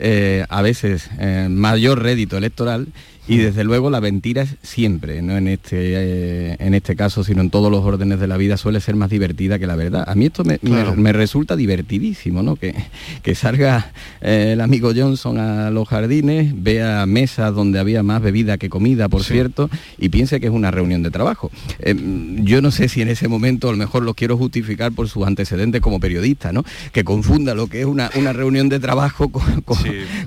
eh, 0.00 0.44
a 0.48 0.62
veces 0.62 1.10
eh, 1.18 1.48
mayor 1.50 2.02
rédito 2.02 2.36
electoral 2.36 2.88
y 3.28 3.36
desde 3.38 3.62
luego 3.64 3.90
la 3.90 4.00
mentira 4.00 4.46
siempre, 4.62 5.22
no 5.22 5.36
en 5.36 5.48
este, 5.48 5.76
eh, 5.78 6.56
en 6.58 6.74
este 6.74 6.96
caso, 6.96 7.22
sino 7.22 7.40
en 7.42 7.50
todos 7.50 7.70
los 7.70 7.84
órdenes 7.84 8.18
de 8.20 8.26
la 8.26 8.36
vida 8.36 8.56
suele 8.56 8.80
ser 8.80 8.96
más 8.96 9.10
divertida 9.10 9.58
que 9.58 9.66
la 9.66 9.76
verdad. 9.76 10.04
A 10.08 10.14
mí 10.14 10.26
esto 10.26 10.42
me, 10.44 10.58
me- 10.62 10.70
Claro. 10.70 10.96
me 10.96 11.12
resulta 11.12 11.54
divertidísimo, 11.56 12.42
¿no? 12.42 12.56
Que, 12.56 12.74
que 13.22 13.34
salga 13.34 13.92
eh, 14.20 14.50
el 14.54 14.60
amigo 14.60 14.92
Johnson 14.96 15.38
a 15.38 15.70
los 15.70 15.86
jardines, 15.88 16.52
vea 16.62 17.06
mesas 17.06 17.54
donde 17.54 17.78
había 17.78 18.02
más 18.02 18.20
bebida 18.22 18.58
que 18.58 18.68
comida, 18.68 19.08
por 19.08 19.22
cierto, 19.22 19.70
y 19.98 20.08
piense 20.08 20.40
que 20.40 20.46
es 20.46 20.52
una 20.52 20.70
reunión 20.70 21.02
de 21.02 21.10
trabajo. 21.10 21.50
Eh, 21.78 21.94
yo 22.42 22.60
no 22.62 22.70
sé 22.70 22.88
si 22.88 23.02
en 23.02 23.08
ese 23.08 23.28
momento 23.28 23.68
a 23.68 23.72
lo 23.72 23.78
mejor 23.78 24.02
lo 24.02 24.14
quiero 24.14 24.36
justificar 24.36 24.92
por 24.92 25.08
sus 25.08 25.26
antecedentes 25.26 25.80
como 25.80 26.00
periodista, 26.00 26.52
¿no? 26.52 26.64
Que 26.92 27.04
confunda 27.04 27.54
lo 27.54 27.66
que 27.68 27.80
es 27.80 27.86
una, 27.86 28.10
una 28.16 28.32
reunión 28.32 28.68
de 28.68 28.80
trabajo 28.80 29.28
con, 29.30 29.60
con- 29.62 29.78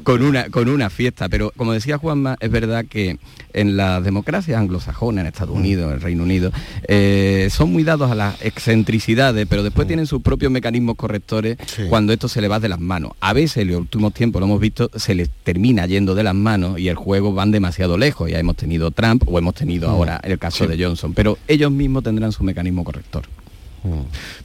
con 0.04 0.22
una, 0.24 0.50
con 0.50 0.70
una 0.70 0.90
fiesta. 0.90 1.28
Pero 1.30 1.52
como 1.58 1.74
decía 1.74 1.98
Juanma, 1.98 2.38
es 2.40 2.50
verdad 2.52 2.83
que 2.88 3.18
en 3.54 3.78
las 3.78 4.04
democracias 4.04 4.60
anglosajonas, 4.60 5.22
en 5.22 5.28
Estados 5.28 5.56
Unidos, 5.56 5.88
en 5.88 5.94
el 5.94 6.02
Reino 6.02 6.24
Unido, 6.24 6.52
eh, 6.88 7.48
son 7.52 7.72
muy 7.72 7.84
dados 7.84 8.12
a 8.12 8.16
las 8.16 8.42
excentricidades, 8.42 9.46
pero 9.50 9.64
después 9.64 9.88
tienen 9.88 10.08
sus 10.08 10.22
propios 10.22 10.52
mecanismos 10.52 10.96
correctores 10.96 11.58
cuando 11.90 12.14
esto 12.14 12.28
se 12.28 12.42
le 12.42 12.48
va 12.48 12.60
de 12.60 12.70
las 12.70 12.80
manos. 12.80 13.12
A 13.20 13.34
veces 13.34 13.58
en 13.58 13.70
los 13.70 13.78
últimos 13.78 14.14
tiempos 14.14 14.40
lo 14.40 14.48
hemos 14.48 14.60
visto, 14.60 14.90
se 14.96 15.16
les 15.16 15.30
termina 15.30 15.86
yendo 15.86 16.16
de 16.16 16.24
las 16.24 16.36
manos 16.36 16.80
y 16.80 16.88
el 16.88 16.96
juego 16.96 17.34
van 17.34 17.52
demasiado 17.52 17.98
lejos. 17.98 18.30
Ya 18.30 18.40
hemos 18.40 18.56
tenido 18.56 18.92
Trump 18.92 19.24
o 19.28 19.38
hemos 19.38 19.56
tenido 19.56 19.90
ahora 19.90 20.20
el 20.24 20.40
caso 20.40 20.68
de 20.68 20.84
Johnson, 20.84 21.14
pero 21.14 21.38
ellos 21.48 21.72
mismos 21.72 22.04
tendrán 22.04 22.32
su 22.32 22.44
mecanismo 22.44 22.84
corrector. 22.84 23.24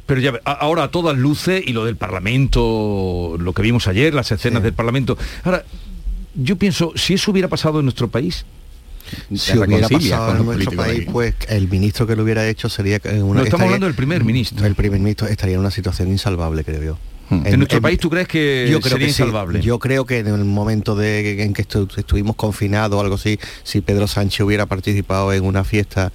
Pero 0.06 0.20
ya, 0.20 0.32
ahora 0.44 0.84
a 0.84 0.90
todas 0.90 1.16
luces 1.16 1.62
y 1.64 1.72
lo 1.72 1.84
del 1.84 1.96
Parlamento, 1.96 3.36
lo 3.38 3.52
que 3.52 3.62
vimos 3.62 3.86
ayer, 3.86 4.14
las 4.14 4.32
escenas 4.32 4.62
del 4.62 4.72
Parlamento. 4.72 5.16
Ahora, 5.44 5.64
yo 6.40 6.56
pienso, 6.56 6.92
si 6.96 7.14
eso 7.14 7.30
hubiera 7.30 7.48
pasado 7.48 7.80
en 7.80 7.84
nuestro 7.86 8.08
país, 8.08 8.44
si 9.34 9.58
hubiera 9.58 9.88
pasado 9.88 10.36
en 10.36 10.44
nuestro 10.46 10.72
país, 10.72 11.06
pues 11.10 11.34
el 11.48 11.68
ministro 11.68 12.06
que 12.06 12.14
lo 12.16 12.22
hubiera 12.22 12.46
hecho 12.48 12.68
sería 12.68 13.00
una 13.04 13.12
No, 13.12 13.20
estamos 13.22 13.44
estaría- 13.44 13.64
hablando 13.66 13.86
del 13.86 13.94
primer 13.94 14.24
ministro. 14.24 14.66
El 14.66 14.74
primer 14.74 15.00
ministro 15.00 15.26
estaría 15.28 15.54
en 15.54 15.60
una 15.60 15.70
situación 15.70 16.08
insalvable, 16.08 16.62
creo 16.64 16.82
yo. 16.82 16.98
En 17.30 17.58
nuestro 17.58 17.82
país, 17.82 17.98
¿tú 17.98 18.08
crees 18.08 18.26
que 18.26 18.68
yo 18.70 18.80
creo 18.80 18.92
sería 18.92 19.06
que 19.08 19.12
sí. 19.12 19.22
insalvable? 19.22 19.60
Yo 19.60 19.78
creo 19.78 20.06
que 20.06 20.18
en 20.20 20.28
el 20.28 20.44
momento 20.46 20.94
de, 20.96 21.42
en 21.42 21.52
que 21.52 21.66
estu- 21.68 21.98
estuvimos 21.98 22.36
confinados 22.36 22.96
o 22.98 23.00
algo 23.02 23.16
así, 23.16 23.38
si 23.64 23.82
Pedro 23.82 24.06
Sánchez 24.06 24.40
hubiera 24.40 24.64
participado 24.64 25.32
en 25.34 25.44
una 25.44 25.62
fiesta 25.64 26.10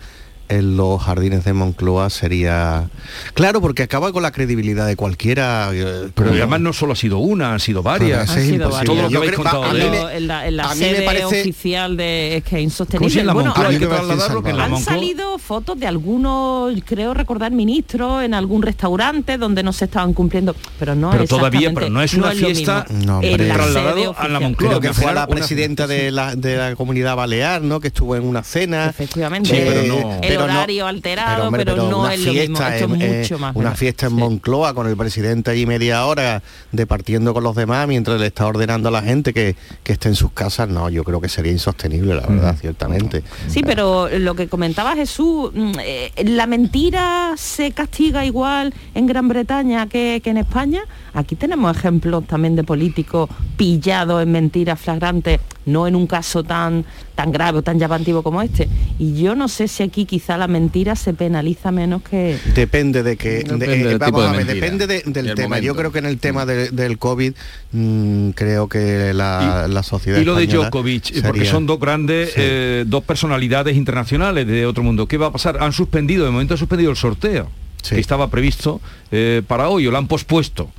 en 0.57 0.77
los 0.77 1.01
jardines 1.01 1.43
de 1.43 1.53
Moncloa 1.53 2.09
sería 2.09 2.89
claro 3.33 3.61
porque 3.61 3.83
acaba 3.83 4.11
con 4.11 4.23
la 4.23 4.31
credibilidad 4.31 4.85
de 4.87 4.95
cualquiera 4.95 5.69
eh, 5.73 6.09
Pero 6.15 6.29
como- 6.29 6.39
además 6.41 6.61
no 6.61 6.73
solo 6.73 6.93
ha 6.93 6.95
sido 6.95 7.17
una, 7.19 7.53
han 7.53 7.59
sido 7.59 7.83
varias. 7.83 8.25
Claro, 8.25 8.39
ese 8.41 8.49
es 8.49 8.55
imposible. 8.61 8.85
Todo 8.85 9.01
lo 9.01 9.07
que 9.07 9.13
Yo 9.13 9.19
habéis 9.19 9.31
creo- 9.33 9.43
contado 9.43 9.63
a 9.63 9.73
de 9.73 9.79
mí 9.79 9.85
él. 9.85 9.91
me- 9.91 10.17
en 10.17 10.27
la, 10.27 10.47
en 10.47 10.57
la 10.57 10.63
a 10.63 10.73
mí 10.75 10.79
me 10.81 10.85
sede 10.89 11.05
parece- 11.05 11.41
oficial 11.41 11.97
de 11.97 12.37
es 12.37 12.43
que 12.43 12.57
es 12.57 12.63
insostenible. 12.63 12.99
¿Cómo 13.05 13.09
si 13.09 13.19
en 13.19 13.27
la 13.27 13.33
Bueno, 13.33 13.49
Moncloa 13.49 13.69
hay 13.69 13.75
que 13.77 13.85
me 13.85 13.87
parece 13.87 14.05
trasladarlo? 14.07 14.43
Que 14.43 14.49
en 14.51 14.57
la 14.57 14.63
han 14.65 14.71
Moncloa... 14.71 14.93
salido 14.95 15.37
fotos 15.39 15.79
de 15.79 15.87
algunos, 15.87 16.73
creo 16.85 17.13
recordar, 17.13 17.51
ministros 17.51 18.23
en 18.23 18.33
algún 18.33 18.61
restaurante 18.61 19.37
donde 19.37 19.63
no 19.63 19.73
se 19.73 19.85
estaban 19.85 20.13
cumpliendo, 20.13 20.55
pero 20.79 20.95
no 20.95 21.11
Pero 21.11 21.25
todavía, 21.25 21.71
pero 21.73 21.89
no 21.89 22.01
es 22.01 22.13
una 22.13 22.31
fiesta. 22.31 22.85
No, 22.89 23.21
En 23.21 23.31
hombre. 23.31 23.47
la 23.47 23.53
Trasladado 23.55 23.95
sede 23.95 24.13
a 24.17 24.27
la. 24.27 24.39
Moncloa. 24.39 24.69
creo 24.69 24.81
que 24.81 24.93
fue 24.93 25.05
la 25.13 25.25
una- 25.25 25.27
presidenta 25.27 25.87
de 25.87 26.11
la, 26.11 26.35
de 26.35 26.57
la 26.57 26.75
comunidad 26.75 27.15
balear 27.15 27.61
no 27.61 27.79
que 27.79 27.87
estuvo 27.87 28.15
en 28.15 28.23
una 28.23 28.43
cena 28.43 28.89
Efectivamente. 28.89 29.49
Sí, 29.49 29.61
pero 29.65 29.81
Eh, 29.81 29.87
no- 29.87 30.19
El 30.21 30.37
no- 30.47 30.53
horario 30.53 30.87
alterado, 30.87 31.47
hombre, 31.47 31.65
pero, 31.65 31.89
no 31.89 31.99
una 32.01 32.13
es 32.13 32.25
lo 32.25 32.33
mismo. 32.33 32.59
Esto 32.61 32.85
en- 32.95 33.01
eh, 33.01 33.19
mucho 33.21 33.39
más. 33.39 33.55
una 33.55 33.71
fiesta 33.75 34.07
en 34.07 34.13
Moncloa 34.13 34.73
con 34.73 34.87
el 34.87 34.95
presidente 34.97 35.51
allí 35.51 35.65
media 35.65 36.05
hora 36.05 36.41
departiendo 36.71 37.33
con 37.33 37.43
los 37.43 37.55
demás 37.55 37.87
mientras 37.87 38.19
le 38.19 38.27
está 38.27 38.45
ordenando 38.47 38.89
a 38.89 38.91
la 38.91 39.01
gente 39.01 39.33
que, 39.33 39.55
que 39.83 39.93
esté 39.93 40.09
en 40.09 40.15
sus 40.15 40.31
casas 40.31 40.69
no 40.69 40.89
yo 40.89 41.03
creo 41.03 41.21
que 41.21 41.29
sería 41.29 41.51
insostenible 41.51 42.15
la 42.15 42.25
verdad 42.27 42.55
ciertamente 42.59 43.23
Sí, 43.47 43.61
pero 43.63 44.09
lo 44.09 44.35
que 44.35 44.47
comentaba 44.47 44.95
Jesús, 44.95 45.51
mm, 45.53 45.71
eh, 45.79 46.11
¿la 46.25 46.47
mentira 46.47 47.33
se 47.37 47.71
castiga 47.71 48.25
igual 48.25 48.73
en 48.95 49.05
Gran 49.05 49.27
Bretaña 49.27 49.87
que, 49.87 50.21
que 50.23 50.29
en 50.31 50.37
España? 50.37 50.81
Aquí 51.13 51.35
tenemos 51.35 51.75
ejemplos 51.77 52.25
también 52.25 52.55
de 52.55 52.63
políticos 52.63 53.29
pillados 53.57 54.23
en 54.23 54.31
mentiras 54.31 54.79
flagrantes, 54.79 55.39
no 55.65 55.87
en 55.87 55.95
un 55.95 56.07
caso 56.07 56.43
tan, 56.43 56.85
tan 57.15 57.31
grave 57.31 57.59
o 57.59 57.61
tan 57.61 57.79
llamativo 57.79 58.21
como 58.23 58.41
este. 58.41 58.67
Y 58.99 59.21
yo 59.21 59.35
no 59.35 59.47
sé 59.47 59.67
si 59.67 59.83
aquí 59.83 60.05
quizá 60.05 60.37
la 60.37 60.47
mentira 60.47 60.95
se 60.95 61.13
penaliza 61.13 61.71
menos 61.71 62.01
que... 62.03 62.37
Depende 62.55 63.03
de 63.03 63.15
que 63.17 63.29
Depende 63.43 63.67
de- 63.67 63.81
eh, 63.81 63.83
del 63.85 63.97
vamos 63.97 64.05
tipo 64.07 64.21
de 64.21 64.27
a 64.27 64.31
ver, 64.31 64.45
mentira 64.45 64.65
depende 64.65 64.87
de- 64.87 65.03
del 65.05 65.29
el 65.29 65.35
tema. 65.35 65.59
Yo 65.59 65.75
creo 65.75 65.91
que 65.91 65.99
en 65.99 66.05
el 66.05 66.17
tema 66.19 66.45
de- 66.45 66.69
del 66.69 66.97
COVID 66.97 67.33
mm, 67.71 68.29
creo 68.31 68.67
que 68.67 69.13
la, 69.13 69.67
la 69.67 69.83
sociedad 69.83 70.19
Y 70.19 70.25
lo 70.25 70.35
de 70.35 70.47
Djokovic, 70.47 71.17
eh, 71.17 71.21
porque 71.25 71.45
son 71.45 71.65
dos 71.65 71.79
grandes, 71.79 72.29
Sí. 72.29 72.35
eh, 72.37 72.83
dos 72.87 73.03
personalidades 73.03 73.75
internacionales 73.77 74.45
de 74.47 74.65
otro 74.65 74.83
mundo. 74.83 75.07
¿Qué 75.07 75.17
va 75.17 75.27
a 75.27 75.31
pasar? 75.31 75.57
Han 75.61 75.73
suspendido, 75.73 76.25
de 76.25 76.31
momento 76.31 76.53
han 76.53 76.57
suspendido 76.57 76.91
el 76.91 76.97
sorteo, 76.97 77.49
que 77.87 77.99
estaba 77.99 78.29
previsto 78.29 78.81
eh, 79.11 79.41
para 79.47 79.69
hoy, 79.69 79.87
o 79.87 79.91
lo 79.91 79.97
han 79.97 80.07
pospuesto. 80.07 80.69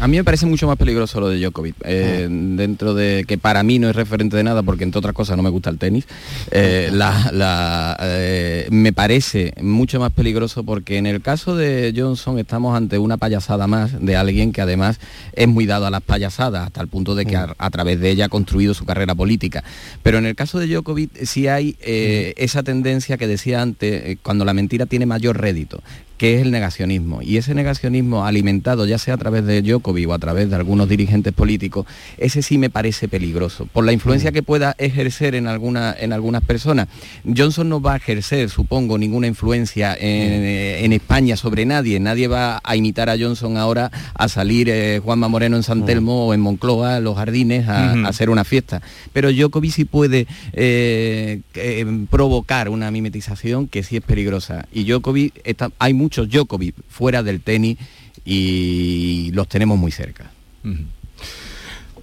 A 0.00 0.08
mí 0.08 0.16
me 0.16 0.24
parece 0.24 0.44
mucho 0.46 0.66
más 0.66 0.76
peligroso 0.76 1.20
lo 1.20 1.28
de 1.28 1.38
Djokovic, 1.38 1.76
eh, 1.84 2.26
dentro 2.30 2.94
de 2.94 3.24
que 3.28 3.38
para 3.38 3.62
mí 3.62 3.78
no 3.78 3.88
es 3.88 3.94
referente 3.94 4.36
de 4.36 4.42
nada, 4.42 4.62
porque 4.62 4.82
entre 4.82 4.98
otras 4.98 5.14
cosas 5.14 5.36
no 5.36 5.42
me 5.42 5.50
gusta 5.50 5.70
el 5.70 5.78
tenis, 5.78 6.04
eh, 6.50 6.88
la- 6.92 7.30
la, 7.32 7.96
eh, 8.00 8.66
me 8.70 8.92
parece 8.92 9.52
mucho 9.60 10.00
más 10.00 10.10
peligroso 10.10 10.64
porque 10.64 10.96
en 10.96 11.06
el 11.06 11.20
caso 11.20 11.54
de 11.54 11.92
Johnson 11.96 12.38
estamos 12.38 12.76
ante 12.76 12.98
una 12.98 13.18
payasada 13.18 13.66
más 13.66 14.04
de 14.04 14.16
alguien 14.16 14.52
que 14.52 14.62
además 14.62 14.98
es 15.34 15.46
muy 15.48 15.64
dado 15.66 15.86
a 15.86 15.90
las 15.90 16.02
payasadas, 16.02 16.66
hasta 16.66 16.80
el 16.80 16.88
punto 16.88 17.14
de 17.14 17.26
que 17.26 17.36
a, 17.36 17.54
a 17.56 17.70
través 17.70 18.00
de 18.00 18.10
ella 18.10 18.24
ha 18.24 18.28
construido 18.30 18.74
su 18.74 18.84
carrera 18.84 19.14
política. 19.14 19.62
Pero 20.02 20.18
en 20.18 20.26
el 20.26 20.34
caso 20.34 20.58
de 20.58 20.66
Djokovic 20.66 21.24
sí 21.24 21.46
hay 21.46 21.76
esa 21.80 22.62
tendencia 22.62 23.16
que 23.16 23.26
decía 23.28 23.62
antes, 23.62 24.18
cuando 24.22 24.44
la 24.44 24.54
mentira 24.54 24.86
tiene 24.86 25.06
mayor 25.06 25.40
rédito, 25.40 25.82
que 26.16 26.36
es 26.36 26.42
el 26.42 26.50
negacionismo. 26.50 27.22
Y 27.22 27.36
ese 27.36 27.54
negacionismo 27.54 28.24
alimentado, 28.24 28.86
ya 28.86 28.98
sea 28.98 29.14
a 29.14 29.18
través 29.18 29.44
de 29.44 29.62
Djokovic 29.62 30.08
o 30.08 30.14
a 30.14 30.18
través 30.18 30.50
de 30.50 30.56
algunos 30.56 30.88
dirigentes 30.88 31.32
políticos, 31.32 31.86
ese 32.18 32.42
sí 32.42 32.58
me 32.58 32.70
parece 32.70 33.08
peligroso, 33.08 33.66
por 33.72 33.84
la 33.84 33.92
influencia 33.92 34.32
que 34.32 34.42
pueda 34.42 34.74
ejercer 34.78 35.34
en, 35.34 35.46
alguna, 35.46 35.94
en 35.98 36.12
algunas 36.12 36.42
personas. 36.42 36.88
Johnson 37.24 37.68
no 37.68 37.80
va 37.80 37.94
a 37.94 37.96
ejercer, 37.96 38.50
supongo, 38.50 38.98
ninguna 38.98 39.26
influencia 39.26 39.94
en, 39.94 40.44
en 40.84 40.92
España 40.92 41.36
sobre 41.36 41.64
nadie. 41.66 41.98
Nadie 42.00 42.28
va 42.28 42.60
a 42.62 42.76
imitar 42.76 43.10
a 43.10 43.18
Johnson 43.18 43.56
ahora 43.56 43.90
a 44.14 44.28
salir 44.28 44.68
eh, 44.68 45.00
Juanma 45.02 45.28
Moreno 45.28 45.56
en 45.56 45.62
San 45.62 45.84
Telmo 45.84 46.28
o 46.28 46.34
en 46.34 46.40
Moncloa, 46.40 47.00
los 47.00 47.16
jardines, 47.16 47.68
a, 47.68 47.92
hacer 48.06 48.30
una 48.30 48.44
fiesta. 48.44 48.82
Pero 49.12 49.32
Djokovic 49.32 49.72
sí 49.72 49.84
puede 49.84 50.26
eh, 50.52 51.40
eh, 51.54 52.06
provocar 52.10 52.68
una 52.68 52.90
mimetización 52.90 53.66
que 53.68 53.82
sí 53.82 53.96
es 53.96 54.02
peligrosa. 54.02 54.66
Y 54.72 54.84
Djokovic, 54.84 55.40
está- 55.44 55.70
hay 55.78 55.94
muchos 56.04 56.28
Djokovic 56.28 56.74
fuera 56.88 57.22
del 57.22 57.40
tenis 57.40 57.78
y 58.24 59.30
los 59.32 59.48
tenemos 59.48 59.78
muy 59.78 59.90
cerca. 59.90 60.30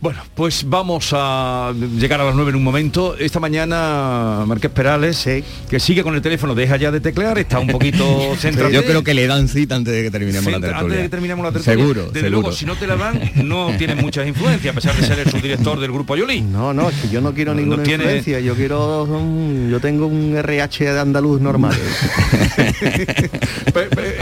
Bueno, 0.02 0.20
pues 0.34 0.68
vamos 0.68 1.10
a 1.14 1.72
llegar 1.99 2.20
a 2.22 2.24
las 2.26 2.34
9 2.34 2.49
en 2.49 2.56
un 2.56 2.64
momento. 2.64 3.16
Esta 3.20 3.39
mañana 3.39 4.43
Marqués 4.47 4.72
Perales, 4.72 5.30
que 5.70 5.80
sigue 5.80 6.02
con 6.02 6.16
el 6.16 6.24
teléfono, 6.24 6.56
deja 6.56 6.76
ya 6.78 6.89
de 6.89 6.99
teclear, 6.99 7.38
está 7.38 7.60
un 7.60 7.68
poquito 7.68 8.34
centrado. 8.39 8.72
Yo 8.72 8.84
creo 8.84 9.04
que 9.04 9.14
le 9.14 9.28
dan 9.28 9.47
cita 9.47 9.76
antes 9.76 9.93
de 9.93 10.02
que 10.02 10.10
terminemos 10.10 10.52
la 10.52 10.60
tertulia. 10.60 10.80
Antes 10.80 10.97
de 10.97 11.04
que 11.04 11.10
terminemos 11.10 11.45
la 11.45 11.52
tertulia. 11.52 11.78
Seguro, 11.80 12.02
Desde 12.08 12.20
seguro. 12.22 12.32
luego, 12.41 12.52
si 12.52 12.66
no 12.66 12.76
te 12.78 12.88
la 12.88 12.95
dan, 12.95 13.32
no 13.43 13.70
tienes 13.78 14.02
muchas 14.02 14.28
influencias, 14.28 14.72
a 14.72 14.76
pesar 14.76 14.95
de 14.95 15.06
ser 15.06 15.20
el 15.20 15.30
subdirector 15.30 15.80
del 15.80 15.91
grupo 15.91 16.16
Ayolí. 16.16 16.41
No, 16.41 16.74
no, 16.74 16.89
es 16.89 16.95
que 16.95 17.10
yo 17.10 17.22
no 17.22 17.36
quiero 17.36 17.54
No 17.54 17.62
ninguna 17.62 17.84
tiene- 17.84 18.04
influencia, 18.06 18.39
yo 18.39 18.56
quiero 18.56 19.04
un- 19.04 19.70
yo 19.70 19.80
tengo 19.80 20.08
un 20.08 20.36
RH 20.36 20.93
de 20.93 20.99
andaluz 20.99 21.39
normal. 21.41 21.78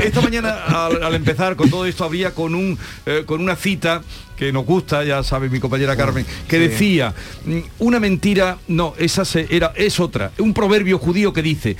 Esta 0.03 0.19
mañana 0.21 0.57
al, 0.65 1.01
al 1.03 1.15
empezar 1.15 1.55
con 1.55 1.69
todo 1.69 1.85
esto 1.85 2.03
habría 2.03 2.31
con 2.31 2.53
un 2.53 2.77
eh, 3.05 3.23
con 3.25 3.39
una 3.41 3.55
cita 3.55 4.01
que 4.39 4.53
nos 4.53 4.65
gusta, 4.65 5.03
ya 5.03 5.21
sabe 5.21 5.49
mi 5.49 5.59
compañera 5.59 5.97
Carmen, 5.97 6.25
que 6.47 6.55
Sí. 6.55 6.67
decía 6.69 7.13
mm, 7.45 7.57
una 7.79 7.99
mentira, 7.99 8.57
no, 8.69 8.93
esa 8.97 9.25
se- 9.25 9.47
era 9.49 9.73
es 9.75 9.99
otra, 9.99 10.31
un 10.39 10.53
proverbio 10.53 10.97
judío 10.97 11.33
que 11.33 11.41
dice 11.41 11.75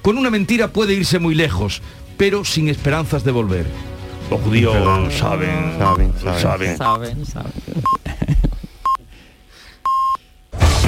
con 0.00 0.16
una 0.16 0.30
mentira 0.30 0.68
puede 0.68 0.94
irse 0.94 1.18
muy 1.18 1.34
lejos, 1.34 1.82
pero 2.16 2.44
sin 2.44 2.68
esperanzas 2.68 3.24
de 3.24 3.32
volver. 3.32 3.66
Los 4.30 4.40
judíos 4.42 4.74
saben, 4.74 5.10
saben, 5.78 6.12
saben. 6.22 6.76
Saben, 6.76 7.26
saben. 7.26 7.52